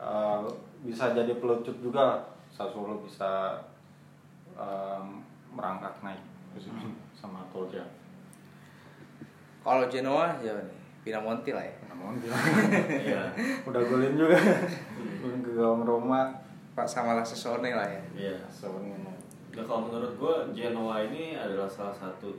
eh, 0.00 0.40
bisa 0.82 1.14
jadi 1.14 1.38
pelucut 1.38 1.78
juga. 1.78 2.26
Sassuolo 2.50 3.00
bisa 3.00 3.62
eh, 4.58 5.04
merangkak 5.52 5.94
naik 6.00 6.20
sama 7.12 7.40
Tolja 7.48 7.80
Kalau 9.62 9.86
Genoa 9.86 10.34
ya 10.38 10.52
nih, 10.52 10.74
Pinamonti 11.02 11.50
lah 11.50 11.62
ya. 11.62 11.74
namun 11.86 12.18
bilang 12.18 12.40
iya 13.06 13.22
udah 13.62 13.78
golin 13.80 14.14
juga 14.14 14.34
golin 15.18 15.40
ke 15.40 15.52
gawang 15.52 15.82
Roma 15.82 16.34
Pak 16.72 16.84
sama 16.84 17.12
lah 17.12 17.22
Sesone 17.22 17.70
lah 17.70 17.86
ya. 17.86 18.02
iya 18.12 18.36
sebenarnya 18.48 19.12
Nah, 19.52 19.60
kalau 19.62 19.84
menurut 19.86 20.16
gue 20.16 20.34
Genoa 20.54 21.04
ini 21.04 21.36
adalah 21.36 21.68
salah 21.68 21.92
satu 21.92 22.32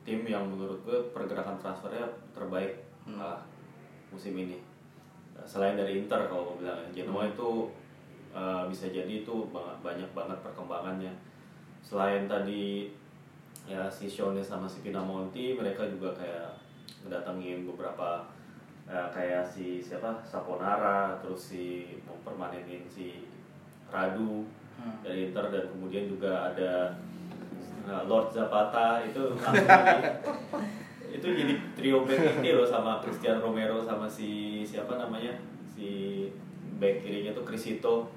tim 0.00 0.22
yang 0.22 0.46
menurut 0.46 0.78
gue 0.80 0.98
pergerakan 1.10 1.58
transfernya 1.58 2.06
terbaik 2.32 2.78
Hmm. 3.02 3.18
lah 3.18 3.42
musim 4.08 4.30
ini. 4.32 4.62
Selain 5.42 5.74
dari 5.74 5.98
Inter 5.98 6.22
kalau 6.24 6.54
gue 6.54 6.62
bilang 6.62 6.78
ya, 6.86 7.02
Genoa 7.02 7.26
itu 7.26 7.66
uh, 8.30 8.62
bisa 8.64 8.86
jadi 8.86 9.26
itu 9.26 9.34
ba- 9.50 9.74
banyak 9.76 10.06
banget 10.08 10.38
perkembangannya. 10.38 11.10
Selain 11.82 12.24
tadi 12.24 12.88
ya 13.62 13.86
si 13.86 14.06
Shone 14.06 14.40
sama 14.40 14.64
si 14.64 14.80
Pinamonti 14.80 15.52
mereka 15.52 15.86
juga 15.86 16.10
kayak 16.12 16.56
mendatangin 17.02 17.62
beberapa 17.64 18.24
eh, 18.84 19.08
kayak 19.10 19.44
si 19.44 19.78
siapa? 19.78 20.22
Saponara 20.22 21.18
terus 21.18 21.52
si 21.52 21.64
mempermanenin 22.02 22.86
si 22.86 23.26
Radu 23.86 24.46
Hmm. 24.72 24.98
dari 25.04 25.28
Inter 25.28 25.52
dan 25.52 25.68
kemudian 25.68 26.08
juga 26.08 26.48
ada 26.48 26.96
uh, 27.84 28.02
Lord 28.08 28.32
Zapata 28.32 29.04
itu 29.04 29.20
jadi- 29.36 30.16
itu 31.20 31.26
jadi 31.28 31.54
trio 31.76 32.02
back 32.02 32.40
ini 32.40 32.56
loh 32.56 32.64
sama 32.64 32.98
Cristian 32.98 33.36
Romero 33.38 33.84
sama 33.84 34.08
si 34.08 34.64
siapa 34.64 34.96
namanya? 34.96 35.36
Si 35.68 36.24
back 36.80 37.04
kirinya 37.04 37.30
tuh 37.30 37.44
Crisito 37.44 38.08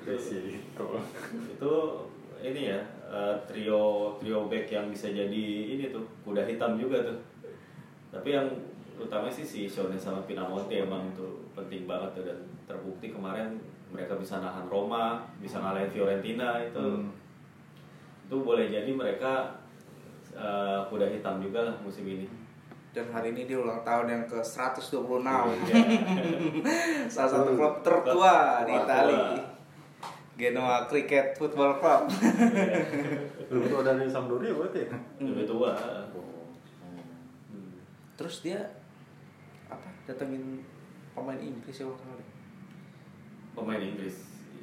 itu 0.00 0.16
itu 0.16 0.86
itu 1.52 1.72
ini 2.42 2.72
ya 2.72 2.80
uh, 3.08 3.34
trio 3.48 4.14
trio 4.20 4.46
back 4.46 4.68
yang 4.68 4.86
bisa 4.92 5.08
jadi 5.08 5.44
ini 5.76 5.88
tuh 5.88 6.04
kuda 6.24 6.44
hitam 6.44 6.76
juga 6.76 7.00
tuh 7.00 7.18
tapi 8.12 8.32
yang 8.32 8.46
utama 8.96 9.28
sih 9.28 9.44
si 9.44 9.68
Shone 9.68 9.96
sama 10.00 10.24
Pinamonti 10.24 10.80
emang 10.80 11.04
tuh 11.12 11.44
penting 11.52 11.84
banget 11.84 12.16
tuh 12.16 12.24
dan 12.24 12.38
terbukti 12.64 13.12
kemarin 13.12 13.60
mereka 13.92 14.16
bisa 14.16 14.40
nahan 14.40 14.66
Roma 14.68 15.20
bisa 15.40 15.60
ngalahin 15.60 15.92
Fiorentina 15.92 16.60
itu 16.60 16.80
Hmm. 16.80 17.12
itu 18.26 18.36
boleh 18.42 18.66
jadi 18.66 18.90
mereka 18.90 19.54
uh, 20.34 20.82
kuda 20.90 21.06
hitam 21.08 21.38
juga 21.38 21.62
lah 21.62 21.76
musim 21.80 22.04
ini 22.04 22.26
Dan 22.90 23.12
hari 23.12 23.36
ini 23.36 23.44
dia 23.44 23.60
ulang 23.60 23.84
tahun 23.84 24.08
yang 24.08 24.24
ke 24.24 24.40
126. 24.40 25.04
Ya. 25.20 25.44
Salah 27.12 27.28
satu 27.28 27.52
klub 27.52 27.84
tertua 27.84 28.64
di 28.64 28.72
Tertua. 28.72 29.55
Genoa 30.36 30.84
Cricket 30.84 31.32
Football 31.40 31.80
Club. 31.80 32.12
lebih 33.50 33.68
tua 33.72 33.82
dari 33.86 34.04
Sampdoria 34.10 34.52
berarti 34.52 34.84
ya 34.84 34.96
lebih 35.22 35.48
tua 35.48 35.72
Terus 38.16 38.44
dia 38.44 38.60
apa? 39.68 39.88
Datengin 40.08 40.60
pemain 41.12 41.40
Inggris 41.40 41.80
ya 41.80 41.86
waktu 41.88 42.04
itu. 42.20 42.24
pemain 43.56 43.80
Inggris 43.80 44.16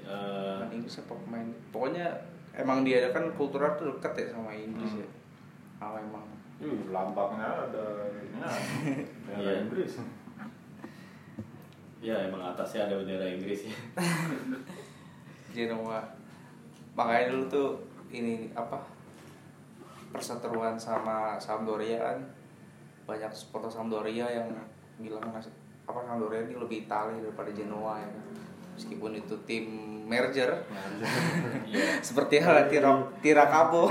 Uh, 0.03 0.59
Pemain 0.59 0.75
Inggris 0.75 0.99
apa 0.99 1.15
pemain? 1.15 1.47
Pokoknya 1.71 2.11
emang 2.51 2.83
dia 2.83 3.07
kan 3.15 3.23
kultural 3.39 3.71
tuh 3.79 3.87
dekat 3.87 4.19
ya 4.19 4.35
sama 4.35 4.51
Inggris 4.51 4.99
ya. 4.99 5.07
Ah 5.79 5.95
emang. 5.95 6.27
Ih, 6.59 6.91
lambangnya 6.91 7.71
ada 7.71 8.11
ini 8.11 8.39
ya, 9.31 9.63
Inggris. 9.63 10.03
ya 12.03 12.27
emang 12.27 12.43
atasnya 12.51 12.91
ada 12.91 12.99
bendera 12.99 13.23
Inggris 13.31 13.71
ya 13.71 13.75
Genoa. 15.53 16.01
Makanya 16.93 17.29
dulu 17.29 17.43
tuh 17.47 17.69
ini 18.09 18.49
apa? 18.51 18.81
Perseteruan 20.09 20.77
sama 20.77 21.37
Sampdoria 21.37 21.97
kan 22.01 22.19
banyak 23.03 23.29
supporter 23.31 23.69
Sampdoria 23.69 24.29
yang 24.29 24.49
bilang 24.97 25.25
apa 25.29 25.99
Sampdoria 26.05 26.45
ini 26.45 26.55
lebih 26.55 26.85
Itali 26.85 27.19
daripada 27.19 27.49
Genoa 27.49 27.97
ya 27.97 28.07
kan. 28.07 28.23
meskipun 28.73 29.11
itu 29.13 29.35
tim 29.45 29.65
merger 30.05 30.49
Iya. 31.65 31.97
seperti 32.07 32.41
hal 32.41 32.65
Tira 32.67 32.89
Tirakabo 33.21 33.89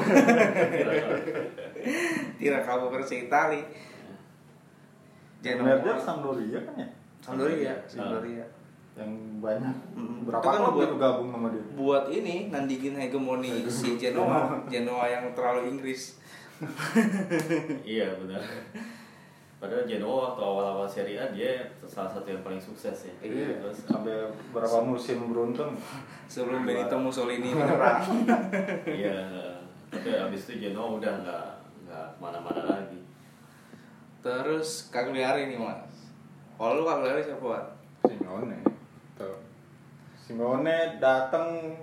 Tirakabo 2.39 2.91
versi 2.91 3.27
Itali 3.27 3.61
Merger 5.43 5.99
Sampdoria 5.99 6.61
kan 6.63 6.75
ya 6.79 6.89
Sampdoria 7.21 7.75
Sampdoria 7.87 8.47
yang 8.93 9.11
banyak 9.39 9.75
Mm, 9.93 10.25
berapa 10.25 10.43
itu 10.43 10.49
kan 10.53 10.71
buat- 10.71 10.97
gabung 10.97 11.29
sama 11.31 11.49
dia 11.49 11.65
buat 11.73 12.05
ini 12.09 12.49
nandingin 12.49 12.95
hegemoni 12.95 13.65
si 13.67 13.97
Genoa 13.97 14.61
Genoa 14.67 15.05
yang 15.07 15.25
terlalu 15.33 15.73
Inggris 15.73 16.21
Iya 17.89 18.15
benar. 18.17 18.39
Padahal 19.59 19.83
Genoa 19.85 20.15
waktu 20.29 20.41
awal-awal 20.41 20.87
Serie 20.87 21.17
A 21.17 21.27
dia 21.29 21.59
salah 21.81 22.07
satu 22.09 22.27
yang 22.27 22.43
paling 22.43 22.59
sukses 22.59 22.95
ya. 23.05 23.15
Iya. 23.21 23.59
Terus 23.61 23.83
sampai 23.85 24.15
berapa 24.51 24.79
musim 24.81 25.27
beruntun 25.27 25.75
sebelum 26.27 26.63
Benito 26.63 26.95
Mussolini 26.97 27.51
menyerang 27.57 28.03
iya. 28.85 29.19
Tapi 29.89 30.09
abis 30.11 30.47
itu 30.49 30.63
Genoa 30.65 30.97
udah 30.97 31.15
nggak 31.17 31.47
nggak 31.83 32.07
ke 32.09 32.19
mana-mana 32.19 32.63
lagi. 32.69 32.99
terus 34.21 34.87
Cagliari 34.89 35.49
nih 35.49 35.59
mas 35.59 35.83
kalau 36.55 36.79
lu 36.79 36.85
Cagliari 36.85 37.19
siapa? 37.21 37.75
Simeone 38.05 38.63
Simeone 40.33 40.97
datang 40.97 41.77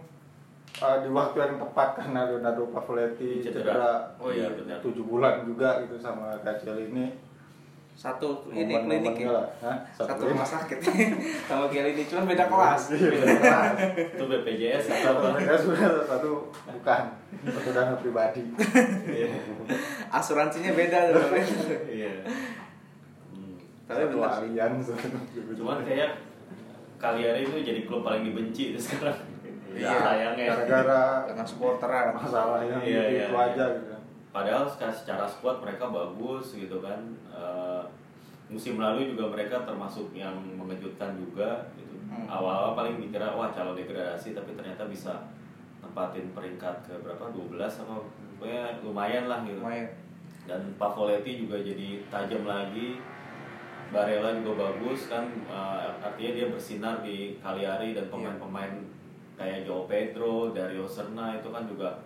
uh, 0.76 0.97
di 0.97 1.10
waktu 1.14 1.38
yang 1.38 1.62
tepat 1.62 1.89
karena 1.95 2.26
Leonardo 2.26 2.66
Pavoletti 2.68 3.38
Cedera. 3.39 3.62
cedera 3.62 3.91
Oh 4.18 4.34
iya 4.34 4.50
benar. 4.50 4.82
tujuh 4.82 5.06
bulan 5.06 5.45
juga 5.45 5.86
gitu 5.86 6.02
sama 6.02 6.34
Kacil 6.41 6.89
ini 6.89 7.14
satu 7.93 8.47
ini 8.50 8.72
klinik 8.80 9.12
ya 9.20 9.28
lah, 9.30 9.45
Hah? 9.60 9.76
satu 9.91 10.18
klinik. 10.18 10.34
rumah 10.34 10.47
sakit 10.47 10.78
sama 11.52 11.68
kayak 11.68 11.93
ini 11.93 12.08
cuman 12.08 12.26
beda 12.26 12.45
kelas 12.47 12.82
beda 12.95 13.34
kelas. 13.38 13.72
Itu 14.10 14.24
BPJS 14.26 14.84
satu 14.88 15.20
atau 15.30 15.58
sudah 15.60 15.89
satu 16.08 16.32
bukan 16.72 17.04
satu 17.45 17.70
dana 17.70 17.93
pribadi 17.93 18.50
Iya. 19.06 19.28
asuransinya 20.10 20.72
beda 20.74 21.00
Iya. 21.86 22.24
Hmm. 23.30 23.60
tapi 23.86 24.02
satu 24.02 24.16
bentar 24.16 24.41
alians 24.41 24.89
Cuman 25.60 25.84
kayak 25.84 26.29
Cagliari 27.00 27.47
itu 27.47 27.58
jadi 27.64 27.82
klub 27.88 28.04
paling 28.04 28.28
dibenci 28.28 28.76
sekarang. 28.76 29.16
Iya. 29.70 29.95
sayangnya. 30.02 30.45
gara-gara 30.50 31.02
karena 31.30 31.45
supporteran 31.45 32.06
masalah 32.18 32.60
yang 32.66 32.82
Iya, 32.82 32.84
gitu, 32.84 33.14
iya, 33.16 33.26
itu 33.30 33.34
iya. 33.38 33.47
aja 33.54 33.66
gitu 33.78 33.95
Padahal 34.30 34.64
secara, 34.70 34.93
secara 34.93 35.26
squad 35.26 35.58
mereka 35.66 35.89
bagus 35.89 36.54
gitu 36.54 36.86
kan. 36.86 37.02
Eh, 37.34 37.84
musim 38.50 38.78
lalu 38.78 39.14
juga 39.14 39.30
mereka 39.30 39.66
termasuk 39.66 40.14
yang 40.14 40.34
mengejutkan 40.54 41.18
juga 41.18 41.66
gitu. 41.74 41.97
Hmm. 42.10 42.30
Awal-awal 42.30 42.78
paling 42.78 42.95
dikira 43.02 43.34
wah 43.34 43.50
calon 43.50 43.78
degradasi 43.78 44.38
tapi 44.38 44.54
ternyata 44.54 44.86
bisa 44.86 45.30
nempatin 45.82 46.30
peringkat 46.34 46.76
ke 46.86 46.93
berapa 47.02 47.30
12 47.34 47.58
sama 47.70 48.02
pokoknya 48.38 48.86
lumayan 48.86 49.26
lah 49.26 49.41
gitu. 49.45 49.62
lumayan 49.62 49.89
Dan 50.45 50.62
Pavoletti 50.78 51.45
juga 51.45 51.62
jadi 51.62 52.02
tajam 52.10 52.45
lagi. 52.45 53.02
Barella 53.90 54.38
juga 54.38 54.70
bagus 54.70 55.10
kan 55.10 55.26
eh, 55.50 55.88
artinya 55.98 56.32
dia 56.38 56.48
bersinar 56.54 57.02
di 57.02 57.38
Cagliari 57.42 57.98
dan 57.98 58.06
pemain-pemain 58.08 58.74
kayak 59.34 59.66
Joao 59.66 59.90
Pedro, 59.90 60.52
Dario 60.54 60.86
Serna 60.86 61.40
itu 61.40 61.50
kan 61.50 61.66
juga 61.66 61.98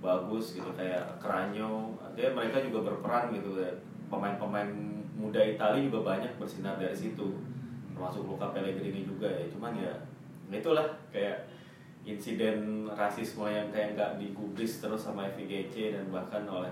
bagus 0.00 0.56
gitu 0.56 0.70
kayak 0.72 1.18
Cranyo. 1.20 1.98
Artinya 1.98 2.40
mereka 2.40 2.62
juga 2.64 2.92
berperan 2.92 3.34
gitu 3.34 3.60
ya. 3.60 3.72
Pemain-pemain 4.06 4.70
muda 5.18 5.42
Italia 5.42 5.82
juga 5.82 6.14
banyak 6.14 6.38
bersinar 6.38 6.78
dari 6.78 6.94
situ. 6.94 7.42
Termasuk 7.92 8.28
Luca 8.28 8.54
Pellegrini 8.54 9.02
juga 9.02 9.26
ya. 9.26 9.44
Cuman 9.50 9.74
ya 9.76 9.92
itulah 10.46 10.86
kayak 11.10 11.50
insiden 12.06 12.86
rasisme 12.86 13.50
yang 13.50 13.66
kayak 13.74 13.98
nggak 13.98 14.22
digubris 14.22 14.78
terus 14.78 15.02
sama 15.02 15.26
FIGC 15.34 15.90
dan 15.90 16.06
bahkan 16.14 16.46
oleh 16.46 16.70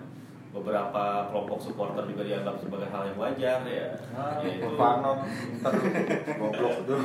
beberapa 0.54 1.26
kelompok 1.34 1.58
supporter 1.58 2.06
juga 2.06 2.22
dianggap 2.22 2.54
sebagai 2.62 2.86
hal 2.86 3.02
yang 3.10 3.18
wajar 3.18 3.58
ya. 3.66 3.88
Ah, 4.14 4.38
ya 4.38 4.54
itu, 4.54 4.70
Panon, 4.78 5.18
ntar 5.58 5.74
goblok 6.38 6.76
tuh. 6.86 6.98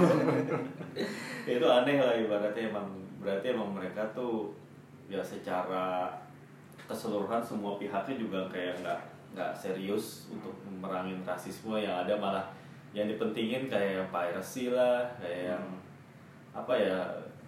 ya 1.49 1.51
itu 1.57 1.65
aneh 1.67 1.97
lah 1.97 2.13
ibaratnya 2.13 2.69
emang 2.69 2.87
berarti 3.17 3.45
emang 3.51 3.73
mereka 3.73 4.05
tuh 4.13 4.53
ya 5.09 5.17
secara 5.25 6.13
keseluruhan 6.85 7.41
semua 7.41 7.81
pihaknya 7.81 8.15
juga 8.15 8.45
kayak 8.53 8.85
nggak 8.85 8.99
nggak 9.33 9.51
serius 9.57 10.29
untuk 10.29 10.53
merangin 10.69 11.21
rasisme 11.25 11.73
yang 11.73 12.05
ada 12.05 12.13
malah 12.17 12.45
yang 12.93 13.05
dipentingin 13.05 13.65
kayak 13.65 14.01
yang 14.01 14.09
piracy 14.09 14.69
lah 14.69 15.05
kayak 15.17 15.57
yang 15.57 15.63
apa 16.53 16.73
ya 16.77 16.99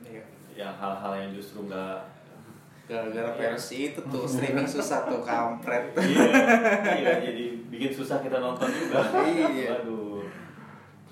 Iya. 0.01 0.23
yang 0.57 0.73
hal-hal 0.75 1.13
yang 1.15 1.31
justru 1.31 1.63
nggak 1.65 1.97
gara-gara 2.83 3.29
versi 3.31 3.89
itu 3.89 3.99
tuh 4.03 4.23
streaming 4.23 4.65
susah 4.65 5.03
tuh 5.03 5.21
kampret 5.21 5.95
iya, 5.97 6.25
iya 6.93 7.11
jadi 7.19 7.45
bikin 7.67 7.89
susah 7.89 8.19
kita 8.19 8.37
nonton 8.37 8.67
juga 8.67 8.99
Iya. 9.23 9.79
Waduh. 9.79 10.23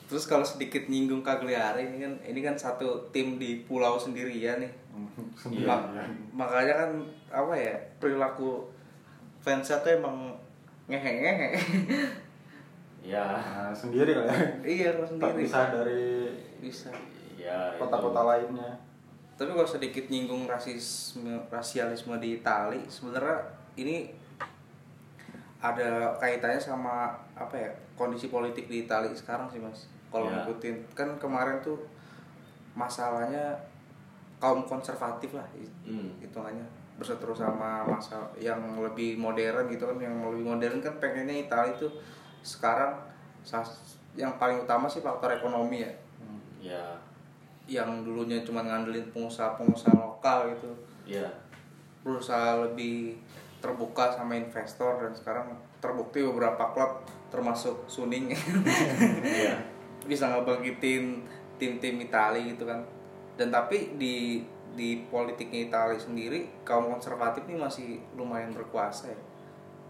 terus 0.06 0.26
kalau 0.26 0.42
sedikit 0.42 0.86
nyinggung 0.86 1.22
Cagliari 1.22 1.86
ini 1.86 1.98
kan 2.00 2.14
ini 2.22 2.40
kan 2.40 2.54
satu 2.54 2.84
tim 3.10 3.36
di 3.36 3.64
pulau 3.64 3.96
sendirian 3.96 4.60
nih 4.60 4.74
Iya. 5.48 5.66
Ma- 5.66 5.88
makanya 6.36 6.74
kan 6.78 6.92
apa 7.30 7.54
ya 7.54 7.72
perilaku 7.98 8.68
fansnya 9.40 9.80
tuh 9.80 9.94
emang 9.94 10.36
ngehe-ngehe 10.86 11.50
ya 13.00 13.24
Nah, 13.24 13.72
sendiri 13.72 14.12
lah 14.12 14.28
ya. 14.28 14.40
iya 14.68 14.90
kalau 14.92 15.08
Tak 15.08 15.12
sendiri 15.32 15.40
bisa 15.40 15.60
dari 15.72 16.04
bisa 16.60 16.90
ya 17.40 17.72
kota-kota 17.78 18.22
lainnya. 18.28 18.76
Tapi 19.40 19.50
kalau 19.50 19.64
sedikit 19.66 20.04
nyinggung 20.06 20.44
rasisme 20.46 21.40
rasialisme 21.48 22.12
di 22.20 22.38
Itali 22.38 22.84
sebenarnya 22.86 23.40
ini 23.74 24.12
ada 25.60 26.16
kaitannya 26.16 26.60
sama 26.60 27.12
apa 27.34 27.56
ya 27.56 27.72
kondisi 27.96 28.28
politik 28.28 28.68
di 28.68 28.84
Itali 28.84 29.12
sekarang 29.12 29.48
sih 29.48 29.60
mas 29.60 29.88
kalau 30.10 30.28
Ya. 30.28 30.44
ngikutin 30.44 30.76
kan 30.92 31.16
kemarin 31.16 31.60
tuh 31.60 31.80
masalahnya 32.74 33.56
kaum 34.40 34.64
konservatif 34.64 35.32
lah 35.32 35.44
Hmm. 35.84 36.16
hitungannya 36.20 36.64
berseteru 36.96 37.32
sama 37.32 37.84
masa 37.86 38.20
yang 38.36 38.60
lebih 38.76 39.16
modern 39.16 39.68
gitu 39.68 39.84
kan 39.86 39.96
yang 39.98 40.20
lebih 40.22 40.44
modern 40.46 40.80
kan 40.80 41.00
pengennya 41.00 41.48
Italia 41.48 41.72
itu 41.72 41.88
sekarang 42.42 42.96
yang 44.16 44.36
paling 44.36 44.60
utama 44.60 44.88
sih 44.88 45.00
faktor 45.00 45.32
ekonomi 45.32 45.80
ya 45.80 45.92
ya 46.60 46.84
yang 47.70 48.02
dulunya 48.02 48.42
cuma 48.42 48.62
ngandelin 48.62 49.06
pengusaha-pengusaha 49.10 49.94
lokal 49.94 50.50
gitu 50.52 50.70
ya 51.06 51.30
berusaha 52.02 52.66
lebih 52.66 53.16
terbuka 53.60 54.10
sama 54.10 54.34
investor 54.34 54.98
dan 55.00 55.12
sekarang 55.12 55.46
terbukti 55.78 56.24
beberapa 56.24 56.72
klub 56.72 57.06
termasuk 57.30 57.86
Suning 57.86 58.34
Iya. 59.22 59.54
bisa 60.10 60.26
ngebangkitin 60.28 61.22
tim-tim 61.60 61.96
Italia 62.00 62.42
gitu 62.42 62.66
kan 62.66 62.82
dan 63.36 63.48
tapi 63.50 63.94
di 63.96 64.42
di 64.70 65.06
politiknya 65.06 65.68
Italia 65.68 66.00
sendiri 66.00 66.64
kaum 66.64 66.88
konservatif 66.90 67.44
ini 67.46 67.60
masih 67.60 67.88
lumayan 68.16 68.50
berkuasa 68.50 69.12
ya 69.12 69.20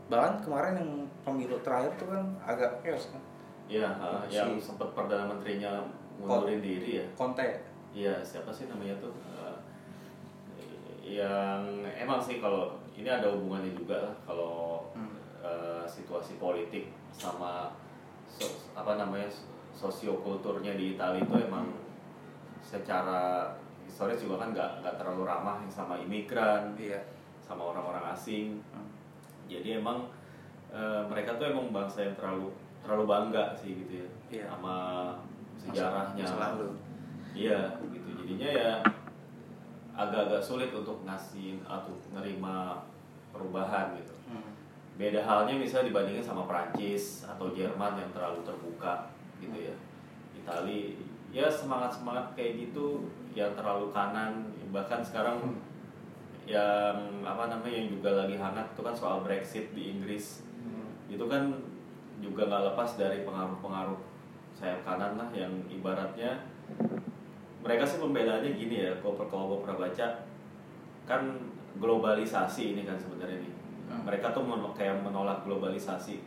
bahkan 0.07 0.41
kemarin 0.41 0.73
yang 0.75 0.91
pemilu 1.21 1.61
terakhir 1.61 1.93
tuh 1.95 2.09
kan 2.09 2.25
agak 2.43 2.81
chaos 2.81 3.13
kan 3.13 3.21
Ya, 3.69 3.85
uh, 4.01 4.25
Si- 4.25 4.33
yang 4.33 4.57
sempat 4.57 4.97
perdana 4.97 5.29
menterinya 5.29 5.77
mundurin 6.17 6.57
diri 6.57 6.97
ya. 6.97 7.05
Conte? 7.13 7.45
Iya, 7.89 8.21
siapa 8.21 8.49
sih 8.49 8.65
namanya 8.65 8.95
tuh? 8.97 9.13
Uh, 9.33 9.57
yang 11.01 11.63
emang 11.89 12.21
sih 12.21 12.37
kalau 12.37 12.77
ini 12.93 13.07
ada 13.07 13.33
hubungannya 13.33 13.73
juga 13.73 13.97
lah 14.05 14.13
kalau 14.23 14.85
Hmm. 14.93 15.17
uh, 15.41 15.83
situasi 15.83 16.37
politik 16.37 16.93
sama 17.09 17.73
so- 18.29 18.69
apa 18.75 18.93
namanya 18.93 19.25
sosiokulturnya 19.73 20.75
di 20.75 20.93
Italia 20.93 21.23
itu 21.23 21.35
emang 21.39 21.65
secara 22.61 23.55
historis 23.87 24.21
juga 24.21 24.45
kan 24.45 24.53
nggak 24.53 24.85
nggak 24.85 24.95
terlalu 25.01 25.23
ramah 25.25 25.57
sama 25.65 25.97
imigran 25.97 26.77
iya 26.77 27.01
sama 27.41 27.73
orang-orang 27.73 28.13
asing 28.13 28.61
Hmm. 28.69 28.85
jadi 29.49 29.81
emang 29.81 30.05
eh, 30.69 31.01
mereka 31.09 31.33
tuh 31.33 31.49
emang 31.49 31.73
bangsa 31.73 32.05
yang 32.05 32.13
terlalu 32.13 32.53
terlalu 32.85 33.09
bangga 33.09 33.57
sih 33.57 33.73
gitu 33.73 34.05
ya 34.05 34.09
Iya. 34.29 34.45
sama 34.53 34.75
sejarahnya 35.57 36.21
Masa 36.21 36.37
lalu. 36.37 36.69
Iya 37.33 37.77
gitu. 37.81 38.09
Jadinya 38.23 38.49
ya 38.49 38.71
agak-agak 39.99 40.39
sulit 40.39 40.71
untuk 40.71 41.03
ngasih 41.03 41.59
atau 41.67 41.91
nerima 42.15 42.87
perubahan 43.35 43.93
gitu. 43.99 44.15
Hmm. 44.29 44.55
beda 44.99 45.23
halnya 45.23 45.55
misalnya 45.55 45.95
dibandingin 45.95 46.19
sama 46.19 46.43
Prancis 46.43 47.23
atau 47.23 47.55
Jerman 47.55 47.95
yang 47.95 48.11
terlalu 48.11 48.43
terbuka 48.43 49.15
gitu 49.39 49.55
ya. 49.55 49.75
Itali 50.35 50.99
ya 51.31 51.47
semangat 51.47 51.95
semangat 51.95 52.35
kayak 52.35 52.67
gitu 52.67 53.07
yang 53.31 53.55
terlalu 53.55 53.91
kanan. 53.95 54.51
Bahkan 54.75 54.99
sekarang 54.99 55.55
yang 56.43 57.23
apa 57.23 57.47
namanya 57.47 57.73
yang 57.79 57.89
juga 57.93 58.25
lagi 58.25 58.35
hangat 58.35 58.73
itu 58.75 58.81
kan 58.83 58.95
soal 58.95 59.23
Brexit 59.23 59.71
di 59.71 59.95
Inggris. 59.95 60.43
Itu 61.07 61.25
kan 61.31 61.55
juga 62.19 62.51
nggak 62.51 62.75
lepas 62.75 62.99
dari 62.99 63.23
pengaruh-pengaruh 63.23 63.99
sayap 64.59 64.83
kanan 64.83 65.15
lah 65.15 65.29
yang 65.31 65.51
ibaratnya 65.71 66.43
mereka 67.59 67.83
sih 67.83 67.97
pembedaannya 67.97 68.51
gini 68.51 68.75
ya 68.81 68.91
kalau 68.99 69.19
kalau 69.21 69.45
gue 69.49 69.59
pernah 69.63 69.77
baca 69.81 70.07
kan 71.03 71.21
globalisasi 71.75 72.73
ini 72.73 72.83
kan 72.83 72.95
sebenarnya 72.95 73.39
nih 73.39 73.53
Hmm. 73.89 74.05
mereka 74.05 74.29
tuh 74.29 74.45
men- 74.45 74.69
kayak 74.77 75.01
menolak 75.01 75.41
globalisasi 75.43 76.21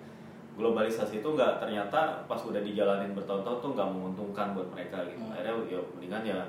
globalisasi 0.52 1.22
itu 1.22 1.28
nggak 1.28 1.62
ternyata 1.62 2.26
pas 2.26 2.42
udah 2.42 2.58
dijalanin 2.58 3.14
bertahun-tahun 3.14 3.58
tuh 3.62 3.70
nggak 3.72 3.86
menguntungkan 3.88 4.50
buat 4.52 4.66
mereka 4.68 5.06
gitu 5.06 5.22
Hmm. 5.22 5.30
akhirnya 5.30 5.54
ya 5.70 5.80
mendingan 5.94 6.22
ya 6.26 6.40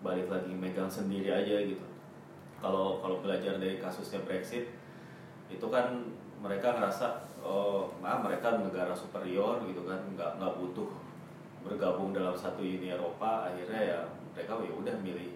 balik 0.00 0.26
lagi 0.26 0.48
megang 0.50 0.88
sendiri 0.88 1.28
aja 1.28 1.52
gitu 1.60 1.84
kalau 2.58 2.96
kalau 2.98 3.20
belajar 3.20 3.60
dari 3.60 3.76
kasusnya 3.76 4.24
Brexit 4.24 4.72
itu 5.46 5.66
kan 5.68 6.00
mereka 6.40 6.74
ngerasa 6.74 7.20
oh 7.44 7.92
nah 8.00 8.16
mereka 8.16 8.56
negara 8.56 8.96
superior 8.96 9.60
gitu 9.62 9.84
kan 9.84 10.00
nggak 10.16 10.40
nggak 10.40 10.52
butuh 10.56 10.88
bergabung 11.68 12.10
dalam 12.10 12.32
satu 12.32 12.60
Uni 12.60 12.88
Eropa 12.88 13.46
akhirnya 13.46 13.80
ya 13.86 14.00
mereka 14.32 14.56
ya 14.58 14.72
udah 14.72 14.96
milih 14.98 15.30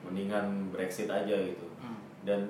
mendingan 0.00 0.46
Brexit 0.70 1.06
aja 1.06 1.34
gitu 1.34 1.66
Hmm. 1.78 1.94
dan 2.24 2.40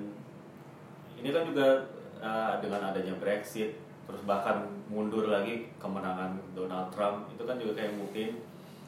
ini 1.14 1.28
kan 1.28 1.44
juga 1.44 1.84
uh, 2.16 2.56
dengan 2.58 2.80
adanya 2.86 3.12
Brexit 3.14 3.76
terus 4.04 4.24
bahkan 4.24 4.64
mundur 4.88 5.26
lagi 5.26 5.68
kemenangan 5.76 6.32
Donald 6.54 6.88
Trump 6.88 7.28
itu 7.28 7.42
kan 7.42 7.56
juga 7.56 7.76
kayak 7.76 7.92
mungkin 7.92 8.28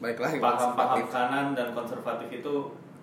paham-paham 0.01 1.05
kanan 1.07 1.53
dan 1.53 1.67
konservatif 1.71 2.25
itu 2.31 2.53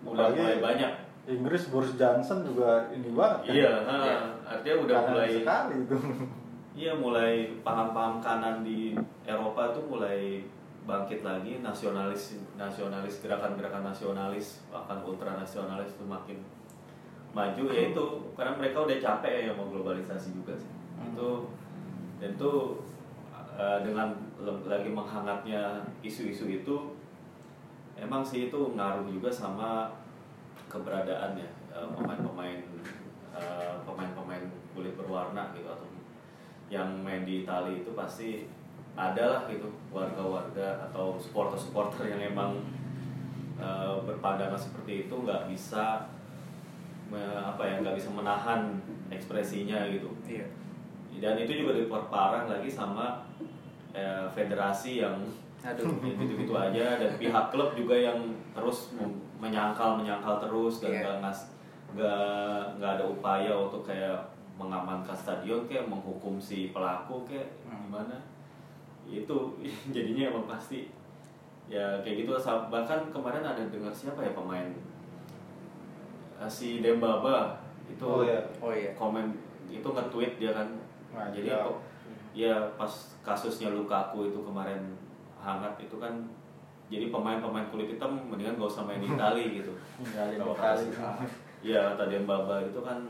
Apalagi- 0.01 0.35
mulai 0.37 0.59
banyak 0.59 0.93
Inggris 1.29 1.69
Boris 1.69 1.93
Johnson 1.95 2.43
juga 2.43 2.89
ini 2.91 3.13
banget 3.13 3.39
kan? 3.39 3.53
iya 3.53 3.73
Iya. 3.79 4.17
artinya 4.43 4.77
udah 4.81 4.97
Kanan 4.97 5.11
mulai 5.13 5.29
sekali 5.31 5.75
itu 5.79 5.97
iya 6.75 6.93
mulai 6.93 7.33
paham-paham 7.61 8.15
kanan 8.19 8.57
di 8.63 8.97
Eropa 9.23 9.71
tuh 9.71 9.85
mulai 9.87 10.43
bangkit 10.89 11.21
lagi 11.21 11.61
nasionalis 11.61 12.41
nasionalis 12.57 13.21
gerakan-gerakan 13.21 13.93
nasionalis 13.93 14.65
bahkan 14.73 15.05
ultra 15.05 15.37
nasionalis 15.37 15.93
itu 15.93 16.05
makin 16.09 16.41
maju 17.37 17.65
ya 17.69 17.93
itu 17.93 18.07
karena 18.33 18.57
mereka 18.57 18.89
udah 18.89 18.97
capek 18.97 19.33
ya 19.45 19.53
sama 19.53 19.69
globalisasi 19.69 20.33
juga 20.33 20.57
sih 20.57 20.79
Hmm. 20.99 21.15
itu 21.15 21.31
dan 22.19 22.35
itu 22.35 22.53
uh, 23.55 23.79
dengan 23.87 24.19
lagi 24.67 24.91
menghangatnya 24.91 25.87
isu-isu 26.03 26.51
itu 26.51 26.77
emang 27.95 28.27
sih 28.27 28.51
itu 28.51 28.75
ngaruh 28.75 29.07
juga 29.07 29.31
sama 29.31 29.95
keberadaan 30.67 31.39
ya 31.39 31.51
uh, 31.71 31.87
pemain-pemain 31.95 32.59
uh, 33.31 33.79
pemain-pemain 33.87 34.43
kulit 34.75 34.99
berwarna 34.99 35.55
gitu 35.55 35.71
atau 35.71 35.87
yang 36.69 37.01
main 37.01 37.23
di 37.23 37.47
Italia 37.47 37.79
itu 37.79 37.95
pasti 37.95 38.51
ada 38.99 39.25
lah 39.29 39.43
gitu 39.47 39.71
warga-warga 39.89 40.69
atau 40.85 41.15
supporter-supporter 41.17 42.09
yang 42.09 42.35
emang 42.35 42.59
uh, 43.55 44.03
berpandangan 44.03 44.59
seperti 44.59 45.07
itu 45.07 45.15
nggak 45.15 45.47
bisa 45.47 46.03
me- 47.07 47.23
apa 47.39 47.63
ya 47.63 47.79
nggak 47.79 47.95
bisa 47.95 48.11
menahan 48.11 48.75
ekspresinya 49.09 49.87
gitu 49.89 50.11
Iya. 50.27 50.45
dan 51.19 51.35
itu 51.37 51.53
juga 51.57 51.73
diperparah 51.75 52.45
lagi 52.47 52.69
sama 52.69 53.23
eh, 53.91 54.27
federasi 54.29 55.01
yang 55.01 55.17
Aduh. 55.59 55.91
gitu-gitu 56.21 56.53
aja 56.53 56.99
dan 56.99 57.11
pihak 57.17 57.45
klub 57.49 57.73
juga 57.73 57.95
yang 57.95 58.19
terus 58.51 58.93
mem- 58.93 59.17
menyangkal 59.39 59.95
menyangkal 59.95 60.39
terus 60.39 60.79
dan 60.79 60.91
Iya. 60.91 61.01
nggak 61.01 61.17
ngas 61.23 61.41
nggak 61.89 62.29
nggak 62.77 62.91
ada 62.93 63.05
upaya 63.07 63.53
untuk 63.57 63.83
kayak 63.83 64.19
mengamankan 64.55 65.15
stadion 65.15 65.65
kayak 65.65 65.87
menghukum 65.87 66.37
si 66.37 66.69
pelaku 66.69 67.23
kayak 67.25 67.47
Hmm. 67.65 67.87
gimana 67.87 68.19
itu 69.11 69.37
jadinya 69.95 70.29
emang 70.29 70.45
pasti 70.47 70.93
ya 71.67 72.01
kayak 72.01 72.23
gitu 72.23 72.33
bahkan 72.69 73.09
kemarin 73.09 73.43
ada 73.43 73.61
dengar 73.65 73.91
siapa 73.91 74.21
ya 74.21 74.33
pemain 74.33 74.69
Eh, 76.39 76.47
si 76.47 76.79
Dembaba 76.79 77.59
itu 77.85 77.99
Oh, 78.01 78.23
iya. 78.23 78.39
Oh 78.59 78.71
iya. 78.71 78.95
komen 78.95 79.35
itu 79.67 79.83
nge-tweet 79.83 80.39
dia 80.39 80.55
kan 80.55 80.71
Ngajak. 81.11 81.35
jadi 81.35 81.49
kok 81.59 81.77
ya 82.31 82.55
pas 82.73 82.93
kasusnya 83.21 83.69
Lukaku 83.69 84.23
itu 84.25 84.39
kemarin 84.39 84.79
hangat 85.37 85.75
itu 85.79 85.99
kan 85.99 86.15
jadi 86.87 87.11
pemain-pemain 87.11 87.67
kulit 87.69 87.91
hitam 87.91 88.17
mendingan 88.23 88.55
gak 88.55 88.71
usah 88.71 88.81
main 88.83 88.97
di 88.99 89.09
Itali 89.09 89.45
gitu 89.59 89.73
Kalau 90.07 90.55
Itali. 90.55 90.95
kata- 90.95 91.27
Iya 91.59 91.91
kata 91.91 92.07
Dembaba 92.07 92.63
itu 92.63 92.79
kan 92.79 93.03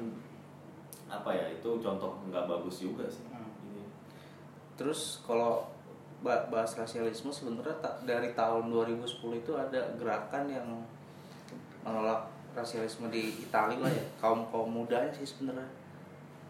apa 1.07 1.31
ya 1.31 1.45
itu 1.51 1.69
contoh 1.77 2.17
nggak 2.25 2.49
bagus 2.49 2.81
juga 2.83 3.05
sih 3.07 3.29
Hmm. 3.29 3.85
Terus 4.75 5.21
kalau 5.23 5.69
bahas 6.23 6.75
rasialisme 6.75 7.31
sebenarnya 7.31 7.79
ta- 7.79 7.99
dari 8.03 8.35
tahun 8.35 8.75
2010 8.75 9.07
itu 9.39 9.53
ada 9.55 9.81
gerakan 9.95 10.45
yang 10.51 10.67
menolak 11.87 12.27
rasialisme 12.53 13.07
di 13.09 13.39
Italia 13.39 13.79
lah 13.79 13.93
ya. 13.93 14.05
Kaum 14.19 14.51
kaum 14.51 14.67
mudanya 14.67 15.15
sih 15.15 15.23
sebenarnya. 15.23 15.69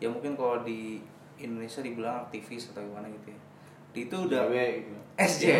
Ya 0.00 0.08
mungkin 0.08 0.38
kalau 0.38 0.64
di 0.64 1.04
Indonesia 1.36 1.84
dibilang 1.84 2.24
aktivis 2.26 2.72
atau 2.72 2.80
gimana 2.80 3.12
gitu 3.12 3.28
ya. 3.34 3.40
Di 3.92 4.00
itu 4.08 4.16
udah 4.16 4.42
JW 4.48 4.54
gitu. 4.84 4.98
SJW 5.18 5.58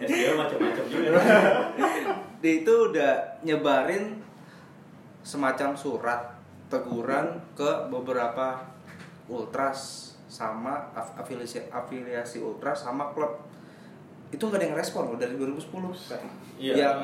SBO 0.00 0.32
macam-macam 0.40 0.84
juga. 0.88 1.08
Dia 2.40 2.54
itu 2.64 2.72
udah 2.72 3.12
nyebarin 3.44 4.24
semacam 5.24 5.76
surat 5.76 6.20
teguran 6.68 7.40
ke 7.54 7.70
beberapa 7.92 8.64
ultras 9.28 10.12
sama 10.34 10.90
af- 10.90 11.14
afiliasi 11.14 11.70
afiliasi 11.70 12.42
ultras 12.42 12.82
sama 12.82 13.14
klub. 13.14 13.38
Itu 14.28 14.50
nggak 14.50 14.58
ada 14.58 14.66
yang 14.66 14.74
respon 14.74 15.02
loh 15.06 15.16
dari 15.16 15.38
2010 15.38 15.94
Iya. 16.58 16.74
yang 16.74 16.98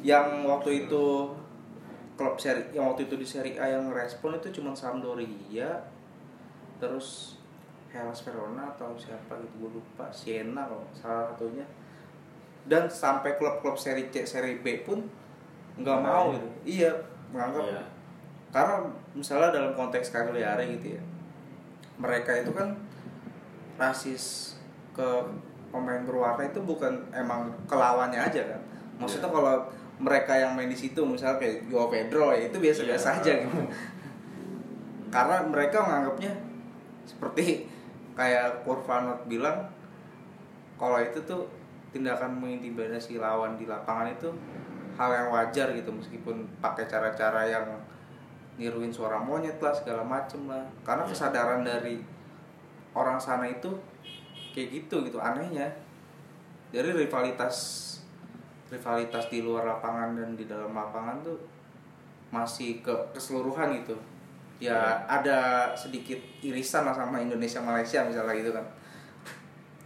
yang 0.00 0.26
waktu 0.44 0.86
itu 0.86 1.34
klub 2.14 2.38
seri 2.38 2.62
yang 2.70 2.86
waktu 2.88 3.04
itu 3.04 3.18
di 3.18 3.26
seri 3.26 3.58
A 3.58 3.66
yang 3.68 3.90
respon 3.90 4.34
itu 4.34 4.48
cuma 4.52 4.70
Sampdoria 4.70 5.82
terus 6.76 7.36
Hellas 7.90 8.20
Verona 8.20 8.70
atau 8.70 8.92
siapa 8.94 9.34
gitu 9.36 9.54
gue 9.58 9.70
lupa 9.74 10.06
Siena 10.08 10.62
kalau 10.64 10.86
salah 10.92 11.32
satunya. 11.32 11.66
Dan 12.66 12.86
sampai 12.86 13.34
klub-klub 13.34 13.74
seri 13.74 14.10
C 14.10 14.22
seri 14.22 14.58
B 14.58 14.82
pun 14.82 15.02
nggak 15.76 15.98
mau 15.98 16.30
gitu. 16.32 16.48
Iya 16.64 16.92
menganggap 17.28 17.64
Iya. 17.64 17.82
karena 18.48 18.74
misalnya 19.12 19.50
dalam 19.50 19.72
konteks 19.72 20.08
Cagliari 20.08 20.78
gitu 20.78 20.94
ya 20.94 21.02
mereka 21.96 22.32
itu 22.36 22.52
kan 22.52 22.76
rasis 23.76 24.56
ke 24.92 25.08
pemain 25.68 26.00
berwarna 26.04 26.48
itu 26.48 26.60
bukan 26.64 27.04
emang 27.12 27.52
kelawannya 27.68 28.20
aja 28.20 28.42
kan 28.56 28.60
maksudnya 28.96 29.28
Iya. 29.28 29.34
kalau 29.36 29.54
mereka 29.96 30.32
yang 30.36 30.52
main 30.56 30.68
di 30.68 30.76
situ 30.76 31.00
misalnya 31.04 31.40
kayak 31.40 31.68
Joao 31.68 31.88
Pedro 31.88 32.32
ya 32.32 32.48
itu 32.48 32.56
biasa-biasa 32.56 33.08
Iya. 33.12 33.18
aja 33.20 33.32
gitu 33.44 33.60
karena 35.12 35.36
mereka 35.46 35.84
menganggapnya 35.84 36.32
seperti 37.06 37.68
kayak 38.16 38.64
Kurvanot 38.64 39.28
bilang 39.28 39.68
kalau 40.76 41.00
itu 41.00 41.20
tuh 41.24 41.48
tindakan 41.92 42.36
mengintimidasi 42.36 43.16
lawan 43.16 43.56
di 43.56 43.64
lapangan 43.64 44.12
itu 44.12 44.28
hal 44.96 45.10
yang 45.12 45.28
wajar 45.32 45.72
gitu 45.72 45.88
meskipun 45.92 46.44
pakai 46.60 46.88
cara-cara 46.88 47.48
yang 47.48 47.64
niruin 48.56 48.92
suara 48.92 49.20
monyet 49.20 49.60
lah 49.60 49.72
segala 49.72 50.02
macem 50.02 50.48
lah. 50.48 50.64
Karena 50.82 51.04
Iya. 51.04 51.12
kesadaran 51.12 51.62
dari 51.64 52.00
orang 52.96 53.20
sana 53.20 53.44
itu 53.44 53.68
kayak 54.56 54.68
gitu 54.82 55.04
gitu. 55.04 55.20
Anehnya. 55.20 55.68
Dari 56.72 56.90
rivalitas 56.92 57.84
rivalitas 58.66 59.30
di 59.30 59.46
luar 59.46 59.62
lapangan 59.62 60.18
dan 60.18 60.34
di 60.34 60.44
dalam 60.50 60.74
lapangan 60.74 61.22
tuh 61.22 61.38
masih 62.34 62.82
ke 62.82 62.92
keseluruhan 63.14 63.70
gitu. 63.84 63.94
Ya 64.58 65.04
ada 65.06 65.70
sedikit 65.76 66.18
irisan 66.40 66.88
lah 66.88 66.96
sama 66.96 67.20
Indonesia 67.20 67.60
Malaysia 67.60 68.02
misalnya 68.02 68.34
gitu 68.34 68.50
kan. 68.50 68.66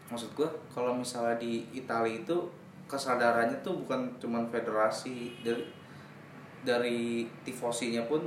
Maksud 0.08 0.30
gue 0.34 0.48
kalau 0.72 0.94
misalnya 0.96 1.36
di 1.36 1.66
Italia 1.74 2.22
itu 2.22 2.38
kesadarannya 2.90 3.62
tuh 3.62 3.84
bukan 3.84 4.10
cuman 4.18 4.50
federasi 4.50 5.38
dari 5.46 5.62
dari 6.66 7.24
tifosinya 7.46 8.02
pun 8.10 8.26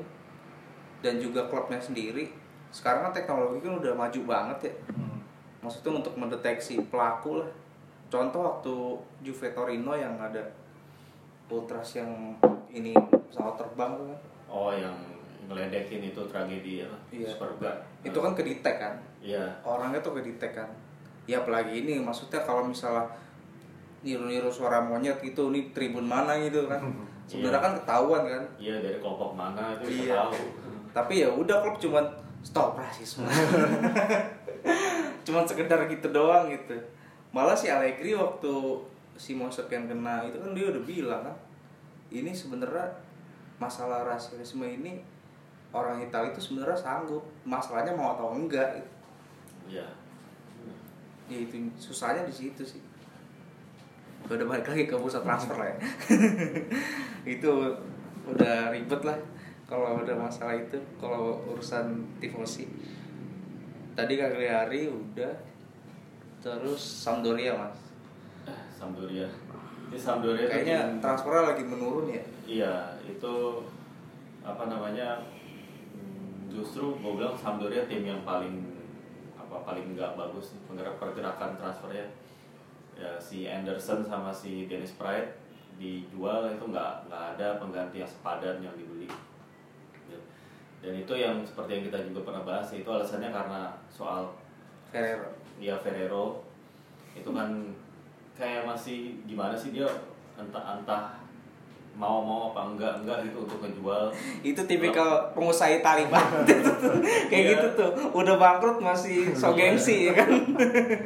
dan 1.03 1.19
juga 1.19 1.45
klubnya 1.45 1.77
sendiri 1.77 2.31
sekarang 2.73 3.05
kan 3.05 3.13
teknologi 3.13 3.61
kan 3.61 3.77
udah 3.77 3.93
maju 3.93 4.19
banget 4.25 4.57
ya. 4.65 4.73
Hmm. 4.89 5.19
maksudnya 5.61 6.01
untuk 6.01 6.17
mendeteksi 6.17 6.81
pelaku 6.89 7.39
lah. 7.39 7.49
Contoh 8.09 8.41
waktu 8.41 8.73
Juve 9.21 9.53
Torino 9.53 9.93
yang 9.93 10.17
ada 10.17 10.41
ultras 11.47 11.93
yang 11.93 12.33
ini 12.67 12.97
pesawat 13.29 13.61
terbang 13.61 13.93
kan. 13.93 14.19
Oh 14.49 14.73
yang 14.73 14.97
ngeledekin 15.45 16.01
itu 16.01 16.21
tragedi 16.25 16.81
apa? 16.81 16.97
Iya. 17.13 17.29
Superga. 17.29 17.69
Itu 18.01 18.17
kan 18.17 18.33
kedetek 18.33 18.75
kan? 18.81 18.95
Iya. 19.21 19.45
Orangnya 19.61 20.01
tuh 20.01 20.17
kedetek 20.17 20.57
kan. 20.57 20.69
Ya 21.29 21.45
apalagi 21.45 21.85
ini 21.85 22.01
maksudnya 22.01 22.41
kalau 22.41 22.65
misalnya 22.65 23.05
niru-niru 24.03 24.51
suara 24.51 24.81
monyet 24.83 25.21
gitu 25.21 25.53
ini 25.53 25.69
tribun 25.71 26.09
mana 26.09 26.35
gitu 26.41 26.65
kan? 26.65 26.81
Sebenarnya 27.29 27.55
Iya. 27.55 27.65
kan 27.69 27.73
ketahuan 27.79 28.23
kan? 28.27 28.43
Iya 28.59 28.75
dari 28.81 28.97
kelompok 28.99 29.31
mana 29.31 29.77
itu 29.79 30.09
Iya. 30.09 30.27
tahu 30.27 30.35
tapi 30.93 31.25
ya 31.25 31.29
udah 31.33 31.65
klub 31.65 31.81
cuman 31.81 32.05
stop 32.45 32.77
rasisme. 32.77 33.25
Cuman 35.25 35.47
sekedar 35.47 35.87
gitu 35.87 36.11
doang 36.11 36.51
gitu. 36.51 36.75
Malah 37.33 37.57
si 37.57 37.71
Allegri 37.71 38.13
waktu 38.13 38.53
si 39.17 39.33
Mosek 39.33 39.71
yang 39.71 39.89
kena 39.89 40.27
itu 40.27 40.37
kan 40.37 40.51
dia 40.51 40.69
udah 40.69 40.83
bilang 40.83 41.21
kan 41.23 41.35
ini 42.11 42.35
sebenarnya 42.35 42.83
masalah 43.57 44.03
rasisme 44.03 44.67
ini 44.67 44.99
orang 45.71 46.03
Italia 46.03 46.29
itu 46.29 46.53
sebenarnya 46.53 46.77
sanggup. 46.77 47.23
Masalahnya 47.47 47.95
mau 47.95 48.13
atau 48.13 48.35
enggak 48.35 48.77
gitu. 48.77 48.91
Iya. 49.63 49.87
ya 51.31 51.39
itu 51.39 51.55
susahnya 51.79 52.27
di 52.27 52.35
situ 52.35 52.61
sih. 52.61 52.83
Udah 54.27 54.43
balik 54.43 54.67
lagi 54.67 54.85
ke 54.85 54.95
pusat 54.99 55.23
transfer 55.23 55.55
ya. 55.55 55.75
Itu 57.39 57.71
udah 58.27 58.71
ribet 58.71 59.01
lah 59.03 59.17
kalau 59.64 59.97
udah 59.97 60.18
masalah 60.18 60.55
itu 60.55 60.76
kalau 60.97 61.39
urusan 61.47 61.86
tifosi 62.18 62.68
tadi 63.93 64.16
Cagliari 64.16 64.88
udah 64.88 65.34
terus 66.39 66.82
Sampdoria 66.82 67.55
mas 67.55 67.78
Eh, 68.43 68.59
Sampdoria. 68.70 69.24
Ini 69.88 69.95
Sampdoria 69.95 70.51
kayaknya 70.51 70.99
transfernya 70.99 71.55
lagi 71.55 71.64
menurun 71.64 72.11
ya 72.11 72.24
Iya, 72.43 72.74
itu 73.07 73.64
apa 74.43 74.68
namanya? 74.68 75.24
hmm, 75.95 76.51
Justru 76.51 76.99
gue 76.99 77.11
bilang 77.16 77.32
Sampdoria 77.34 77.88
tim 77.88 78.03
yang 78.03 78.20
paling 78.28 78.76
apa 79.39 79.64
paling 79.64 79.95
nggak 79.95 80.20
bagus 80.20 80.59
penggerak 80.68 80.99
pergerakan 80.99 81.55
transfernya. 81.55 82.11
Ya 82.99 83.16
si 83.16 83.47
Anderson 83.47 84.03
sama 84.03 84.28
si 84.30 84.68
Dennis 84.68 84.99
Praet 84.99 85.39
dijual 85.80 86.51
itu 86.51 86.66
nggak 86.68 87.07
nggak 87.07 87.24
ada 87.39 87.55
pengganti 87.57 88.03
yang 88.03 88.11
sepadan 88.11 88.59
yang 88.59 88.76
dibeli. 88.76 89.07
Ya. 90.84 90.91
Dan 90.91 90.99
itu 90.99 91.13
yang 91.15 91.39
seperti 91.47 91.79
yang 91.79 91.84
kita 91.88 92.03
juga 92.11 92.19
pernah 92.27 92.43
bahas 92.43 92.67
itu 92.75 92.88
alasannya 92.91 93.31
karena 93.31 93.71
soal 93.88 94.36
Ferrero 94.91 95.31
dia 95.55 95.79
Ferrero 95.79 96.43
itu 97.15 97.29
kan 97.31 97.71
kayak 98.36 98.67
masih 98.67 99.23
gimana 99.23 99.55
sih 99.55 99.71
dia 99.71 99.88
entah 100.36 100.75
entah 100.75 101.22
mau 101.93 102.19
mau 102.19 102.49
apa 102.49 102.73
enggak 102.73 102.93
enggak 102.99 103.17
gitu 103.23 103.45
untuk 103.45 103.61
ngejual. 103.61 104.09
Itu 104.49 104.61
tipikal 104.63 105.29
pengusaha 105.31 105.69
Itali 105.71 106.09
banget 106.09 106.41
itu 106.57 106.71
tuh. 106.73 106.93
kayak 107.29 107.37
Iya. 107.39 107.51
gitu 107.53 107.67
tuh. 107.75 107.89
Udah 108.11 108.35
bangkrut 108.35 108.77
masih 108.77 109.29
so 109.39 109.53
gengsi 109.53 110.09
ya 110.09 110.13
kan? 110.15 110.29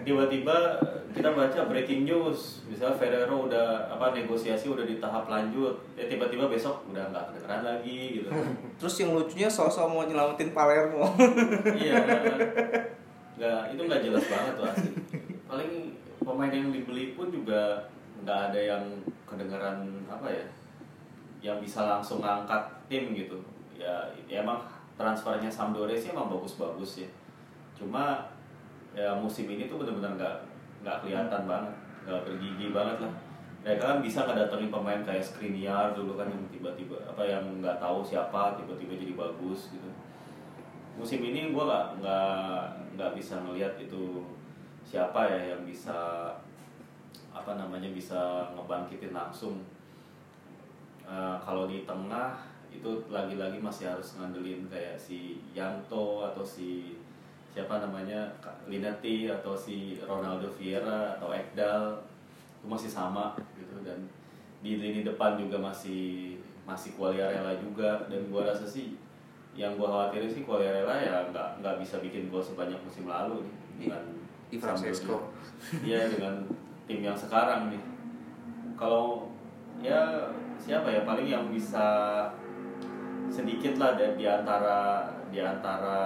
Tiba-tiba 0.01 0.79
kita 1.11 1.29
baca 1.29 1.59
breaking 1.67 2.05
news. 2.05 2.63
Misalnya 2.65 2.95
Ferrero 2.95 3.45
udah 3.45 3.89
apa 3.89 4.13
negosiasi 4.13 4.69
udah 4.69 4.83
di 4.83 4.97
tahap 4.97 5.27
lanjut. 5.27 5.75
Ya 5.93 6.07
tiba-tiba 6.07 6.47
besok 6.47 6.88
udah 6.88 7.03
nggak 7.05 7.23
kedengeran 7.29 7.61
lagi 7.63 7.99
gitu. 8.17 8.29
Terus 8.77 8.95
yang 8.97 9.11
lucunya 9.11 9.49
sosok 9.49 9.85
mau 9.88 10.01
nyelamatin 10.01 10.51
Palermo. 10.51 11.03
Iya. 11.73 11.99
Nggak 13.35 13.61
itu 13.69 13.81
nggak 13.83 14.01
jelas 14.01 14.23
banget 14.25 14.53
tuh 14.55 14.65
asli. 14.65 14.89
Paling 15.45 15.71
pemain 16.17 16.49
yang 16.49 16.71
dibeli 16.71 17.11
pun 17.11 17.27
juga 17.27 17.85
nggak 18.19 18.39
ada 18.49 18.59
yang 18.59 18.83
kedengeran 19.23 19.77
apa 20.07 20.27
ya 20.27 20.45
yang 21.43 21.61
bisa 21.61 21.85
langsung 21.85 22.21
ngangkat 22.21 22.61
tim 22.89 23.13
gitu. 23.13 23.38
Ya, 23.77 24.09
ya 24.25 24.41
emang 24.41 24.65
transfernya 24.97 25.47
Sampdoria 25.47 25.93
sih 25.93 26.09
emang 26.09 26.33
bagus-bagus 26.33 27.05
ya 27.05 27.09
cuma 27.77 28.33
ya 28.97 29.13
musim 29.13 29.45
ini 29.45 29.69
tuh 29.69 29.77
benar-benar 29.77 30.17
nggak 30.17 30.35
nggak 30.81 30.97
kelihatan 31.05 31.45
banget 31.45 31.73
nggak 32.09 32.21
bergigi 32.25 32.73
banget 32.73 33.05
lah. 33.05 33.13
Mereka 33.61 33.83
kan 33.83 33.99
bisa 34.01 34.23
ngedatengin 34.25 34.71
pemain 34.71 35.01
kayak 35.05 35.21
Skriniar 35.21 35.93
dulu 35.93 36.17
kan 36.17 36.25
yang 36.31 36.41
tiba-tiba 36.49 36.97
apa 37.05 37.21
yang 37.21 37.43
nggak 37.61 37.77
tahu 37.77 38.01
siapa 38.01 38.57
tiba-tiba 38.57 38.97
jadi 38.97 39.13
bagus 39.13 39.69
gitu. 39.69 39.89
Musim 40.97 41.21
ini 41.21 41.53
gue 41.53 41.63
nggak 42.01 42.97
nggak 42.97 43.11
bisa 43.13 43.38
ngelihat 43.45 43.77
itu 43.77 44.25
siapa 44.81 45.29
ya 45.29 45.53
yang 45.53 45.61
bisa 45.61 46.31
apa 47.29 47.51
namanya 47.53 47.93
bisa 47.93 48.49
ngebangkitin 48.57 49.13
langsung 49.13 49.61
Eh, 51.08 51.38
kalau 51.39 51.72
di 51.72 51.88
tengah 51.88 52.36
itu 52.68 53.08
lagi-lagi 53.08 53.64
masih 53.64 53.88
harus 53.88 54.20
ngandelin 54.20 54.68
kayak 54.68 54.99
si 54.99 55.39
Yanto 55.55 56.28
atau 56.28 56.43
si 56.43 56.99
siapa 57.55 57.80
namanya 57.80 58.28
Kak 58.43 58.68
Linetti 58.68 59.32
atau 59.32 59.55
si 59.55 59.95
Ronaldo 60.03 60.51
Vieira 60.60 61.16
atau 61.16 61.32
Ekdal 61.32 62.03
itu 62.60 62.68
masih 62.68 62.91
sama 62.91 63.39
gitu 63.55 63.88
dan 63.88 64.03
di 64.60 64.76
lini 64.84 65.08
depan 65.08 65.39
juga 65.39 65.55
masih 65.64 66.36
masih 66.68 66.91
Quagliarella 66.99 67.55
juga 67.55 68.03
dan 68.12 68.28
gua 68.28 68.51
rasa 68.51 68.68
sih 68.68 68.99
yang 69.55 69.80
gua 69.80 69.88
khawatirin 69.88 70.28
sih 70.28 70.43
Quagliarella 70.43 70.91
ya 70.91 71.16
nggak 71.32 71.64
nggak 71.64 71.76
bisa 71.80 72.03
bikin 72.03 72.28
gol 72.28 72.43
sebanyak 72.43 72.78
musim 72.84 73.08
lalu 73.08 73.47
nih 73.47 73.88
dengan 73.88 74.03
Di 74.47 74.55
Francesco. 74.60 75.32
Iya 75.84 76.08
dengan 76.08 76.43
tim 76.88 76.99
yang 77.03 77.16
sekarang 77.16 77.68
nih. 77.72 77.84
Kalau 78.80 79.28
ya 79.84 80.32
siapa 80.58 80.88
ya 80.89 81.01
paling 81.05 81.28
yang 81.30 81.45
bisa 81.53 81.86
sedikit 83.30 83.78
lah 83.78 83.93
dari 83.93 84.18
di 84.18 84.26
antara 84.26 85.10
di 85.28 85.39
antara 85.43 85.99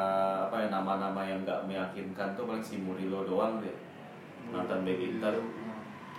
apa 0.50 0.56
ya 0.58 0.68
nama-nama 0.68 1.22
yang 1.24 1.46
nggak 1.46 1.64
meyakinkan 1.70 2.34
tuh 2.34 2.50
paling 2.50 2.64
si 2.64 2.82
Murilo 2.82 3.24
doang 3.24 3.62
deh. 3.62 3.78
Mantan 4.52 4.84
bek 4.84 5.00
Inter 5.00 5.38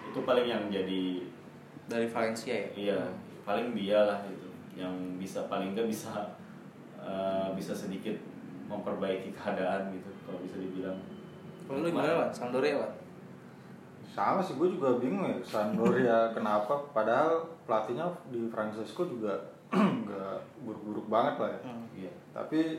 itu 0.08 0.20
paling 0.24 0.46
yang 0.46 0.64
jadi 0.72 1.26
dari 1.90 2.06
Valencia 2.08 2.54
ya? 2.54 2.68
Iya 2.72 3.00
paling 3.42 3.74
dia 3.74 3.98
lah 4.06 4.22
itu 4.24 4.48
yang 4.78 4.94
bisa 5.18 5.50
paling 5.50 5.74
nggak 5.74 5.90
bisa 5.90 6.38
eh, 7.02 7.48
bisa 7.58 7.74
sedikit 7.74 8.14
memperbaiki 8.70 9.34
keadaan 9.34 9.92
gitu 9.92 10.10
kalau 10.24 10.38
bisa 10.40 10.56
dibilang. 10.62 10.96
Kalau 11.66 11.82
lu 11.82 11.88
gimana 11.90 12.26
Wan? 12.26 12.30
Sampdoria 12.32 12.80
Wan? 12.80 13.01
Sama 14.12 14.44
sih 14.44 14.60
gue 14.60 14.76
juga 14.76 15.00
bingung 15.00 15.24
ya 15.24 15.40
Sampdoria 15.40 16.18
kenapa? 16.36 16.84
Padahal 16.92 17.48
pelatihnya 17.64 18.12
di 18.28 18.44
Francesco 18.52 19.08
juga 19.08 19.32
nggak 19.72 20.36
buruk-buruk 20.68 21.08
banget 21.08 21.34
lah 21.40 21.50
ya. 21.50 21.60
Hmm. 21.64 21.86
iya. 21.96 22.12
Tapi 22.36 22.76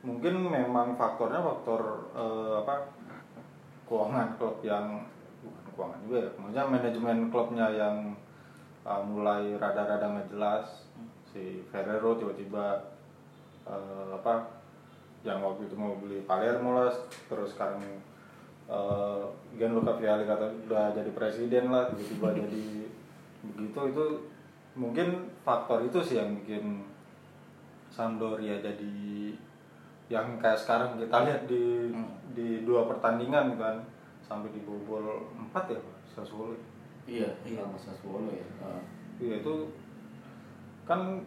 mungkin 0.00 0.48
memang 0.48 0.96
faktornya 0.96 1.44
faktor 1.44 2.08
eh, 2.16 2.54
apa 2.64 2.88
keuangan 3.84 4.40
klub 4.40 4.64
yang 4.64 5.04
bukan 5.44 5.64
keuangan 5.76 6.00
juga 6.08 6.18
ya 6.24 6.30
maksudnya 6.40 6.64
manajemen 6.72 7.18
klubnya 7.28 7.66
yang 7.68 7.96
eh, 8.88 9.02
mulai 9.04 9.60
rada-rada 9.60 10.08
nggak 10.08 10.32
jelas. 10.32 10.88
Si 11.30 11.60
Ferrero 11.68 12.16
tiba-tiba 12.16 12.96
eh, 13.68 14.10
apa 14.16 14.60
yang 15.20 15.44
waktu 15.44 15.68
itu 15.68 15.76
mau 15.76 16.00
beli 16.00 16.24
Palermo 16.24 16.80
lah 16.80 16.88
terus 17.28 17.52
sekarang 17.52 17.84
eh, 18.70 19.22
Gianluca 19.52 19.98
Vialli 19.98 20.24
kata 20.24 20.46
udah 20.64 20.94
jadi 20.94 21.10
presiden 21.10 21.68
lah 21.68 21.90
tiba-tiba 21.90 22.28
jadi 22.46 22.64
begitu 23.42 23.80
itu 23.90 24.04
mungkin 24.72 25.08
faktor 25.42 25.82
itu 25.82 25.98
sih 25.98 26.16
yang 26.16 26.38
bikin 26.38 26.86
Sampdoria 27.90 28.62
jadi 28.62 28.94
yang 30.06 30.38
kayak 30.38 30.58
sekarang 30.58 30.94
kita 30.96 31.26
lihat 31.26 31.42
di 31.46 31.90
Hmm. 31.90 32.06
di 32.30 32.62
dua 32.62 32.86
pertandingan 32.86 33.58
kan 33.58 33.82
sampai 34.22 34.54
dibobol 34.54 35.26
empat 35.34 35.74
ya 35.74 35.80
Sassuolo 36.06 36.54
iya 37.02 37.26
Iya. 37.42 37.66
sama 37.66 37.74
Sassuolo 37.74 38.30
ya 38.30 38.46
Ah. 38.62 38.78
Iya 39.18 39.42
itu 39.42 39.54
kan 40.86 41.18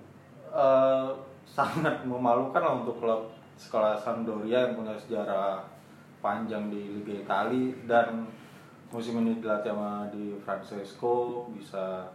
eh, 0.48 1.10
sangat 1.60 2.08
memalukan 2.08 2.64
lah 2.64 2.74
untuk 2.80 3.04
klub 3.04 3.28
sekolah 3.60 4.00
Sampdoria 4.00 4.72
yang 4.72 4.80
punya 4.80 4.96
sejarah 4.96 5.60
panjang 6.24 6.72
di 6.72 7.04
Liga 7.04 7.20
Italia 7.20 7.76
dan 7.84 8.24
musim 8.88 9.20
ini 9.20 9.44
dilatih 9.44 9.76
sama 9.76 10.08
di 10.08 10.32
Francesco 10.40 11.46
bisa 11.52 12.08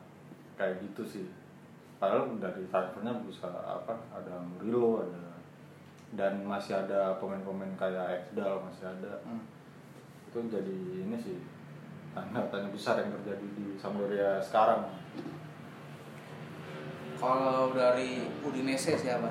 kayak 0.57 0.81
gitu 0.81 1.05
sih. 1.05 1.27
Padahal 2.01 2.41
dari 2.41 2.65
transfernya 2.73 3.21
bisa 3.21 3.53
apa 3.53 3.93
ada 4.17 4.41
Murillo 4.41 5.05
ada 5.05 5.29
dan 6.17 6.41
masih 6.41 6.73
ada 6.73 7.21
pemain-pemain 7.21 7.77
kayak 7.77 8.33
Ekdal 8.33 8.65
masih 8.65 8.89
ada 8.89 9.21
Hmm. 9.29 9.45
itu 10.29 10.39
jadi 10.49 10.77
ini 11.05 11.17
sih 11.21 11.41
tanda 12.17 12.49
tanya 12.49 12.69
besar 12.73 13.01
yang 13.01 13.13
terjadi 13.21 13.45
di 13.57 13.77
Sampdoria 13.77 14.41
sekarang. 14.41 14.89
kalau 17.19 17.75
dari 17.75 18.25
Udinese 18.47 18.95
siapa? 18.95 19.29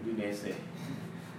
Udinese 0.00 0.56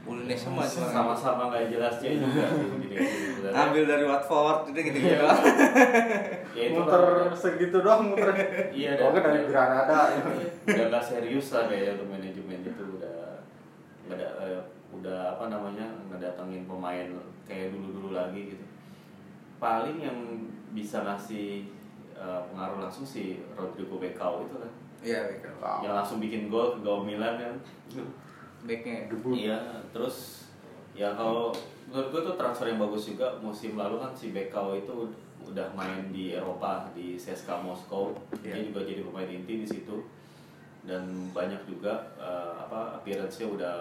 Udinese 0.05 0.45
mah 0.47 0.61
cuma 0.61 0.85
sama-sama 0.85 1.49
nggak 1.49 1.65
jelasnya 1.67 2.09
juga 2.15 2.45
sih 2.47 2.65
Udinese 2.67 3.09
sebenarnya. 3.33 3.57
ambil 3.59 3.83
dari 3.85 4.05
Watford 4.05 4.59
gitu 4.69 4.79
gitu 4.83 4.97
gitu. 4.99 5.09
Iya. 5.17 5.29
ya 6.57 6.63
itu 6.63 6.77
muter 6.77 7.01
kan- 7.01 7.33
segitu 7.33 7.77
doang 7.81 8.01
muter. 8.09 8.29
Iya, 8.69 8.91
dan- 8.95 9.11
kan 9.11 9.23
dari 9.25 9.41
Granada. 9.45 9.99
Udah 10.69 10.85
nggak 10.87 11.03
serius 11.03 11.47
lah 11.51 11.65
kayak 11.65 11.97
untuk 11.97 12.09
manajemen 12.11 12.61
itu 12.61 12.83
udah 12.91 13.41
nggak 14.05 14.17
ada 14.17 14.27
eh, 14.45 14.61
udah 14.93 15.19
apa 15.33 15.45
namanya 15.49 15.85
ngedatengin 16.07 16.63
pemain 16.65 17.09
kayak 17.43 17.73
dulu 17.73 17.87
dulu 17.91 18.09
lagi 18.11 18.53
gitu. 18.53 18.65
Paling 19.57 19.97
yang 19.99 20.17
bisa 20.71 21.01
ngasih 21.01 21.65
eh, 22.13 22.41
pengaruh 22.47 22.77
langsung 22.79 23.03
si 23.03 23.41
Rodrigo 23.53 23.97
Becao 23.97 24.45
itu 24.45 24.55
kan. 24.55 24.71
Iya 25.01 25.19
betul 25.29 25.53
yang 25.85 25.93
langsung 25.93 26.17
bikin 26.17 26.49
gol 26.49 26.73
ke 26.73 26.81
gawang 26.81 27.05
Milan 27.05 27.37
kan 27.37 27.53
backnya 28.65 28.93
ya? 28.93 29.03
debut. 29.07 29.33
Iya, 29.33 29.59
terus 29.93 30.49
ya 30.91 31.13
kalau 31.13 31.53
menurut 31.85 32.07
gue 32.09 32.21
tuh 32.25 32.35
transfer 32.35 32.65
yang 32.67 32.81
bagus 32.81 33.05
juga 33.05 33.37
musim 33.37 33.77
lalu 33.77 34.01
kan 34.01 34.11
si 34.11 34.33
Bekau 34.33 34.73
itu 34.73 35.13
udah 35.45 35.69
main 35.77 36.09
di 36.09 36.33
Eropa 36.33 36.89
di 36.97 37.13
CSKA 37.15 37.61
Moskow 37.61 38.17
dia 38.41 38.57
Iya. 38.57 38.73
juga 38.73 38.81
jadi 38.81 39.05
pemain 39.05 39.29
inti 39.29 39.61
di 39.61 39.67
situ. 39.67 40.09
Dan 40.85 41.01
banyak 41.33 41.65
juga 41.65 42.13
eh, 42.17 42.53
apa 42.61 42.97
appearance-nya 42.97 43.47
udah 43.49 43.77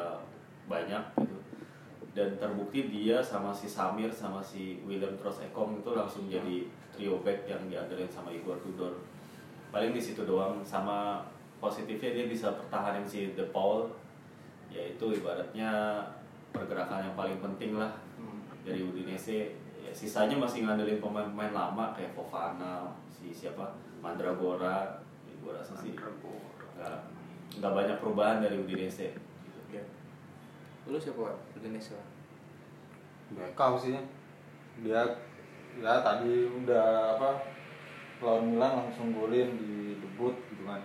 banyak 0.65 1.05
gitu. 1.21 1.37
Dan 2.15 2.37
terbukti 2.37 2.89
dia 2.89 3.21
sama 3.21 3.53
si 3.53 3.67
Samir 3.67 4.09
sama 4.09 4.41
si 4.41 4.81
William 4.85 5.13
Tross 5.17 5.41
Ekong 5.45 5.81
itu 5.81 5.91
langsung 5.93 6.29
jadi 6.29 6.65
trio 6.95 7.21
back 7.21 7.45
yang 7.45 7.61
diandelin 7.67 8.09
sama 8.09 8.31
Igor 8.31 8.57
Tudor. 8.61 9.01
Paling 9.69 9.91
di 9.91 10.01
situ 10.01 10.23
doang 10.25 10.63
sama 10.63 11.27
positifnya 11.59 12.15
dia 12.15 12.25
bisa 12.25 12.55
pertahanin 12.55 13.03
si 13.05 13.33
De 13.35 13.45
Paul 13.51 13.91
yaitu 14.75 15.07
ibaratnya 15.15 16.03
pergerakan 16.51 17.07
yang 17.07 17.15
paling 17.15 17.39
penting 17.39 17.79
lah 17.79 17.95
dari 18.67 18.83
Udinese. 18.83 19.55
Ya, 19.79 19.91
sisanya 19.95 20.35
masih 20.35 20.67
ngandelin 20.67 20.99
pemain-pemain 20.99 21.55
lama 21.55 21.95
kayak 21.95 22.11
Fofana 22.19 22.91
si 23.15 23.31
siapa? 23.31 23.79
Mandragora 24.03 25.01
ya, 25.25 25.33
gue 25.39 25.53
rasa 25.55 25.73
sih 25.79 25.95
nggak 25.95 27.15
nggak 27.63 27.73
banyak 27.73 27.97
perubahan 28.03 28.43
dari 28.43 28.59
Udinese. 28.59 29.15
Gitu. 29.71 29.81
Lu 30.91 30.99
siapa? 30.99 31.39
Indonesia. 31.55 31.97
Bekau 33.33 33.79
sih. 33.79 33.97
Dia 34.83 35.07
ya 35.75 36.03
tadi 36.03 36.47
udah 36.51 37.19
apa 37.19 37.31
lawan 38.23 38.55
Milan 38.55 38.87
langsung 38.87 39.15
golin 39.15 39.59
di 39.59 39.99
debut 39.99 40.35
gitu 40.51 40.67
kan. 40.67 40.83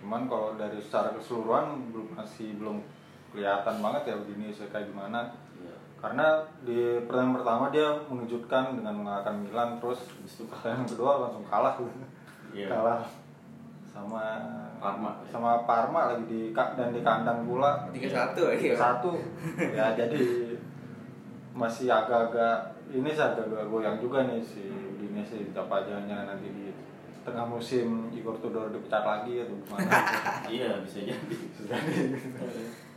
Cuman 0.00 0.24
kalau 0.28 0.56
dari 0.56 0.80
secara 0.80 1.12
keseluruhan 1.12 1.92
belum 1.92 2.16
masih 2.16 2.56
belum 2.56 2.80
kelihatan 3.30 3.76
banget 3.78 4.02
ya 4.06 4.14
Udinese 4.16 4.66
kayak 4.68 4.90
gimana 4.90 5.30
Iya. 5.54 5.74
karena 5.98 6.26
di 6.62 6.98
pertandingan 7.04 7.36
pertama 7.38 7.64
dia 7.68 7.88
mengejutkan 8.08 8.74
dengan 8.74 8.94
mengalahkan 8.96 9.36
Milan 9.38 9.76
terus 9.78 10.00
itu 10.20 10.44
pertandingan 10.46 10.88
kedua 10.88 11.10
langsung 11.22 11.44
kalah 11.44 11.74
Iya. 12.50 12.66
kalah 12.66 13.00
sama 13.86 14.22
Parma. 14.80 15.10
sama 15.28 15.66
Parma 15.68 16.14
lagi 16.14 16.24
di 16.24 16.40
dan 16.54 16.88
di 16.90 17.02
kandang 17.02 17.44
pula 17.44 17.84
Tiga 17.92 18.08
satu 18.08 18.48
ya. 18.48 18.72
satu 18.72 19.12
ya 19.58 19.92
jadi 19.92 20.18
masih 21.52 21.90
agak-agak 21.90 22.70
ini 22.90 23.10
sih 23.10 23.20
agak-agak 23.20 23.66
goyang 23.66 23.98
juga 23.98 24.24
nih 24.24 24.40
si 24.40 24.70
Udinese 24.70 25.42
siapa 25.52 25.84
jangan 25.84 26.24
nanti 26.26 26.48
di 26.48 26.66
tengah 27.20 27.44
musim 27.44 28.08
Igor 28.08 28.38
Tudor 28.40 28.72
dipecat 28.72 29.04
lagi 29.04 29.44
atau 29.44 29.52
gimana 29.52 29.90
iya 30.54 30.80
bisa 30.80 31.04
jadi 31.04 31.36
sudah 31.52 31.76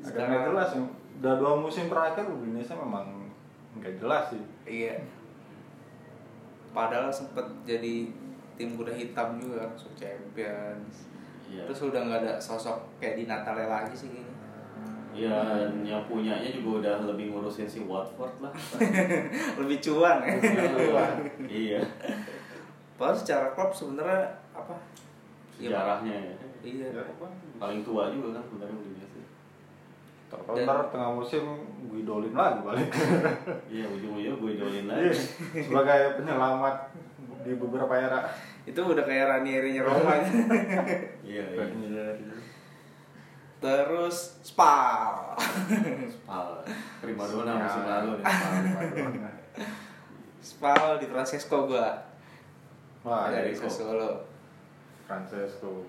agak 0.00 0.24
nggak 0.24 0.42
jelas 0.46 0.68
udah 1.18 1.34
dua 1.34 1.52
musim 1.56 1.86
terakhir 1.86 2.24
Udinese 2.24 2.72
memang 2.72 3.26
nggak 3.74 3.94
jelas 3.96 4.30
sih 4.30 4.42
Iya. 4.64 4.94
Padahal 6.68 7.08
sempet 7.08 7.42
jadi 7.64 8.12
tim 8.54 8.74
kuda 8.74 8.92
hitam 8.92 9.38
juga 9.38 9.64
masuk 9.66 9.90
Champions. 9.94 11.08
iya 11.44 11.64
Terus 11.64 11.88
udah 11.88 12.00
nggak 12.02 12.20
ada 12.22 12.32
sosok 12.36 12.76
kayak 12.98 13.16
di 13.16 13.24
Natale 13.24 13.64
lagi 13.64 13.94
sih 13.94 14.08
kayaknya. 14.10 14.36
iya 15.10 15.34
dan 15.56 15.82
yang 15.82 16.04
punyanya 16.04 16.46
juga 16.46 16.78
udah 16.78 17.08
lebih 17.08 17.32
ngurusin 17.32 17.66
si 17.66 17.80
Watford 17.82 18.38
lah 18.38 18.52
Lebih 19.58 19.78
cuan 19.80 20.20
ya. 20.20 20.36
iya 21.42 21.80
Padahal 22.94 23.16
secara 23.16 23.46
klub 23.50 23.72
sebenarnya 23.72 24.26
apa? 24.52 24.74
Sejarahnya 25.54 26.14
ya. 26.14 26.34
Iya. 26.60 26.86
Ya, 26.92 27.02
paling 27.56 27.80
tua 27.80 28.10
juga 28.10 28.36
kan 28.36 28.42
sebenarnya 28.44 28.76
Tahu 30.28 30.60
ntar 30.60 30.92
tengah 30.92 31.10
musim 31.16 31.44
gue 31.88 32.04
idolin 32.04 32.36
lagi 32.36 32.60
balik 32.60 32.88
iya 33.74 33.88
ujung-ujungnya 33.88 34.36
gue 34.36 34.50
idolin 34.60 34.84
Iya, 34.84 35.08
lagi 35.08 35.64
sebagai 35.64 36.20
penyelamat 36.20 36.76
di 37.48 37.52
beberapa 37.56 37.94
era 37.96 38.28
Itu 38.68 38.84
udah 38.84 39.00
kayak 39.08 39.40
Ranieri-nya 39.40 39.80
Roma. 39.80 40.20
iya 41.24 41.44
iya 41.48 41.64
Terus 43.58 44.38
Spal. 44.44 45.34
Spal 46.12 46.48
prima 47.00 47.24
donna 47.26 47.52
musim 47.58 47.82
lalu 47.88 48.10
nih 48.20 48.24
Spal. 48.28 48.52
Spal 50.38 50.84
di 51.00 51.06
Francesco 51.10 51.56
gua. 51.66 51.88
Wah, 53.02 53.32
dari. 53.32 53.56
Sassuolo. 53.56 54.28
Francesco 55.08 55.88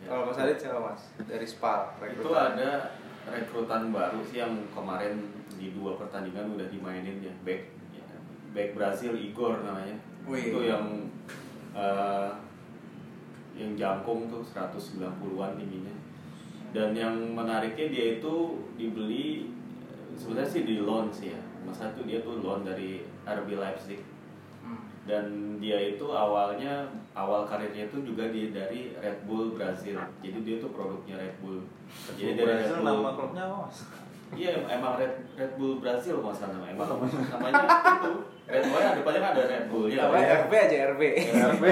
Ya. 0.00 0.16
Kalau 0.16 0.32
Mas 0.32 0.40
Adit 0.40 0.56
siapa 0.56 0.80
Mas? 0.80 1.02
Dari 1.28 1.44
Spal. 1.44 1.92
itu 2.00 2.30
ada 2.32 2.96
rekrutan 3.30 3.94
baru 3.94 4.20
sih 4.26 4.42
yang 4.42 4.54
kemarin 4.74 5.30
di 5.54 5.70
dua 5.70 5.94
pertandingan 5.94 6.58
udah 6.58 6.66
dimainin 6.66 7.22
ya 7.22 7.32
back 7.46 7.70
ya, 7.94 8.04
back 8.52 8.74
Brazil 8.74 9.14
Igor 9.14 9.62
namanya 9.62 9.96
Wih. 10.26 10.50
itu 10.50 10.58
yang 10.66 10.86
eh, 11.72 12.30
yang 13.54 13.72
jangkung 13.78 14.26
tuh 14.26 14.42
190-an 14.42 15.54
tingginya 15.54 15.94
dan 16.70 16.94
yang 16.94 17.14
menariknya 17.34 17.86
dia 17.90 18.06
itu 18.18 18.34
dibeli 18.74 19.50
eh, 19.86 20.18
sebenarnya 20.18 20.50
sih 20.50 20.62
di 20.66 20.76
loan 20.82 21.10
sih 21.14 21.30
ya 21.30 21.40
masa 21.64 21.92
itu 21.92 22.02
dia 22.08 22.18
tuh 22.24 22.40
loan 22.40 22.64
dari 22.64 23.04
RB 23.28 23.48
Leipzig. 23.54 24.00
Dan 25.08 25.56
dia 25.56 25.96
itu 25.96 26.04
awalnya 26.12 26.92
awal 27.16 27.48
karirnya 27.48 27.88
itu 27.88 28.04
juga 28.04 28.28
di 28.28 28.52
dari 28.52 28.92
Red 29.00 29.24
Bull 29.24 29.56
Brazil. 29.56 29.96
Jadi 30.20 30.38
dia 30.44 30.56
tuh 30.60 30.70
produknya 30.76 31.16
Red 31.16 31.36
Bull. 31.40 31.64
Jadi 32.14 32.36
dari 32.36 32.44
Red 32.44 32.68
Brazil 32.68 32.76
Bull 32.76 32.86
nama 33.00 33.10
klubnya 33.16 33.44
mas? 33.48 33.78
iya 34.30 34.54
emang 34.70 34.94
Red 34.94 35.14
Red 35.34 35.52
Bull 35.58 35.82
Brazil 35.82 36.22
salah 36.30 36.54
namanya. 36.54 36.72
Emang 36.76 36.88
namanya 37.08 37.64
itu. 37.98 38.12
Red 38.50 38.64
Bull 38.68 38.78
ada 38.78 38.92
depannya 38.98 39.20
ada 39.32 39.42
Red 39.48 39.64
Bull 39.72 39.86
ya 39.88 40.02
RB 40.46 40.52
aja 40.52 40.76
RB. 40.94 41.02
RB 41.30 41.64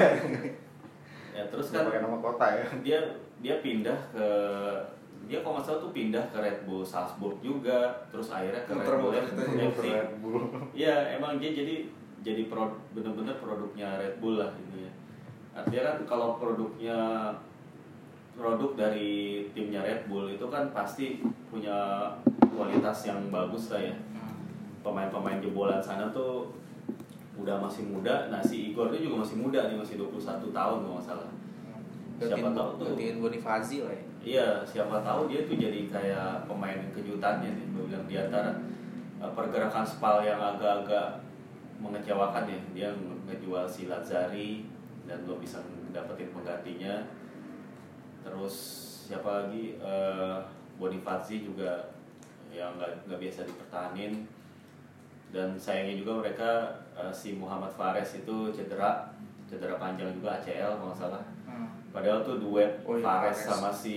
ya 1.39 1.47
terus 1.47 1.71
kan 1.71 1.87
pakai 1.87 2.03
nama 2.03 2.19
kota 2.19 2.47
ya. 2.51 2.67
dia 2.83 2.99
dia 3.39 3.63
pindah 3.63 3.95
ke 4.11 4.27
dia 5.29 5.45
kalau 5.45 5.61
nggak 5.61 5.67
salah 5.71 5.81
tuh 5.85 5.93
pindah 5.93 6.25
ke 6.33 6.39
Red 6.41 6.65
Bull 6.65 6.83
Salzburg 6.83 7.37
juga. 7.45 8.09
Terus 8.09 8.33
akhirnya 8.33 8.65
ke 8.65 8.73
Red 8.73 8.97
Bull 8.97 9.13
itu 9.13 9.43
ya. 9.85 10.01
Red 10.03 10.13
Bull. 10.25 10.43
Iya, 10.73 10.97
emang 11.21 11.37
dia 11.37 11.53
jadi 11.53 11.93
jadi 12.27 12.51
pro, 12.51 12.75
bener-bener 12.95 13.39
produknya 13.39 13.99
Red 13.99 14.19
Bull 14.19 14.43
lah 14.43 14.51
ini 14.59 14.87
ya. 14.87 14.93
Artinya 15.59 15.83
kan 15.91 15.97
kalau 16.07 16.29
produknya 16.39 16.99
produk 18.39 18.71
dari 18.79 19.47
timnya 19.55 19.83
Red 19.83 20.07
Bull 20.07 20.31
itu 20.31 20.47
kan 20.47 20.71
pasti 20.71 21.23
punya 21.51 22.11
kualitas 22.55 23.07
yang 23.07 23.31
bagus 23.31 23.71
lah 23.75 23.83
ya. 23.83 23.97
Pemain-pemain 24.83 25.43
jebolan 25.43 25.83
sana 25.83 26.11
tuh 26.15 26.55
udah 27.39 27.59
masih 27.63 27.87
muda. 27.87 28.31
Nah 28.31 28.43
si 28.43 28.71
Igor 28.71 28.91
ini 28.95 29.07
juga 29.07 29.27
masih 29.27 29.37
muda 29.39 29.71
nih, 29.71 29.79
masih 29.79 29.95
21 29.99 30.51
tahun 30.51 30.79
kalau 30.83 30.95
nggak 30.99 31.07
salah. 31.07 31.29
Siapa 32.19 32.51
tahu 32.51 32.71
tuh. 32.83 32.87
gantiin 32.95 33.23
Bonifazi 33.23 33.87
lah 33.87 33.95
ya. 33.95 34.05
Iya, 34.19 34.49
siapa 34.67 34.99
tahu 35.07 35.31
dia 35.31 35.47
tuh 35.47 35.55
jadi 35.55 35.87
kayak 35.87 36.51
pemain 36.51 36.79
kejutannya 36.91 37.55
nih. 37.55 37.67
Gue 37.71 37.85
bilang 37.87 38.07
di 38.11 38.19
antara 38.19 38.59
uh, 39.23 39.31
pergerakan 39.31 39.87
Spal 39.87 40.27
yang 40.27 40.43
agak-agak 40.43 41.23
mengecewakan 41.79 42.45
ya. 42.51 42.61
Dia 42.75 42.89
ngejual 43.27 43.65
si 43.67 43.87
Lazari 43.87 44.67
dan 45.07 45.25
belum 45.25 45.41
bisa 45.41 45.63
dapetin 45.95 46.31
penggantinya. 46.35 47.07
Terus 48.23 48.55
siapa 49.09 49.47
lagi? 49.47 49.79
Uh, 49.81 50.43
Bonifazi 50.79 51.43
juga 51.43 51.91
yang 52.55 52.79
nggak 52.79 53.11
nggak 53.11 53.19
biasa 53.19 53.43
dipertahanin. 53.51 54.31
Dan 55.29 55.59
sayangnya 55.59 55.99
juga 55.99 56.23
mereka 56.25 56.51
uh, 56.95 57.11
si 57.11 57.35
Muhammad 57.35 57.75
Fares 57.75 58.15
itu 58.15 58.49
cedera, 58.55 59.11
cedera 59.51 59.77
panjang 59.77 60.15
juga 60.15 60.39
ACL 60.39 60.79
kalau 60.79 60.95
nggak 60.95 61.01
salah. 61.03 61.25
Padahal 61.89 62.21
tuh 62.21 62.37
duet 62.39 62.85
Oh 62.85 63.01
iya, 63.01 63.05
Fares 63.05 63.43
Fares. 63.43 63.49
sama 63.49 63.71
si 63.73 63.97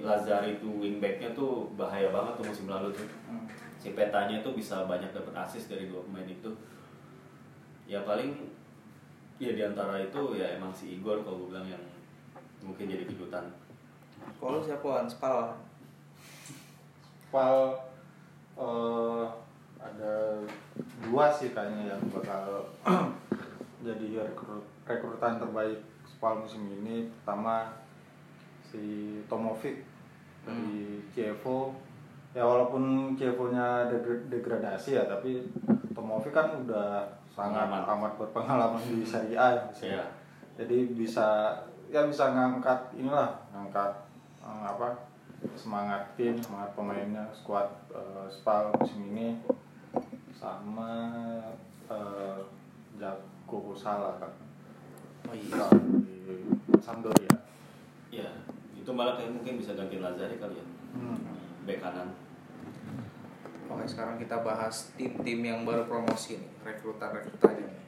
Lazari 0.00 0.56
itu 0.62 0.68
wingbacknya 0.78 1.34
tuh 1.34 1.68
bahaya 1.74 2.08
banget 2.14 2.38
tuh 2.38 2.44
musim 2.48 2.66
lalu 2.70 2.94
tuh. 2.94 3.06
Hmm. 3.28 3.44
Si 3.76 3.92
petanya 3.92 4.40
tuh 4.40 4.54
bisa 4.54 4.86
banyak 4.86 5.10
dapat 5.10 5.34
assist 5.42 5.66
dari 5.68 5.90
dua 5.90 6.00
pemain 6.06 6.26
itu. 6.26 6.50
Ya 7.92 8.00
paling 8.08 8.32
ya 9.36 9.52
di 9.52 9.60
antara 9.60 10.00
itu 10.00 10.40
ya 10.40 10.56
emang 10.56 10.72
si 10.72 10.96
Igor 10.96 11.20
kalau 11.20 11.44
gue 11.44 11.48
bilang 11.52 11.68
yang 11.68 11.84
mungkin 12.64 12.88
jadi 12.88 13.04
kejutan. 13.04 13.52
Kalau 14.40 14.56
lu 14.56 14.64
siapa 14.64 14.86
Wan? 14.86 15.04
Spal. 15.04 15.60
Pal 17.28 17.76
eh, 18.56 19.24
ada 19.76 20.40
dua 21.04 21.28
sih 21.28 21.52
kayaknya 21.52 21.92
yang 21.92 22.02
bakal 22.08 22.70
jadi 23.86 24.24
rekrut 24.24 24.64
rekrutan 24.88 25.42
terbaik 25.42 25.82
Spal 26.06 26.38
musim 26.40 26.64
ini 26.80 27.10
pertama 27.10 27.76
si 28.62 29.18
Tomovic 29.28 29.84
dari 30.46 31.02
Chievo 31.12 31.76
ya 32.32 32.46
walaupun 32.46 33.12
Chievo-nya 33.18 33.90
deg- 33.90 34.30
degradasi 34.32 34.96
ya 34.96 35.04
tapi 35.04 35.44
Tomovic 35.92 36.32
kan 36.32 36.62
udah 36.64 37.04
sangat 37.32 37.64
Pengalaman. 37.64 37.96
amat 37.96 38.12
berpengalaman 38.20 38.82
di 38.84 39.00
Serie 39.08 39.36
A 39.40 39.48
ya. 39.56 39.64
Iya. 39.80 40.04
jadi 40.60 40.78
bisa 40.92 41.56
ya 41.88 42.04
bisa 42.04 42.32
ngangkat 42.32 42.92
inilah 42.96 43.32
ngangkat 43.56 43.92
eh, 44.44 44.64
apa 44.68 44.88
semangat 45.56 46.12
tim 46.14 46.36
semangat 46.38 46.76
pemainnya 46.76 47.24
skuad 47.32 47.68
eh, 47.92 48.28
Spal 48.28 48.68
musim 48.76 49.12
ini 49.16 49.40
sama 50.36 50.92
eh, 51.88 52.38
Jago 53.00 53.72
Salah 53.76 54.20
kan 54.20 54.32
Oh 55.22 55.34
iya. 55.38 55.70
dari 55.72 56.44
Sampdoria 56.82 57.36
ya 58.12 58.28
itu 58.76 58.90
malah 58.90 59.14
kayak 59.16 59.32
mungkin 59.32 59.56
bisa 59.56 59.72
ganti 59.78 60.02
Lazari 60.02 60.36
kali 60.36 60.58
ya 60.58 60.66
hmm. 60.98 61.16
bek 61.64 61.78
kanan 61.80 62.10
Oke 63.64 63.84
sekarang 63.84 64.16
kita 64.16 64.40
bahas 64.40 64.90
tim-tim 64.92 65.40
yang 65.40 65.62
baru 65.62 65.84
promosi 65.84 66.36
nih 66.36 66.50
rekrutan-rekrutannya 66.62 67.66
ya 67.66 67.80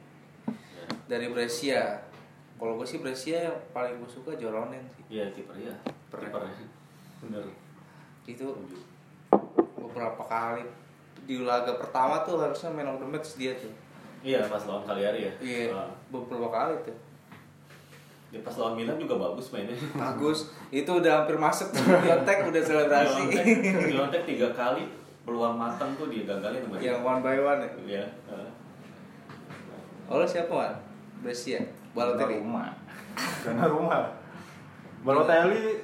Dari 1.05 1.27
Brescia. 1.27 2.01
Kalau 2.55 2.75
gue 2.75 2.85
sih 2.85 2.97
Brescia 2.97 3.37
yang 3.43 3.57
paling 3.69 3.95
gue 3.95 4.07
suka 4.07 4.31
Joronen 4.33 4.81
sih. 4.91 5.03
iya 5.11 5.27
kiper 5.29 5.55
ya 5.55 5.75
Kiper. 5.83 6.19
kiper 6.21 6.41
bener 7.21 7.43
Itu 8.25 8.55
beberapa 9.75 10.21
kali 10.21 10.63
di 11.21 11.39
laga 11.39 11.75
pertama 11.75 12.21
tuh 12.21 12.37
harusnya 12.37 12.69
man 12.69 12.87
of 12.87 12.97
the 12.97 13.07
match 13.07 13.33
dia 13.35 13.53
tuh. 13.55 13.71
iya 14.21 14.45
pas 14.45 14.61
lawan 14.61 14.83
Cagliari 14.83 15.25
ya 15.25 15.33
Iya, 15.37 15.73
beberapa 16.07 16.49
kali 16.49 16.75
tuh. 16.81 16.97
ya 18.29 18.39
pas 18.41 18.55
lawan 18.55 18.73
Milan 18.75 18.97
juga 18.97 19.15
bagus 19.17 19.47
mainnya 19.49 19.77
Bagus. 19.93 20.49
Itu 20.69 20.99
udah 20.99 21.21
hampir 21.21 21.35
masuk 21.35 21.69
tuh 21.69 21.81
Piontek 21.81 22.43
udah 22.45 22.61
selebrasi. 22.61 23.21
Liontek 23.87 24.23
tiga 24.25 24.49
kali 24.51 24.83
peluang 25.25 25.55
matang 25.55 25.91
tuh 25.93 26.07
dia 26.07 26.23
gagalin 26.23 26.61
sama 26.63 26.75
dia 26.77 26.87
yang 26.87 27.01
one 27.01 27.19
by 27.19 27.37
one 27.37 27.59
ya. 27.59 27.69
Iya. 27.83 28.05
Oh 30.05 30.15
lo 30.15 30.25
siapa 30.25 30.53
man? 30.53 30.73
Brescia. 31.19 31.59
Balotelli. 31.91 32.37
rumah 32.37 32.69
karena 33.43 33.65
rumah 33.65 34.05
Balotelli 35.01 35.79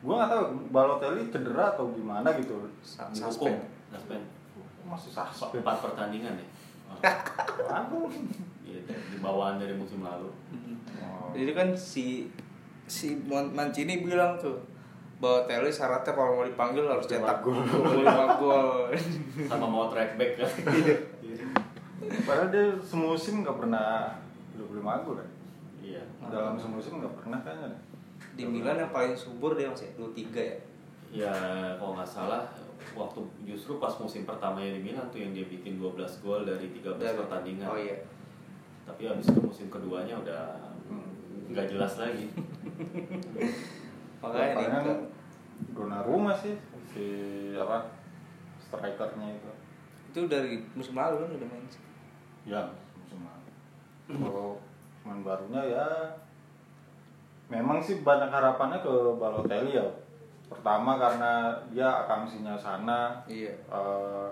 gua 0.00 0.14
nggak 0.18 0.30
tahu 0.30 0.44
Balotelli 0.68 1.22
cedera 1.28 1.72
atau 1.72 1.88
gimana 1.90 2.26
gitu 2.34 2.58
Suspend. 2.82 3.54
suspend 3.88 4.24
masih 4.82 5.14
suspend 5.14 5.62
empat 5.62 5.78
pertandingan 5.80 6.34
ya 6.34 6.46
Oh, 6.92 7.00
Aduh. 7.72 8.10
iya 8.60 8.82
di 8.84 9.16
bawaan 9.16 9.56
dari 9.56 9.72
musim 9.72 10.02
lalu 10.02 10.28
Oh. 11.00 11.32
Jadi 11.32 11.54
kan 11.54 11.72
si 11.72 12.28
si 12.84 13.16
Mancini 13.24 14.02
bilang 14.02 14.36
tuh 14.36 14.60
bahwa 15.22 15.46
Telly 15.46 15.70
syaratnya 15.70 16.10
kalau 16.10 16.34
mau 16.34 16.42
dipanggil 16.42 16.82
harus 16.82 17.06
cetak 17.06 17.38
gol. 17.40 17.62
gol 17.62 17.94
lima 18.02 18.26
gol. 18.34 18.90
sama 19.48 19.64
mau 19.64 19.86
track 19.86 20.18
back 20.18 20.32
kan 20.36 20.50
Padahal 22.22 22.50
dia 22.50 22.64
semusim 22.82 23.40
nggak 23.40 23.54
pernah 23.56 24.18
25 24.58 24.82
gol 25.00 25.16
kan? 25.16 25.28
iya 25.80 26.02
Dalam 26.24 26.54
semusim 26.56 26.98
nggak 26.98 27.14
pernah 27.16 27.38
kayaknya. 27.40 27.70
deh. 27.70 27.80
Di 28.32 28.44
Milan 28.44 28.76
yang 28.76 28.90
paling 28.90 29.14
subur 29.14 29.54
dia 29.54 29.66
masih 29.66 29.94
23 29.94 30.34
ya. 30.34 30.56
ya 31.12 31.32
kalau 31.76 31.94
nggak 31.94 32.08
salah 32.08 32.42
waktu 32.92 33.20
justru 33.44 33.78
pas 33.78 33.94
musim 33.94 34.24
pertamanya 34.24 34.74
di 34.74 34.82
Milan 34.82 35.06
tuh 35.06 35.20
yang 35.20 35.30
dia 35.30 35.44
bikin 35.44 35.78
12 35.78 35.94
gol 36.18 36.42
dari 36.42 36.66
13 36.72 36.98
Dari- 36.98 37.14
pertandingan 37.16 37.68
Oh 37.68 37.78
iya. 37.78 37.94
tapi 38.82 39.06
habis 39.06 39.22
itu 39.24 39.38
musim 39.38 39.66
keduanya 39.68 40.18
udah 40.18 40.58
Hmm. 40.84 41.06
nggak 41.48 41.68
jelas 41.68 41.94
lagi 41.96 42.26
Makanya 44.22 44.80
Donnarumma 45.74 46.34
sih 46.34 46.54
si 46.90 47.06
apa 47.54 47.86
strikernya 48.58 49.28
itu. 49.30 49.50
itu 50.12 50.20
dari 50.28 50.60
musim 50.76 50.92
lalu 50.94 51.24
kan 51.24 51.30
udah 51.34 51.48
main. 51.48 51.64
Ya, 52.44 52.62
musim 52.98 53.20
lalu. 53.24 53.50
Kalau 54.12 54.60
pemain 55.00 55.22
barunya 55.24 55.62
ya 55.72 55.86
memang 57.48 57.80
sih 57.80 58.00
banyak 58.00 58.28
harapannya 58.28 58.80
ke 58.80 58.92
Balotelli 59.16 59.76
ya. 59.76 59.86
Pertama 60.52 61.00
karena 61.00 61.56
dia 61.72 62.04
akamsinya 62.04 62.52
sana, 62.60 63.24
Iya. 63.24 63.56
eh, 63.56 64.28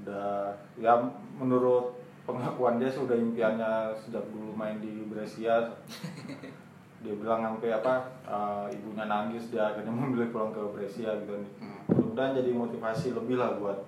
udah 0.00 0.48
ya 0.80 0.96
menurut 1.36 1.92
pengakuan 2.24 2.80
dia 2.80 2.88
sudah 2.88 3.14
impiannya 3.14 3.92
sejak 3.94 4.24
dulu 4.32 4.56
main 4.56 4.80
di 4.80 5.04
Brescia 5.06 5.60
dia 7.06 7.14
bilang 7.14 7.40
sampai 7.40 7.70
apa 7.70 7.94
eh, 8.22 8.74
ibunya 8.74 9.06
nangis 9.06 9.48
dia 9.48 9.70
akhirnya 9.70 9.94
memilih 9.96 10.28
pulang 10.28 10.50
ke 10.50 10.62
Brescia 10.68 11.14
gitu 11.22 11.38
Hmm. 11.56 11.78
mudah-mudahan 11.86 12.34
jadi 12.34 12.50
motivasi 12.50 13.14
lebih 13.14 13.38
lah 13.38 13.54
buat 13.56 13.78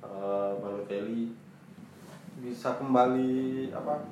eh, 0.00 0.52
Balotelli 0.56 1.34
bisa 2.38 2.76
kembali 2.76 3.34
apa 3.70 4.06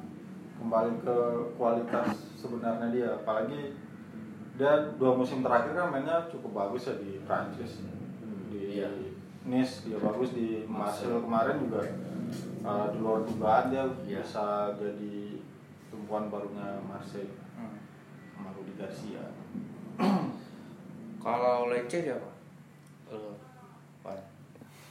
kembali 0.57 0.93
ke 1.01 1.17
kualitas 1.55 2.09
sebenarnya 2.35 2.89
dia 2.89 3.09
apalagi 3.15 3.75
dia 4.55 4.73
dua 4.95 5.13
musim 5.13 5.41
terakhir 5.41 5.73
kan 5.73 5.89
mainnya 5.89 6.27
cukup 6.29 6.51
bagus 6.57 6.87
ya 6.87 6.95
di 6.97 7.23
Prancis 7.23 7.83
di 8.49 8.79
Iya. 8.79 8.89
Nice 9.43 9.83
dia 9.83 9.99
bagus 9.99 10.33
di 10.33 10.63
Marseille 10.65 11.19
kemarin 11.19 11.59
juga 11.61 11.83
uh, 12.63 12.87
di 12.89 12.99
luar 12.99 13.21
dugaan 13.23 13.69
dia 13.69 13.85
Iya. 14.03 14.23
bisa 14.23 14.47
jadi 14.77 15.43
tumpuan 15.89 16.27
barunya 16.27 16.79
Marseille 16.83 17.27
Hmm. 17.29 17.42
Sama 18.33 18.51
Rudi 18.53 18.73
Garcia 18.75 19.23
Kalau 21.23 21.69
Lecce 21.69 21.99
siapa? 22.03 22.31
Lo. 23.09 23.39
Pan. 24.01 24.19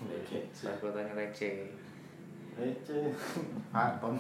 Lecce. 0.05 0.47
Saya 0.51 0.79
gua 0.79 0.91
tanya 0.91 1.11
Lecce. 1.13 1.67
Ece 2.51 2.99
Anton 3.71 4.15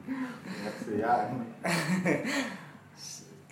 ingat 0.00 0.74
sih 0.76 0.96
ya 0.96 1.28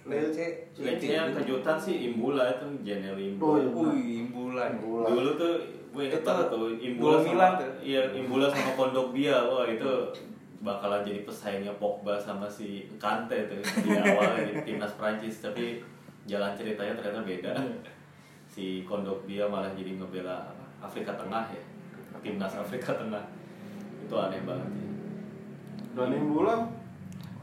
Lecce. 0.09 0.47
Lecce-nya 0.79 1.33
kejutan 1.35 1.77
sih 1.77 2.09
Imbula 2.09 2.49
itu 2.51 2.67
Janel 2.83 3.17
Imbula 3.17 3.61
Oh, 3.69 3.93
iya. 3.93 4.25
Imbula. 4.25 4.65
Dulu 5.05 5.31
tuh 5.37 5.53
gue 5.89 6.03
inget 6.05 6.21
Itu 6.21 6.29
banget 6.29 6.47
tuh 6.49 6.69
Imbula 6.79 7.17
gol 7.17 7.25
Milan 7.27 7.53
sama 7.53 7.61
tuh. 7.61 7.71
iya 7.83 8.03
Imbula 8.13 8.47
sama 8.49 8.71
Kondogbia 8.75 9.37
wah 9.43 9.65
itu 9.67 9.93
bakalan 10.59 11.07
jadi 11.07 11.23
pesaingnya 11.23 11.71
Pogba 11.79 12.19
sama 12.19 12.51
si 12.51 12.91
Kante 12.99 13.47
tuh 13.47 13.63
di 13.63 13.91
awalnya 13.95 14.43
di 14.43 14.55
timnas 14.67 14.91
Prancis 14.99 15.39
tapi 15.39 15.79
jalan 16.27 16.53
ceritanya 16.53 16.99
ternyata 16.99 17.23
beda 17.23 17.53
si 18.45 18.83
Kondogbia 18.83 19.47
malah 19.47 19.71
jadi 19.73 19.95
ngebela 19.95 20.51
Afrika 20.83 21.15
Tengah 21.15 21.47
ya 21.55 21.63
timnas 22.19 22.59
Afrika 22.59 22.99
Tengah 22.99 23.23
itu 24.03 24.15
aneh 24.19 24.43
banget 24.43 24.67
ya. 24.73 24.87
dan 25.95 26.11
Imbula 26.11 26.57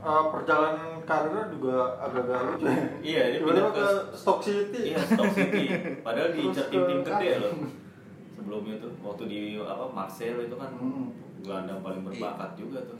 uh, 0.04 0.24
perjalanan 0.30 1.00
karirnya 1.06 1.46
juga 1.48 1.96
agak-agak 1.98 2.40
lucu 2.58 2.66
ya 2.68 2.84
Iya, 3.00 3.22
dia 3.32 3.40
pindah 3.42 3.70
ke 3.70 3.80
ke 3.80 3.88
Stock 4.12 4.40
City 4.42 4.92
Iya, 4.92 4.98
Stoke 5.00 5.32
City. 5.32 5.64
Padahal 6.02 6.30
di 6.34 6.42
tim-tim 6.50 7.00
gede 7.06 7.30
loh. 7.38 7.54
Sebelumnya 8.36 8.76
tuh 8.82 8.92
waktu 9.00 9.24
di 9.30 9.40
apa 9.58 9.86
Marseille 9.88 10.50
itu 10.50 10.56
kan 10.58 10.70
Hmm. 10.76 11.10
Gelandang 11.46 11.80
paling 11.86 12.02
berbakat 12.02 12.58
juga 12.58 12.82
tuh. 12.90 13.00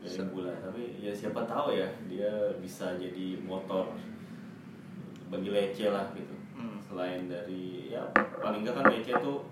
Dari 0.00 0.28
bulan. 0.32 0.56
Tapi 0.60 1.00
ya 1.00 1.12
siapa 1.12 1.44
tahu 1.44 1.76
ya 1.76 1.88
dia 2.08 2.32
bisa 2.60 2.96
jadi 2.96 3.40
motor 3.44 3.96
bagi 5.32 5.48
Lecce 5.48 5.88
lah 5.88 6.04
gitu. 6.12 6.34
Hmm. 6.56 6.76
Selain 6.84 7.28
dari 7.28 7.88
ya 7.88 8.04
paling 8.14 8.64
enggak 8.64 8.76
kan 8.80 8.86
Lecce 8.92 9.16
tuh 9.20 9.44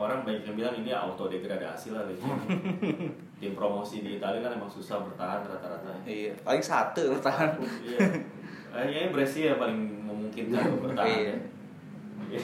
orang 0.00 0.24
banyak 0.24 0.48
yang 0.48 0.56
bilang 0.56 0.74
ini 0.78 0.90
auto 0.90 1.30
degradasi 1.30 1.94
lah 1.94 2.06
Lecce. 2.10 2.26
Tim 3.40 3.56
promosi 3.56 4.04
di 4.04 4.20
Italia 4.20 4.44
kan 4.44 4.58
emang 4.58 4.68
susah 4.68 5.00
bertahan 5.00 5.48
rata-rata. 5.48 5.96
Iya, 6.04 6.36
paling 6.44 6.60
satu 6.60 7.16
bertahan. 7.16 7.56
Iya. 7.80 7.98
Kayaknya 8.70 9.10
Brescia 9.10 9.46
yang 9.56 9.58
paling 9.58 9.80
memungkinkan 10.04 10.62
bertahan. 10.84 11.08
Iya. 11.08 11.34
ya. 11.34 11.36
Iya. 12.30 12.42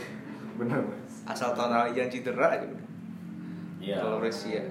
bener 0.57 0.81
Asal 1.29 1.53
tahun 1.53 1.69
lalu 1.69 1.91
jangan 1.93 2.11
cedera 2.11 2.47
aja 2.57 2.86
udah. 3.77 3.85
Iya. 3.85 3.97
Kalau 4.01 4.17
Brescia. 4.19 4.63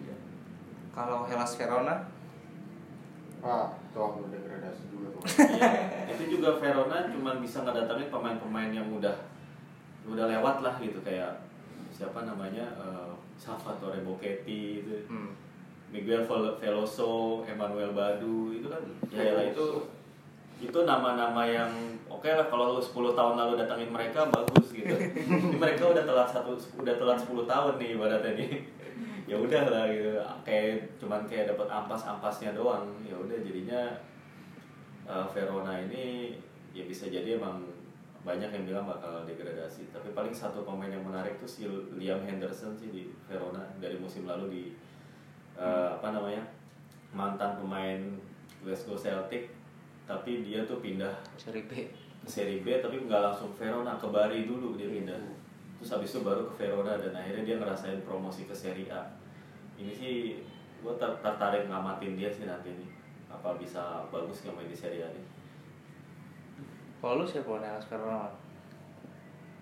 Iya. 0.00 0.16
Kalau 0.90 1.18
Hellas 1.24 1.52
Verona, 1.56 1.96
ah 3.40 3.66
itu 3.72 3.98
aku 3.98 4.28
degradasi 4.28 4.82
juga 4.92 5.06
tuh 5.16 5.22
Iya. 5.56 5.68
Itu 6.12 6.24
juga 6.38 6.60
Verona 6.60 7.08
cuma 7.08 7.40
bisa 7.40 7.64
ngedatangin 7.64 8.12
pemain-pemain 8.12 8.70
yang 8.70 8.88
udah 8.92 9.16
udah 10.04 10.24
lewat 10.28 10.60
lah 10.64 10.74
gitu 10.80 11.00
kayak 11.00 11.44
siapa 11.92 12.24
namanya 12.24 12.64
eh, 12.80 13.12
Salvatore 13.36 14.00
Bocchetti 14.04 14.84
itu 14.84 15.08
hmm. 15.08 15.32
Miguel 15.90 16.22
Vel- 16.24 16.56
Veloso, 16.56 17.42
Emmanuel 17.44 17.92
Badu 17.92 18.54
itu 18.54 18.68
kan 18.70 18.80
ya 19.10 19.34
lah 19.36 19.44
itu 19.44 19.90
itu 20.60 20.78
nama-nama 20.84 21.42
yang 21.48 21.72
oke 22.04 22.28
lah 22.28 22.46
kalau 22.52 22.76
lu 22.76 22.82
10 22.84 23.16
tahun 23.16 23.34
lalu 23.40 23.52
datangin 23.56 23.88
mereka 23.88 24.28
bagus 24.28 24.76
gitu. 24.76 24.92
Ini 24.92 25.56
mereka 25.56 25.88
udah 25.88 26.04
telat 26.04 26.28
satu 26.28 26.52
udah 26.76 26.94
telat 27.00 27.16
10 27.16 27.48
tahun 27.48 27.72
nih 27.80 27.88
ibaratnya 27.96 28.32
nih. 28.36 28.50
ya 29.30 29.36
udah 29.40 29.62
lah 29.72 29.84
gitu. 29.88 30.20
Kayak 30.44 30.84
cuman 31.00 31.24
kayak 31.24 31.56
dapat 31.56 31.68
ampas-ampasnya 31.72 32.52
doang. 32.52 32.92
Ya 33.08 33.16
udah 33.16 33.40
jadinya 33.40 33.80
eh, 35.08 35.26
Verona 35.32 35.80
ini 35.80 36.36
ya 36.76 36.84
bisa 36.84 37.08
jadi 37.08 37.40
emang 37.40 37.64
banyak 38.20 38.52
yang 38.52 38.64
bilang 38.68 38.84
bakal 38.84 39.24
degradasi. 39.24 39.88
Tapi 39.88 40.12
paling 40.12 40.36
satu 40.36 40.60
pemain 40.68 40.92
yang 40.92 41.00
menarik 41.00 41.40
tuh 41.40 41.48
si 41.48 41.64
Liam 41.96 42.20
Henderson 42.20 42.76
sih 42.76 42.92
di 42.92 43.08
Verona 43.24 43.64
dari 43.80 43.96
musim 43.96 44.28
lalu 44.28 44.44
di 44.52 44.64
eh, 45.56 45.88
apa 45.88 46.12
namanya 46.12 46.44
mantan 47.16 47.56
pemain 47.56 48.00
Glasgow 48.60 49.00
Celtic 49.00 49.59
tapi 50.10 50.42
dia 50.42 50.66
tuh 50.66 50.82
pindah 50.82 51.14
Seri 51.38 51.62
B. 51.70 51.86
ke 51.86 52.26
seri 52.26 52.66
B 52.66 52.82
tapi 52.82 53.06
nggak 53.06 53.30
langsung 53.30 53.54
Verona 53.54 53.94
ke 53.94 54.10
Bari 54.10 54.50
dulu 54.50 54.74
dia 54.74 54.90
pindah. 54.90 55.38
Terus 55.78 55.94
habis 55.94 56.10
itu 56.10 56.26
baru 56.26 56.50
ke 56.50 56.66
Verona 56.66 56.98
dan 56.98 57.14
akhirnya 57.14 57.46
dia 57.46 57.56
ngerasain 57.62 58.02
promosi 58.02 58.50
ke 58.50 58.52
Serie 58.52 58.90
A. 58.90 59.06
Ini 59.78 59.94
sih 59.94 60.14
gue 60.82 60.94
ter 60.98 61.10
tertarik 61.22 61.70
ngamatin 61.70 62.18
dia 62.18 62.26
sih 62.26 62.50
nanti 62.50 62.74
nih 62.74 62.90
apa 63.30 63.54
bisa 63.54 64.02
bagus 64.10 64.42
nggak 64.42 64.58
main 64.58 64.66
di 64.66 64.74
Serie 64.74 65.06
A 65.06 65.08
nih? 65.14 65.24
Kalau 66.98 67.22
lu 67.22 67.24
siapa 67.24 67.62
nih 67.62 67.70
Alas 67.70 67.86
Verona? 67.86 68.28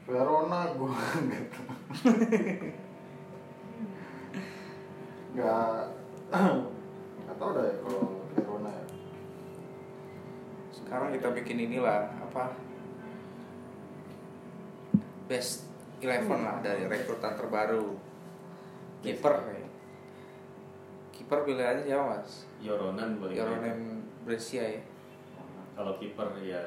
Verona 0.09 0.73
gue 0.73 0.97
gitu 1.29 1.61
nggak 5.37 5.77
nggak 6.33 7.37
tahu 7.37 7.51
deh 7.61 7.75
kalau 7.85 8.03
Verona 8.33 8.73
ya 8.73 8.88
Sekarang 10.89 11.13
kita 11.13 11.29
bikin 11.37 11.69
inilah 11.69 12.09
apa? 12.19 12.57
Best 15.29 15.69
Eleven 16.01 16.41
lah 16.41 16.65
dari 16.65 16.89
rekrutan 16.89 17.37
terbaru. 17.37 17.93
Kiper. 18.99 19.35
ya. 19.53 19.69
Kiper 21.13 21.45
pilihannya 21.45 21.85
siapa 21.85 22.05
mas? 22.09 22.49
Yoronan 22.59 23.21
boleh 23.21 23.37
Yoronen 23.37 24.01
Brescia 24.25 24.65
ya. 24.65 24.81
kalau 25.77 25.95
kiper 25.95 26.27
ya 26.41 26.59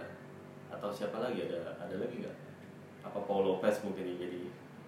atau 0.70 0.88
siapa 0.88 1.20
lagi 1.20 1.44
ada 1.44 1.76
ada 1.76 2.00
lagi 2.00 2.24
nggak 2.24 2.32
apa 3.04 3.20
Paul 3.22 3.44
Lopez 3.44 3.82
mungkin 3.82 4.06
yang 4.06 4.20
jadi 4.22 4.42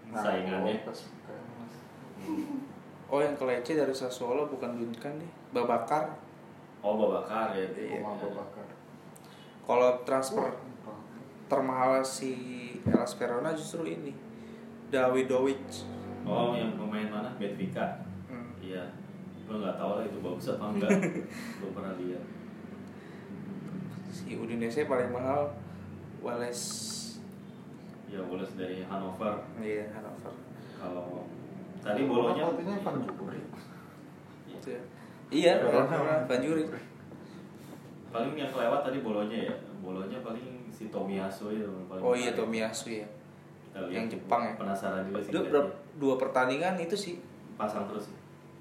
Nah, 0.07 0.21
saingannya 0.21 0.79
Lopez. 0.79 0.99
Oh 3.09 3.19
yang 3.19 3.35
kelece 3.35 3.73
dari 3.73 3.91
Sassuolo 3.91 4.47
bukan 4.47 4.77
Duncan 4.77 5.17
deh, 5.17 5.27
Babakar. 5.51 6.15
oh 6.79 6.93
Babakar 6.95 7.51
ya 7.51 7.67
Iya. 7.67 7.99
Babakar. 7.99 8.63
Kalau 9.63 10.03
transfer 10.03 10.51
termahal 11.45 12.01
si 12.01 12.33
Elas 12.83 13.13
Verona 13.13 13.51
justru 13.51 13.85
ini 13.85 14.11
Dawidovic. 14.89 15.61
oh 16.23 16.51
yang 16.51 16.75
pemain 16.75 17.07
mana 17.09 17.29
Benfica 17.33 17.99
Hmm. 18.25 18.55
iya 18.57 18.87
gue 19.43 19.53
nggak 19.53 19.75
tahu 19.75 19.91
lah 19.93 20.03
itu 20.03 20.17
bagus 20.17 20.47
apa 20.49 20.65
enggak 20.71 20.89
belum 21.59 21.71
pernah 21.73 21.93
lihat 21.95 22.23
Si 24.07 24.33
Udinese 24.33 24.83
paling 24.83 25.09
mahal 25.09 25.51
Wales 26.19 26.61
ya 28.07 28.23
Wallace 28.23 28.55
dari 28.55 28.81
Hannover 28.81 29.43
iya 29.59 29.91
Hannover. 29.91 30.31
kalau 30.75 31.27
tadi 31.79 32.01
bolonya 32.03 32.47
Pelatihnya 32.47 32.75
Van 32.79 32.97
Juri. 33.01 33.41
Itu 34.47 34.67
ya. 34.69 34.81
Iya, 35.29 35.53
Verona. 35.59 35.87
Verona 35.89 36.15
Banjuri. 36.23 36.63
Paling 38.13 38.33
yang 38.35 38.47
kelewat 38.47 38.81
tadi 38.81 38.97
bolonya 38.99 39.39
ya 39.43 39.55
bolonya 39.79 40.21
paling 40.21 40.69
si 40.69 40.87
Tomiyasu 40.87 41.49
ya 41.51 41.65
paling 41.83 42.01
Oh 42.01 42.13
iya. 42.13 42.31
Tomiyasu 42.31 42.87
ya. 42.93 43.07
Kita 43.65 43.79
lihat. 43.81 43.91
yang 43.91 44.05
Jepang 44.07 44.41
ya. 44.43 44.53
penasaran 44.55 45.01
juga 45.03 45.19
sih 45.19 45.31
Dua, 45.31 45.43
ber- 45.43 45.73
dua 45.95 46.15
pertandingan 46.15 46.77
itu 46.77 46.93
sih 46.93 47.15
pasang 47.55 47.85
terus 47.85 48.13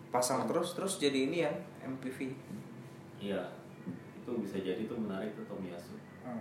pasang 0.08 0.44
terus 0.44 0.72
terus 0.72 0.96
jadi 0.96 1.28
ini 1.28 1.36
ya 1.38 1.52
MPV. 1.82 2.18
iya 3.18 3.52
itu 4.14 4.30
bisa 4.38 4.56
jadi 4.56 4.84
tuh 4.84 4.96
menarik 4.98 5.32
tuh 5.34 5.44
Tomiyasu 5.46 6.00
Hmm. 6.22 6.38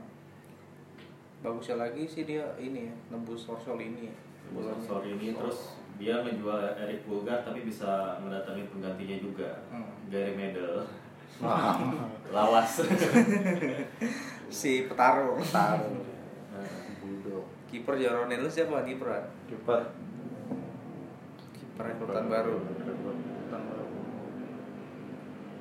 Bagusnya 1.41 1.73
lagi 1.79 2.05
sih 2.05 2.21
dia 2.21 2.45
ini 2.55 2.85
ya 2.85 2.93
nembus 3.09 3.43
Sorsol 3.43 3.81
ini 3.81 4.05
ya. 4.05 4.15
Bolanya. 4.47 4.77
sore 4.79 5.09
ini 5.09 5.31
terus 5.31 5.73
dia 5.95 6.19
ngejual 6.19 6.59
Eric 6.75 7.01
Bulgar 7.03 7.41
tapi 7.41 7.63
bisa 7.63 8.13
mendatangi 8.19 8.67
penggantinya 8.67 9.17
juga 9.17 9.49
Hmm. 9.67 9.89
Gary 10.07 10.31
Medel 10.31 10.85
Wah, 11.40 11.80
lawas 12.28 12.84
Si 14.52 14.84
petarung. 14.84 15.40
taruh. 15.40 16.03
Nah. 16.52 16.68
Kiper 17.72 17.95
Jaronen 17.95 18.44
lu 18.44 18.52
siapa 18.52 18.84
kiper? 18.84 19.08
Kiper. 19.48 19.82
Kiper 21.56 21.84
rekrutan 21.88 22.28
baru. 22.28 22.60
Rekrutan 22.60 23.62
baru. 23.64 23.86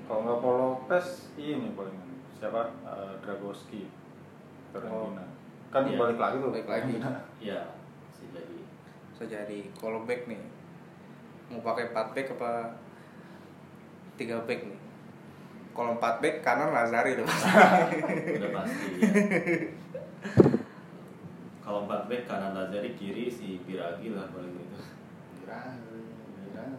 Kalau 0.05 0.21
nggak 0.27 0.39
Paul 0.43 0.57
Lopez, 0.59 1.07
ini 1.39 1.71
paling 1.71 1.95
siapa? 2.35 2.75
Eh, 2.83 3.13
Dragoski. 3.23 3.87
Fiorentina. 4.75 5.23
Kan 5.71 5.87
Iya. 5.87 5.97
balik 5.97 6.19
lagi 6.19 6.37
tuh. 6.43 6.51
Balik 6.51 6.67
lagi. 6.67 6.95
ya 7.55 7.63
bisa 8.11 8.27
jadi 8.35 8.59
Bisa 9.15 9.25
jadi 9.25 9.59
kalau 9.79 10.03
back 10.03 10.27
nih. 10.27 10.43
Mau 11.47 11.63
pakai 11.63 11.91
4 11.91 12.11
back 12.11 12.27
apa 12.35 12.75
3 14.19 14.43
back 14.43 14.61
nih? 14.67 14.79
Kalau 15.81 15.97
4 15.97 16.21
back 16.21 16.37
kanan 16.45 16.77
Lazari 16.77 17.17
udah 17.17 17.25
pasti. 17.25 17.49
udah 18.37 18.51
pasti 18.53 18.89
ya. 19.01 19.09
kalau 21.65 21.89
empat 21.89 22.05
back 22.11 22.29
kanan 22.29 22.53
Lazari 22.53 22.93
kiri 22.99 23.33
si 23.33 23.65
Biragi 23.65 24.13
lah 24.13 24.29
paling 24.29 24.59
itu 24.59 24.77
Girari, 25.41 26.03
Girari. 26.45 26.77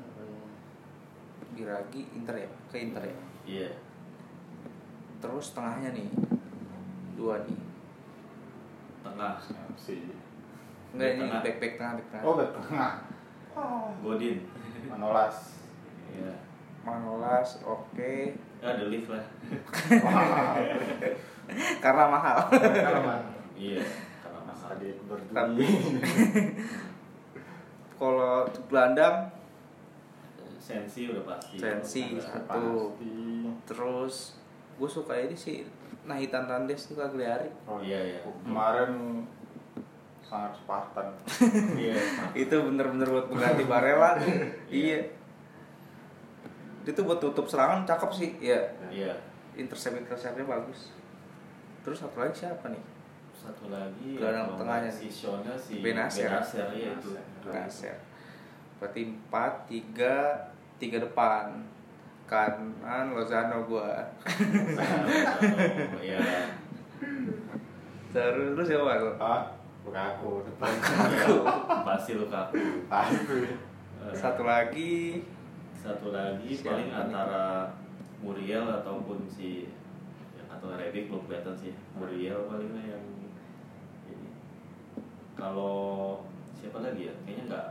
Giragi 1.57 2.01
Inter 2.13 2.35
ya, 2.45 2.49
ke 2.69 2.77
Inter 2.77 3.03
ya. 3.09 3.17
iya 3.49 3.69
Terus 5.17 5.53
tengahnya 5.57 5.97
nih. 5.97 6.09
Dua 7.17 7.41
nih. 7.41 7.57
tengah 9.01 9.41
Si. 9.79 10.13
Enggak 10.93 11.09
ini 11.17 11.21
tengah. 11.25 11.41
back 11.41 11.57
back 11.57 11.73
tengah 11.79 11.93
back 11.97 12.07
tengah. 12.11 12.23
Oh, 12.27 12.33
back 12.37 12.51
tengah. 12.53 12.93
Godin 14.05 14.37
Manolas. 14.85 15.37
iya 16.13 16.37
Manolas 16.85 17.63
oke. 17.65 18.37
Ya 18.61 18.67
ada 18.71 18.85
lift 18.85 19.09
lah 19.09 19.23
Wah, 19.99 20.55
Karena 21.83 22.03
mahal. 22.07 22.37
karena 22.53 23.01
mana? 23.01 23.29
iya 23.53 23.81
karena 24.19 24.39
mahal 24.45 24.67
Tadi 24.69 24.87
Tapi- 25.27 25.65
berdua. 25.67 25.91
Kalau 27.93 28.33
gelandang 28.65 29.29
sensi 30.57 31.05
udah 31.05 31.23
pasti 31.27 31.57
Sensi. 31.57 32.03
Satu. 32.17 32.93
Pasti. 32.93 33.13
terus 33.63 34.15
gue 34.75 34.89
suka 34.89 35.13
ini 35.15 35.33
sih 35.33 35.65
Nahitan 36.01 36.45
Randes 36.45 36.85
tuh 36.87 36.97
Cagliari. 36.97 37.45
Oh, 37.63 37.77
Iya, 37.77 37.99
iya. 38.01 38.19
Kemarin 38.41 39.21
sangat 40.23 40.53
Spartan. 40.55 41.13
iya 41.75 41.93
Itu 42.41 42.57
bener-bener 42.63 43.05
buat 43.07 43.27
mengganti 43.27 43.65
Barella. 43.65 44.17
iya. 44.67 44.97
Itu 46.83 46.99
buat 47.05 47.19
tutup 47.21 47.45
serangan 47.45 47.85
cakep 47.85 48.09
sih. 48.11 48.29
Iya. 48.41 48.61
iya 48.89 49.13
Intercept 49.53 49.99
interceptnya 49.99 50.47
bagus. 50.47 50.95
Terus 51.81 51.97
satu 51.99 52.21
lagi 52.21 52.45
siapa 52.45 52.69
nih? 52.69 52.83
satu 53.31 53.73
lagi 53.73 54.21
Gelandang 54.21 54.53
kalau 54.53 54.57
tengahnya 54.61 54.91
si 54.93 55.09
Shona 55.09 55.57
si 55.57 55.81
Benacer. 55.81 56.29
Benacer 56.29 56.67
iya 56.77 56.93
itu 56.93 57.09
Nasir. 57.49 57.97
Berarti 58.77 59.01
4 59.33 59.65
3 59.65 60.77
3 60.77 61.05
depan. 61.09 61.45
Kanan 62.29 63.11
Lozano 63.11 63.65
gua. 63.67 63.97
Oh, 64.23 65.99
iya 65.99 66.47
Terus 68.13 68.55
lu 68.55 68.63
siapa 68.63 69.01
lu? 69.01 69.11
Ah, 69.17 69.51
Lukaku 69.83 70.45
depan. 70.45 70.71
pasti 71.83 72.11
Lukaku 72.15 72.55
Eh, 72.87 74.13
Satu 74.13 74.45
lagi 74.45 75.25
satu 75.81 76.13
lagi 76.13 76.53
Siapa 76.53 76.77
paling 76.77 76.89
antara 76.93 77.73
Muriel 78.21 78.69
ataupun 78.69 79.25
si 79.25 79.65
ya, 80.37 80.43
atau 80.45 80.77
Rebic 80.77 81.09
belum 81.09 81.25
kelihatan 81.25 81.57
sih 81.57 81.73
Muriel 81.97 82.45
palingnya 82.45 82.93
yang 82.93 83.03
ini 84.05 84.29
kalau 85.33 86.21
siapa 86.53 86.85
lagi 86.85 87.09
ya 87.09 87.13
kayaknya 87.25 87.43
nggak 87.49 87.67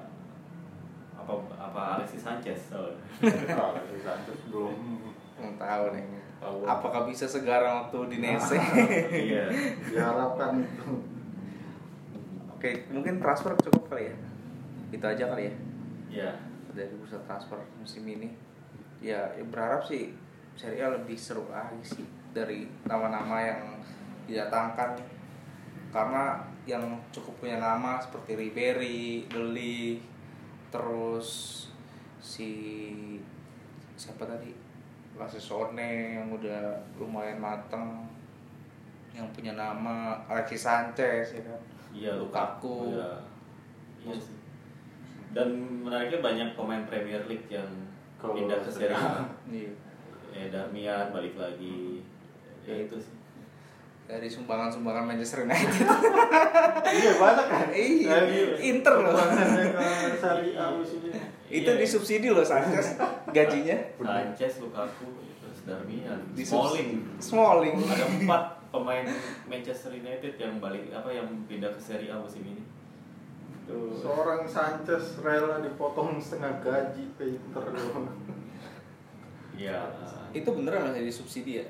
apa 1.15 1.32
apa 1.55 1.81
Alexis 2.01 2.27
Sanchez 2.27 2.59
nggak? 2.74 2.95
oh, 3.62 3.70
Sanchez 4.03 4.39
belum 4.51 4.74
Belum 5.39 5.55
tahu 5.57 5.85
nih. 5.95 6.05
tahu. 6.37 6.57
Apakah 6.66 7.09
bisa 7.09 7.24
segarang 7.24 7.87
waktu 7.87 7.99
di 8.12 8.16
Nese? 8.20 8.57
iya 9.31 9.49
diharapkan 9.87 10.61
itu. 10.61 11.01
Oke, 12.53 12.85
mungkin 12.93 13.23
transfer 13.23 13.57
cukup 13.57 13.89
kali 13.89 14.12
ya. 14.12 14.16
Itu 14.93 15.05
aja 15.07 15.24
kali 15.31 15.49
ya 15.49 15.55
iya 16.11 16.31
dari 16.75 16.93
bursa 16.97 17.19
transfer 17.27 17.59
musim 17.79 18.07
ini. 18.07 18.31
Ya, 19.01 19.33
ya 19.33 19.45
berharap 19.49 19.87
sih 19.87 20.13
Serie 20.55 20.85
A 20.85 20.93
lebih 20.93 21.17
seru 21.17 21.49
lagi 21.49 21.81
sih 21.81 22.07
dari 22.37 22.69
nama-nama 22.85 23.41
yang 23.41 23.63
didatangkan. 24.29 24.99
Karena 25.91 26.39
yang 26.69 26.85
cukup 27.11 27.43
punya 27.43 27.59
nama 27.59 27.99
seperti 27.99 28.39
Ribery, 28.39 29.27
Deli, 29.27 29.99
terus 30.71 31.29
si 32.21 32.51
siapa 33.97 34.29
tadi? 34.29 34.53
Lasse 35.19 35.43
Sone 35.43 36.17
yang 36.17 36.33
udah 36.33 36.81
lumayan 36.97 37.43
mateng 37.43 38.09
yang 39.11 39.27
punya 39.35 39.59
nama 39.59 40.23
Alexis 40.31 40.65
Sanchez 40.65 41.35
ya 41.35 41.43
kan? 41.43 41.61
Iya 41.91 42.13
Lukaku. 42.17 42.95
Sih 44.01 44.40
dan 45.31 45.48
menariknya 45.81 46.19
banyak 46.19 46.48
pemain 46.52 46.82
Premier 46.85 47.23
League 47.24 47.47
yang 47.47 47.69
Ke 48.16 48.27
pindah 48.28 48.59
ke 48.59 48.69
Serie 48.69 48.93
A 48.93 49.24
iya 49.51 49.70
ya 50.31 50.44
Darmian 50.48 51.11
balik 51.11 51.35
lagi 51.35 52.02
ya 52.62 52.74
itu 52.77 52.94
sih 52.94 53.15
dari 54.05 54.27
sumbangan-sumbangan 54.27 55.07
Manchester 55.07 55.47
United. 55.47 55.86
iya 56.98 57.12
banyak 57.15 57.47
kan 57.47 57.66
Iya. 57.70 58.59
Inter 58.59 59.07
loh. 59.07 59.15
Sari 60.19 60.59
A 60.59 60.66
musim 60.74 61.07
ini. 61.07 61.15
Itu 61.62 61.70
Iya. 61.70 61.78
disubsidi 61.78 62.27
loh 62.27 62.43
Sanchez 62.43 62.98
gajinya. 63.31 63.78
Sanchez, 64.02 64.59
Lukaku, 64.59 65.15
terus 65.39 65.62
Darmian. 65.62 66.19
Smalling. 66.35 67.07
Smalling. 67.23 67.78
Ada 67.86 68.07
empat 68.19 68.43
pemain 68.70 69.07
Manchester 69.47 69.94
United 69.94 70.35
yang 70.35 70.59
balik 70.59 70.90
apa 70.90 71.07
yang 71.07 71.31
pindah 71.47 71.70
ke 71.70 71.78
Serie 71.78 72.11
A 72.11 72.19
musim 72.19 72.43
ini. 72.43 72.66
Seorang 73.93 74.43
Sanchez 74.45 75.19
rela 75.19 75.61
dipotong 75.61 76.17
setengah 76.17 76.59
gaji 76.59 77.05
ke 77.15 77.25
Inter 77.29 77.65
Iya. 79.53 79.81
Itu 80.31 80.49
beneran 80.51 80.89
masih 80.89 81.05
disubsidi 81.05 81.61
ya? 81.61 81.67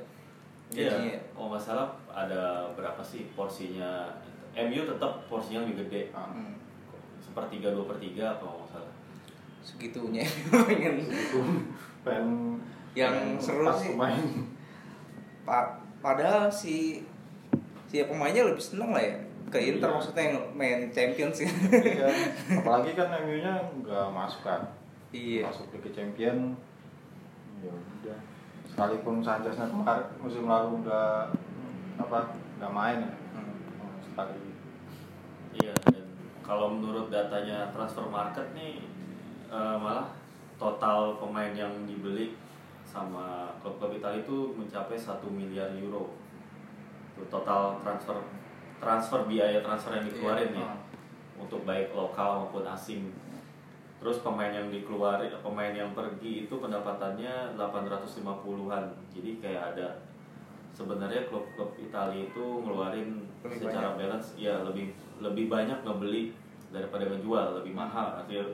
Iya. 0.71 1.19
Oh 1.33 1.51
nggak 1.51 1.61
salah 1.61 1.91
ada 2.07 2.69
berapa 2.73 3.01
sih 3.01 3.27
porsinya? 3.33 4.07
MU 4.53 4.83
tetap 4.85 5.27
porsinya 5.27 5.63
lebih 5.63 5.85
gede. 5.85 6.11
Ah, 6.11 6.29
Hmm. 6.29 6.55
Sepertiga 7.21 7.71
dua 7.71 7.85
per 7.85 7.99
tiga 7.99 8.33
apa 8.33 8.45
nggak 8.45 8.69
salah. 8.71 8.93
Segitunya 9.61 10.25
pengen 10.67 11.03
itu 11.03 11.41
pengen 12.01 12.59
Yang 12.93 13.13
pengen 13.13 13.39
seru 13.39 13.67
sih. 13.73 13.93
pemain 13.93 14.27
Pa- 15.43 15.79
padahal 16.01 16.49
si 16.49 17.05
si 17.85 18.01
pemainnya 18.01 18.43
lebih 18.43 18.59
seneng 18.59 18.91
lah 18.91 18.99
ya 19.01 19.15
ke 19.51 19.59
Inter 19.61 19.91
Iya. 19.91 19.95
maksudnya 19.95 20.23
yang 20.25 20.39
main 20.55 20.81
Champions 20.89 21.43
ya. 21.43 21.51
iya 21.75 22.07
apalagi 22.63 22.95
kan 22.95 23.11
MU 23.21 23.37
nya 23.37 23.55
nggak 23.83 24.07
masuk 24.09 24.47
kan 24.47 24.63
iya. 25.11 25.43
masuk 25.45 25.67
Liga 25.71 25.91
Champion 25.91 26.55
ya 27.61 27.71
udah 27.75 28.19
sekalipun 28.65 29.19
Sanchez 29.21 29.59
kemarin 29.59 30.07
musim 30.17 30.47
lalu 30.47 30.87
nggak 30.87 31.35
apa 31.99 32.19
nggak 32.57 32.73
main 32.73 32.99
ya 33.03 33.13
Hmm. 33.31 33.55
Oh, 33.79 33.95
sekali 34.01 34.39
Iya. 35.53 35.75
Dan 35.87 36.07
kalau 36.41 36.71
menurut 36.71 37.11
datanya 37.11 37.71
transfer 37.71 38.07
market 38.07 38.55
nih 38.55 38.83
eh, 39.47 39.77
malah 39.77 40.15
total 40.57 41.19
pemain 41.19 41.51
yang 41.51 41.73
dibeli 41.85 42.39
sama 42.83 43.51
klub-klub 43.59 43.95
Italia 43.95 44.21
itu 44.21 44.51
mencapai 44.53 44.95
1 44.95 45.23
miliar 45.27 45.71
euro. 45.75 46.15
Itu 47.15 47.23
total 47.27 47.79
transfer 47.79 48.19
transfer 48.81 49.21
biaya 49.25 49.61
transfer 49.61 49.93
yang 49.95 50.07
dikeluarin 50.09 50.51
ya 50.51 50.65
Iya. 50.65 50.73
untuk 51.37 51.61
baik 51.63 51.93
lokal 51.93 52.45
maupun 52.45 52.65
asing. 52.67 53.13
Terus 54.01 54.25
pemain 54.25 54.49
yang 54.49 54.73
dikeluarin, 54.73 55.29
pemain 55.41 55.69
yang 55.71 55.93
pergi 55.93 56.49
itu 56.49 56.55
pendapatannya 56.57 57.53
850-an. 57.55 58.85
Jadi 59.13 59.31
kayak 59.39 59.77
ada 59.77 60.01
sebenarnya 60.73 61.29
klub-klub 61.29 61.77
Italia 61.77 62.25
itu 62.25 62.45
ngeluarin 62.65 63.29
Lebih 63.45 63.57
secara 63.61 63.93
balance 63.95 64.33
ya 64.35 64.65
lebih 64.65 64.97
lebih 65.21 65.53
banyak 65.53 65.85
ngebeli 65.85 66.33
daripada 66.73 67.05
ngejual, 67.05 67.61
lebih 67.61 67.77
mahal. 67.77 68.25
Artinya 68.25 68.49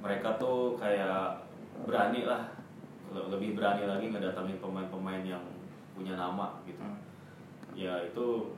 mereka 0.00 0.40
tuh 0.40 0.80
kayak 0.80 1.44
berani 1.84 2.24
lah 2.24 2.48
le- 3.12 3.28
lebih 3.28 3.52
berani 3.52 3.84
lagi 3.84 4.08
ngedatangin 4.08 4.56
pemain-pemain 4.56 5.20
yang 5.26 5.44
punya 5.92 6.16
nama 6.16 6.56
gitu. 6.64 6.80
Hmm. 6.80 6.96
Ya 7.76 8.00
itu 8.00 8.56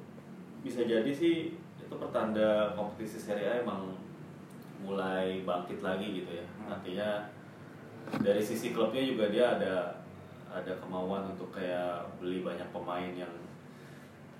bisa 0.65 0.81
jadi 0.89 1.13
sih 1.13 1.53
itu 1.77 1.95
pertanda 2.01 2.73
kompetisi 2.73 3.21
Serie 3.21 3.45
A 3.45 3.61
emang 3.61 3.93
mulai 4.81 5.45
bangkit 5.45 5.85
lagi 5.85 6.25
gitu 6.25 6.41
ya. 6.41 6.47
Hmm. 6.59 6.73
Artinya 6.81 7.09
dari 8.25 8.41
sisi 8.41 8.73
klubnya 8.73 9.05
juga 9.05 9.29
dia 9.29 9.61
ada 9.61 9.75
ada 10.49 10.73
kemauan 10.81 11.37
untuk 11.37 11.53
kayak 11.53 12.09
beli 12.17 12.41
banyak 12.41 12.67
pemain 12.73 13.13
yang 13.13 13.31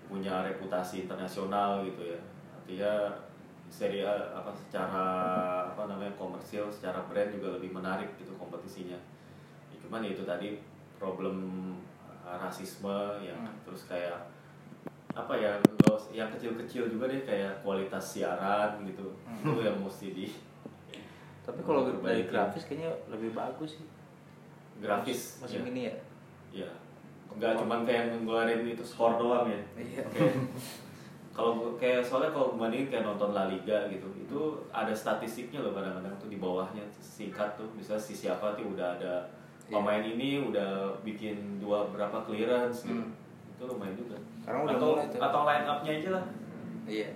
punya 0.09 0.45
reputasi 0.49 1.05
internasional 1.05 1.85
gitu 1.85 2.17
ya. 2.17 2.21
Artinya 2.57 2.93
Serie 3.69 4.07
A 4.07 4.41
apa 4.41 4.53
secara 4.55 5.07
apa 5.69 5.85
namanya 5.91 6.15
komersil, 6.17 6.71
secara 6.73 7.05
brand 7.09 7.33
juga 7.33 7.61
lebih 7.61 7.75
menarik 7.75 8.17
gitu 8.17 8.33
kompetisinya. 8.41 8.97
Ya, 9.73 9.77
cuman 9.83 10.05
ya 10.05 10.15
itu 10.15 10.25
tadi 10.25 10.63
problem 10.97 11.37
uh, 12.25 12.37
rasisme 12.41 13.21
yang 13.21 13.37
Hmm. 13.45 13.57
terus 13.67 13.91
kayak 13.91 14.34
apa 15.15 15.33
ya 15.33 15.53
yang 16.11 16.29
kecil-kecil 16.29 16.87
juga 16.89 17.07
deh 17.07 17.23
kayak 17.23 17.59
kualitas 17.61 18.03
siaran 18.05 18.83
gitu 18.85 19.15
Hmm. 19.25 19.41
itu 19.45 19.61
yang 19.63 19.77
mesti 19.77 20.09
di 20.11 20.27
Tapi 21.43 21.61
kalau 21.61 21.93
dari 21.95 22.25
grafis 22.25 22.65
kayaknya 22.65 22.89
lebih 23.07 23.31
bagus 23.33 23.77
sih. 23.77 23.87
grafis 24.77 25.39
musim 25.39 25.61
ya. 25.61 25.69
ini 25.69 25.83
ya. 25.85 25.95
ya 26.63 26.71
nggak 27.31 27.59
cuman 27.59 27.83
kayak 27.83 28.15
ngeluarin 28.17 28.63
itu 28.65 28.81
skor 28.81 29.15
doang 29.15 29.47
ya 29.47 29.61
Iya. 29.77 30.03
Kalau 31.31 31.75
kayak 31.75 31.99
soalnya 32.01 32.31
kalau 32.31 32.55
bandingin 32.55 32.87
kayak 32.89 33.05
nonton 33.05 33.31
La 33.31 33.47
Liga 33.47 33.87
gitu 33.89 34.07
itu 34.17 34.39
ada 34.71 34.95
statistiknya 34.95 35.59
loh 35.61 35.75
kadang-kadang 35.75 36.15
tuh 36.17 36.27
di 36.27 36.39
bawahnya 36.39 36.83
singkat 36.95 37.55
tuh 37.55 37.67
misalnya 37.73 37.99
si 38.01 38.15
siapa 38.17 38.55
tuh 38.55 38.71
udah 38.71 38.95
ada 38.95 39.27
Iya. 39.65 39.75
pemain 39.75 40.05
ini 40.05 40.45
udah 40.45 40.95
bikin 41.01 41.59
dua 41.59 41.89
berapa 41.89 42.23
clearance 42.23 42.85
gitu 42.85 43.01
Hmm. 43.01 43.11
Itu 43.55 43.63
lumayan 43.65 43.95
juga 43.95 44.17
Sekarang 44.39 44.61
udah 44.63 44.75
atau 44.75 44.89
mulai 44.91 45.07
tuh. 45.07 45.21
atau 45.21 45.41
line 45.45 45.67
up-nya 45.67 45.93
aja 45.95 46.11
lah 46.13 46.25
Iya. 46.85 47.09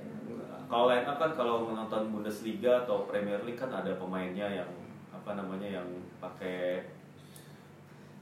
kalau 0.66 0.84
line 0.86 1.04
up 1.04 1.16
kan 1.16 1.30
kalau 1.32 1.54
menonton 1.64 2.02
Bundesliga 2.08 2.72
atau 2.82 3.04
Premier 3.04 3.40
League 3.42 3.56
kan 3.56 3.68
ada 3.68 3.92
pemainnya 3.94 4.48
yang 4.54 4.70
apa 5.10 5.30
namanya 5.34 5.68
yang 5.74 5.88
pakai 6.18 6.86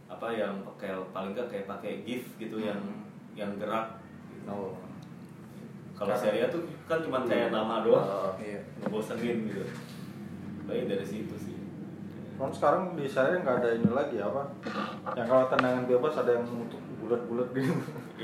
apa 0.06 0.26
yang 0.30 0.62
pakai 0.64 0.94
paling 1.10 1.32
nggak 1.32 1.48
kayak 1.48 1.66
pakai 1.66 2.02
gift 2.02 2.34
gitu 2.36 2.58
yang 2.58 2.78
Hmm. 2.78 3.02
yang 3.34 3.52
gerak 3.56 4.00
gitu. 4.30 4.48
Oh. 4.48 4.72
Kalau 5.92 6.12
Serie 6.12 6.40
A 6.40 6.48
tuh 6.48 6.60
kan 6.84 7.00
cuma 7.00 7.20
kayak 7.20 7.50
nama 7.50 7.80
doang, 7.80 8.00
Uh, 8.00 8.32
Iya. 8.38 8.60
ngebosenin 8.78 9.44
gitu. 9.44 9.64
Baik 10.64 10.86
dari 10.86 11.02
situ 11.02 11.34
sih. 11.36 11.56
Kan 12.34 12.48
sekarang 12.48 12.94
di 12.94 13.04
saya 13.04 13.36
nggak 13.36 13.60
ada 13.60 13.70
ini 13.72 13.88
lagi 13.88 14.16
apa? 14.18 14.44
Yang 15.12 15.26
kalau 15.26 15.44
tendangan 15.48 15.84
bebas 15.84 16.14
ada 16.16 16.32
yang 16.32 16.46
untuk 16.46 16.80
bulat-bulat 16.98 17.48
gitu. 17.52 17.74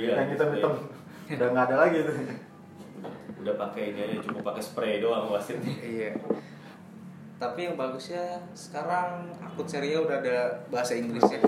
Iya, 0.02 0.12
yang 0.16 0.28
hitam-hitam. 0.30 0.72
iya. 1.24 1.34
Udah 1.36 1.48
nggak 1.48 1.64
ada 1.64 1.76
lagi 1.78 1.96
itu. 2.00 2.12
Udah, 3.38 3.54
pakai 3.56 3.82
ini 3.88 4.00
aja 4.00 4.14
cuma 4.22 4.38
pakai 4.44 4.62
spray 4.62 4.98
doang 4.98 5.26
wasitnya. 5.28 5.74
Iya. 5.76 6.10
Tapi 7.36 7.58
yang 7.60 7.74
bagusnya 7.74 8.22
sekarang 8.52 9.34
akun 9.36 9.66
Serie 9.66 9.98
A 9.98 10.00
udah 10.00 10.14
ada 10.16 10.38
bahasa 10.68 10.94
Inggrisnya. 10.94 11.42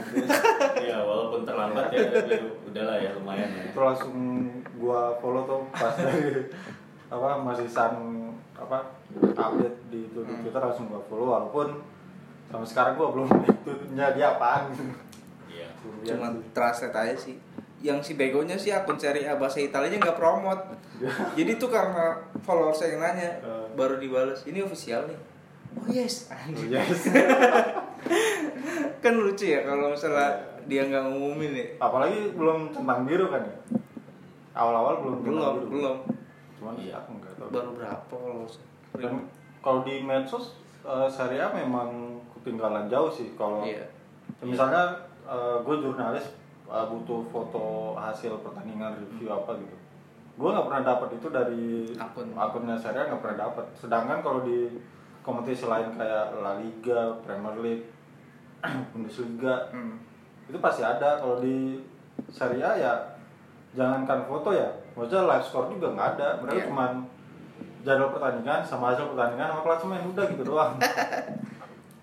Iya, 0.77 0.99
walaupun 1.01 1.43
terlambat 1.43 1.87
ya, 1.89 2.03
udah- 2.03 2.51
udahlah 2.67 2.97
ya 2.99 3.11
lumayan 3.13 3.47
ya. 3.49 3.63
Itu 3.69 3.79
langsung 3.79 4.15
gua 4.75 5.15
follow 5.17 5.43
tuh 5.45 5.63
pas 5.71 5.95
dari 5.95 6.51
apa 7.07 7.39
masih 7.39 7.67
san 7.67 7.95
apa 8.53 8.91
update 9.15 9.79
di, 9.87 10.03
itu, 10.05 10.19
di 10.21 10.31
Hmm. 10.31 10.43
Twitter 10.43 10.59
langsung 10.61 10.87
gua 10.89 10.99
follow 11.05 11.31
walaupun 11.31 11.79
sampai 12.45 12.67
sekarang 12.67 12.93
gua 12.95 13.09
belum 13.11 13.29
tweetnya 13.63 14.07
dia 14.11 14.35
apaan. 14.35 14.75
Iya. 15.47 15.71
Cuma 16.05 16.27
translate 16.51 16.91
aja 16.97 17.15
sih. 17.15 17.39
Yang 17.85 17.99
si 18.01 18.13
begonya 18.17 18.57
sih 18.57 18.73
akun 18.73 18.97
Serie 18.97 19.29
A 19.29 19.37
bahasa 19.37 19.61
Italianya 19.61 20.01
nggak 20.01 20.17
promote. 20.17 20.65
Jadi 21.39 21.53
tuh 21.55 21.69
karena 21.69 22.17
followers 22.41 22.81
yang 22.81 22.97
nanya 22.99 23.37
Eh. 23.39 23.67
baru 23.77 24.01
dibalas. 24.01 24.41
Ini 24.43 24.65
official 24.65 25.05
nih. 25.05 25.19
Oh 25.75 25.87
yes. 25.87 26.33
Oh, 26.33 26.65
yes. 26.65 27.05
kan 29.05 29.15
lucu 29.15 29.45
ya 29.45 29.61
kalau 29.63 29.93
misalnya 29.93 30.33
dia 30.65 30.89
nggak 30.89 31.13
ngumumin 31.13 31.53
ya. 31.53 31.67
Apalagi 31.79 32.33
belum 32.33 32.73
centang 32.73 33.05
biru 33.05 33.29
kan 33.29 33.45
ya. 33.45 33.57
Awal-awal 34.55 35.03
belum 35.03 35.19
Belum, 35.21 35.55
biru. 35.61 35.69
belum. 35.69 35.97
Cuman 36.57 36.75
Iya. 36.79 36.95
aku 36.97 37.11
nggak 37.19 37.33
tahu. 37.37 37.49
Baru 37.53 37.71
berapa? 37.77 38.17
Dan 38.97 39.15
kalau 39.61 39.81
di 39.83 40.01
medsos 40.01 40.57
eh, 40.81 41.09
Serie 41.11 41.43
A 41.43 41.49
memang 41.51 42.17
ketinggalan 42.33 42.89
jauh 42.89 43.11
sih 43.11 43.35
kalau 43.35 43.61
Iya. 43.61 43.85
misalnya 44.41 44.97
gue 45.61 45.77
jurnalis 45.81 46.29
eh, 46.67 46.87
butuh 46.87 47.21
foto 47.27 47.65
hasil 47.95 48.41
pertandingan 48.41 48.97
review 48.99 49.29
apa 49.29 49.57
gitu 49.57 49.77
gue 50.35 50.49
nggak 50.49 50.67
pernah 50.67 50.83
dapat 50.85 51.09
itu 51.15 51.29
dari 51.29 51.67
Akun. 51.95 52.35
akunnya 52.35 52.75
Serie 52.75 53.01
A 53.01 53.09
nggak 53.09 53.21
pernah 53.21 53.39
dapat 53.45 53.67
sedangkan 53.75 54.19
kalau 54.19 54.43
di 54.43 54.67
kompetisi 55.21 55.65
lain 55.65 55.95
kayak 55.95 56.35
La 56.37 56.59
Liga 56.59 57.17
Premier 57.21 57.57
League 57.57 57.87
Bundesliga 58.91 59.71
Hmm. 59.71 60.01
itu 60.45 60.59
pasti 60.59 60.81
ada 60.81 61.17
kalau 61.17 61.39
di 61.39 61.81
Serie 62.29 62.61
A 62.61 62.73
ya 62.75 62.93
jangankan 63.73 64.25
foto 64.25 64.51
ya 64.51 64.67
maksudnya 64.93 65.27
live 65.29 65.43
score 65.43 65.67
juga 65.69 65.93
nggak 65.93 66.09
ada 66.15 66.29
mereka 66.39 66.57
Iya. 66.57 66.67
cuman 66.67 66.91
jadwal 67.81 68.11
pertandingan 68.11 68.61
sama 68.61 68.91
hasil 68.91 69.07
pertandingan 69.09 69.49
sama 69.49 69.63
klasemen 69.63 70.03
udah 70.09 70.25
gitu 70.27 70.43
doang 70.45 70.73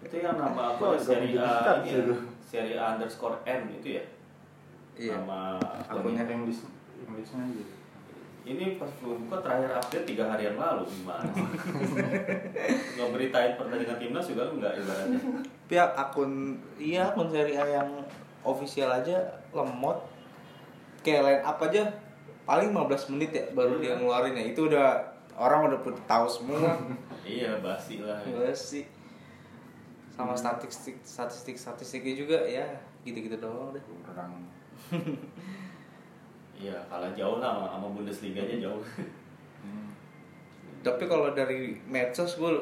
Itu 0.02 0.16
yang 0.20 0.36
nama 0.36 0.76
agak 0.76 1.00
Serie 1.00 1.36
A 1.36 1.80
ya. 1.80 2.04
Serie 2.42 2.76
A 2.76 2.96
underscore 2.96 3.40
N 3.44 3.72
itu 3.72 3.96
ya. 3.96 4.04
Iya. 4.93 5.18
Nama 5.18 5.57
Akunnya. 5.84 6.23
English 6.23 6.61
Englishnya 6.99 7.43
gitu 7.51 7.73
Ini 8.41 8.76
pas 8.76 8.89
gue 8.89 9.15
buka 9.22 9.38
terakhir 9.39 9.69
update 9.72 10.05
tiga 10.07 10.26
hari 10.26 10.43
yang 10.43 10.57
lalu 10.57 10.81
gimana? 10.88 11.30
sih? 11.30 11.45
Ngeberitain 12.97 13.53
pertandingan 13.53 13.97
timnas 13.97 14.26
juga 14.26 14.49
enggak 14.49 14.73
ibaratnya. 14.76 15.19
Pihak 15.65 15.91
akun 15.93 16.31
iya 16.76 17.05
akun 17.07 17.30
Serie 17.30 17.53
A 17.53 17.65
yang 17.68 17.89
official 18.41 18.89
aja 18.89 19.22
lemot. 19.51 20.01
Kayak 21.01 21.22
line 21.23 21.43
up 21.43 21.57
aja 21.59 21.84
paling 22.41 22.69
15 22.69 23.13
menit 23.13 23.30
ya 23.31 23.45
baru 23.51 23.77
dia 23.77 23.93
ngeluarin 23.95 24.34
ya 24.34 24.43
itu 24.47 24.65
udah 24.65 24.97
orang 25.34 25.69
udah 25.69 25.80
pu- 25.80 26.01
tahu 26.03 26.26
semua 26.26 26.73
iya 27.23 27.57
basi 27.57 28.01
lah 28.01 28.18
Gila 28.22 28.49
sih 28.51 28.89
sama 30.11 30.34
statistik 30.34 30.97
statistik 30.99 31.55
statistiknya 31.55 32.13
juga 32.15 32.38
ya 32.41 32.65
gitu-gitu 33.01 33.38
doang 33.38 33.72
deh 33.72 33.81
kurang 33.85 34.49
iya 36.62 36.78
kalah 36.88 37.12
jauh 37.14 37.38
lah 37.38 37.58
sama, 37.58 37.66
sama 37.74 37.88
Bundesliga-nya 37.94 38.58
jauh. 38.62 38.84
Hmm. 39.62 39.94
tapi 40.82 41.06
kalau 41.06 41.38
dari 41.38 41.78
medsos 41.86 42.38
gue 42.38 42.53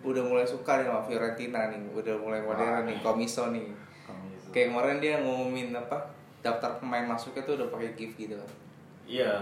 udah 0.00 0.22
mulai 0.24 0.48
suka 0.48 0.80
nih 0.80 0.86
sama 0.88 1.02
Fiorentina 1.04 1.68
nih. 1.68 1.80
Udah 1.92 2.16
mulai 2.16 2.40
modern 2.40 2.88
nih 2.88 2.96
komiso 3.00 3.50
nih. 3.50 3.68
Itu. 3.68 4.48
kayak 4.48 4.72
kemarin 4.72 4.98
dia 4.98 5.20
ngumumin 5.20 5.76
apa 5.76 6.08
daftar 6.40 6.80
pemain 6.80 7.04
masuknya 7.04 7.44
tuh 7.44 7.60
udah 7.60 7.68
pakai 7.68 7.92
gift 7.92 8.16
gitu 8.16 8.32
kan. 8.32 8.50
Iya 9.04 9.32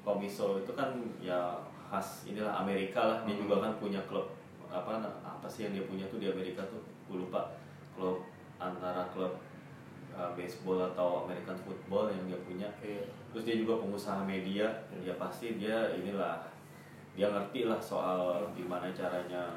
Komiso 0.00 0.60
itu 0.60 0.72
kan 0.72 0.92
ya 1.20 1.56
khas 1.88 2.24
inilah 2.28 2.52
Amerika 2.60 3.00
lah. 3.00 3.18
Dia 3.24 3.36
Hmm. 3.36 3.42
juga 3.48 3.54
kan 3.64 3.72
punya 3.76 4.00
klub 4.04 4.32
apa 4.68 5.00
apa 5.24 5.46
sih 5.48 5.64
yang 5.64 5.72
dia 5.72 5.84
punya 5.88 6.04
tuh 6.08 6.20
di 6.20 6.28
Amerika 6.28 6.60
tuh 6.68 6.80
gue 7.08 7.16
lupa. 7.16 7.48
Klub 7.96 8.20
antara 8.60 9.08
klub 9.08 9.40
uh, 10.12 10.30
baseball 10.34 10.82
atau 10.82 11.24
American 11.26 11.56
football 11.60 12.10
yang 12.10 12.24
dia 12.26 12.40
punya. 12.44 12.68
Iya. 12.80 13.04
terus 13.30 13.46
dia 13.46 13.56
juga 13.58 13.78
pengusaha 13.78 14.22
media. 14.26 14.66
Ya 15.02 15.14
pasti 15.14 15.54
dia 15.54 15.90
inilah 15.94 16.42
dia 17.14 17.26
ngerti 17.30 17.66
lah 17.66 17.78
soal 17.82 18.46
gimana 18.54 18.90
caranya 18.94 19.50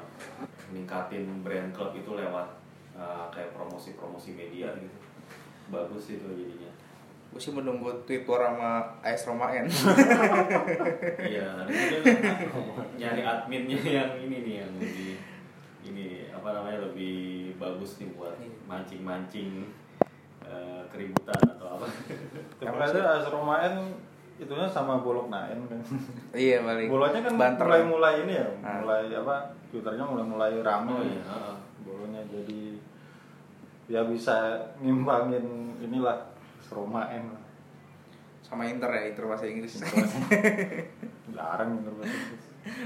meningkatin 0.70 1.42
brand 1.42 1.70
klub 1.70 1.94
itu 1.94 2.14
lewat 2.14 2.46
uh, 2.94 3.26
kayak 3.30 3.54
promosi-promosi 3.54 4.34
media 4.34 4.70
gitu. 4.78 4.98
Bagus 5.70 6.14
itu 6.14 6.26
jadinya. 6.28 6.70
Gue 7.34 7.42
sih 7.42 7.50
menunggu 7.50 7.90
tweet 8.06 8.22
war 8.30 8.46
sama 8.46 8.94
AS 9.02 9.26
Romaen. 9.26 9.66
Iya 11.18 11.66
ada 11.66 11.70
juga 11.70 11.98
kan 12.22 12.36
nyari 12.94 13.22
adminnya 13.26 13.80
yang 13.82 14.10
ini 14.22 14.36
nih 14.46 14.54
yang 14.62 14.72
lebih 14.78 15.18
ini 15.84 16.06
apa 16.30 16.48
namanya 16.54 16.78
lebih 16.86 17.16
bagus 17.58 17.98
nih 17.98 18.14
buat 18.14 18.38
Iya. 18.38 18.50
mancing-mancing 18.70 19.66
uh, 20.54 20.82
keributan 20.88 21.34
atau 21.50 21.66
apa. 21.74 21.86
Yang 22.62 22.74
ada 22.94 23.00
AS 23.18 23.26
Romaen 23.28 23.74
itunya 24.34 24.66
sama 24.66 24.98
Bolok 24.98 25.26
Naen 25.28 25.66
kan. 25.66 25.78
Iya 26.34 26.62
paling 26.62 26.86
bolanya 26.88 27.20
kan 27.22 27.32
banter. 27.34 27.66
mulai 27.66 27.82
mulai 27.84 28.14
ini 28.22 28.34
ya 28.34 28.46
Ah. 28.62 28.78
mulai 28.80 29.06
apa 29.10 29.36
twitternya 29.70 30.04
mulai 30.06 30.24
mulai 30.24 30.52
rame. 30.58 30.90
Oh 30.90 31.02
iya 31.02 31.22
heeh. 31.22 31.56
bolonya 31.82 32.22
jadi 32.26 32.78
ya 33.84 34.00
bisa 34.06 34.56
ngimbangin 34.80 35.44
inilah 35.78 36.16
Romaen 36.70 37.28
lah. 37.28 37.42
sama 38.40 38.64
Inter 38.64 38.88
ya 38.88 39.02
Inter 39.10 39.24
bahasa 39.26 39.44
Inggris. 39.44 39.82
Jarang 41.36 41.70
Inter 41.76 41.92
bahasa 41.92 42.14
Inggris. 42.14 42.42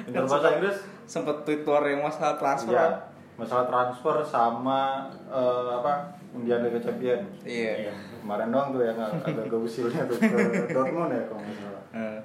Inter 0.06 0.24
bahasa 0.26 0.48
Inggris? 0.54 0.78
sempet 1.08 1.36
tweet 1.42 1.62
yang 1.64 2.02
masalah 2.04 2.36
transfer 2.36 2.74
ya 2.74 2.84
kan? 2.84 2.92
masalah 3.38 3.64
transfer 3.64 4.16
sama 4.20 5.06
eh, 5.30 5.68
apa 5.72 6.17
undian 6.30 6.60
Liga 6.60 6.76
Champion 6.78 7.20
iya 7.42 7.86
Iya. 7.86 7.92
kemarin 8.18 8.48
doang 8.48 8.68
tuh 8.70 8.82
yang 8.82 8.94
agak 8.94 9.24
agak 9.38 9.60
usilnya 9.66 10.02
tuh 10.05 10.16
ke 10.16 10.36
Dortmund 10.68 11.10
ya 11.10 11.22
kalau 11.24 11.40
nggak 11.40 11.56
salah 11.56 11.82
Eh, 11.90 12.18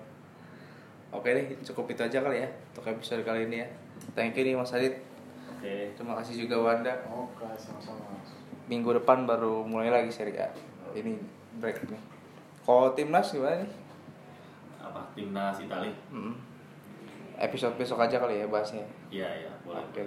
Oke 1.10 1.30
deh, 1.30 1.46
cukup 1.62 1.86
itu 1.88 2.02
aja 2.02 2.20
kali 2.20 2.42
ya 2.42 2.50
untuk 2.68 2.90
episode 2.90 3.22
kali 3.22 3.46
ini 3.46 3.62
ya. 3.62 3.68
Thank 4.12 4.34
you 4.34 4.44
nih 4.44 4.56
Mas 4.56 4.72
Adit. 4.72 4.98
oke 5.48 5.94
Terima 5.94 6.18
kasih 6.18 6.42
juga 6.42 6.58
Wanda. 6.60 6.90
oke 7.06 7.46
sama-sama 7.54 8.18
Minggu 8.66 8.90
depan 8.94 9.24
baru 9.24 9.62
mulai 9.62 9.88
lagi 9.88 10.10
seri 10.10 10.34
A. 10.36 10.50
Ini 10.92 11.14
break 11.56 11.86
nih. 11.86 12.02
Kalau 12.60 12.90
timnas 12.92 13.30
gimana 13.30 13.60
nih? 13.60 13.72
apa 14.80 15.00
timnas 15.14 15.56
Italia 15.60 15.94
Hmm. 16.10 16.34
Episode 17.36 17.76
besok 17.76 17.98
aja 18.00 18.18
kali 18.18 18.36
ya 18.36 18.48
bahasnya. 18.48 18.82
iya 19.08 19.30
iya 19.38 19.52
boleh 19.62 19.86
Oke. 19.86 20.02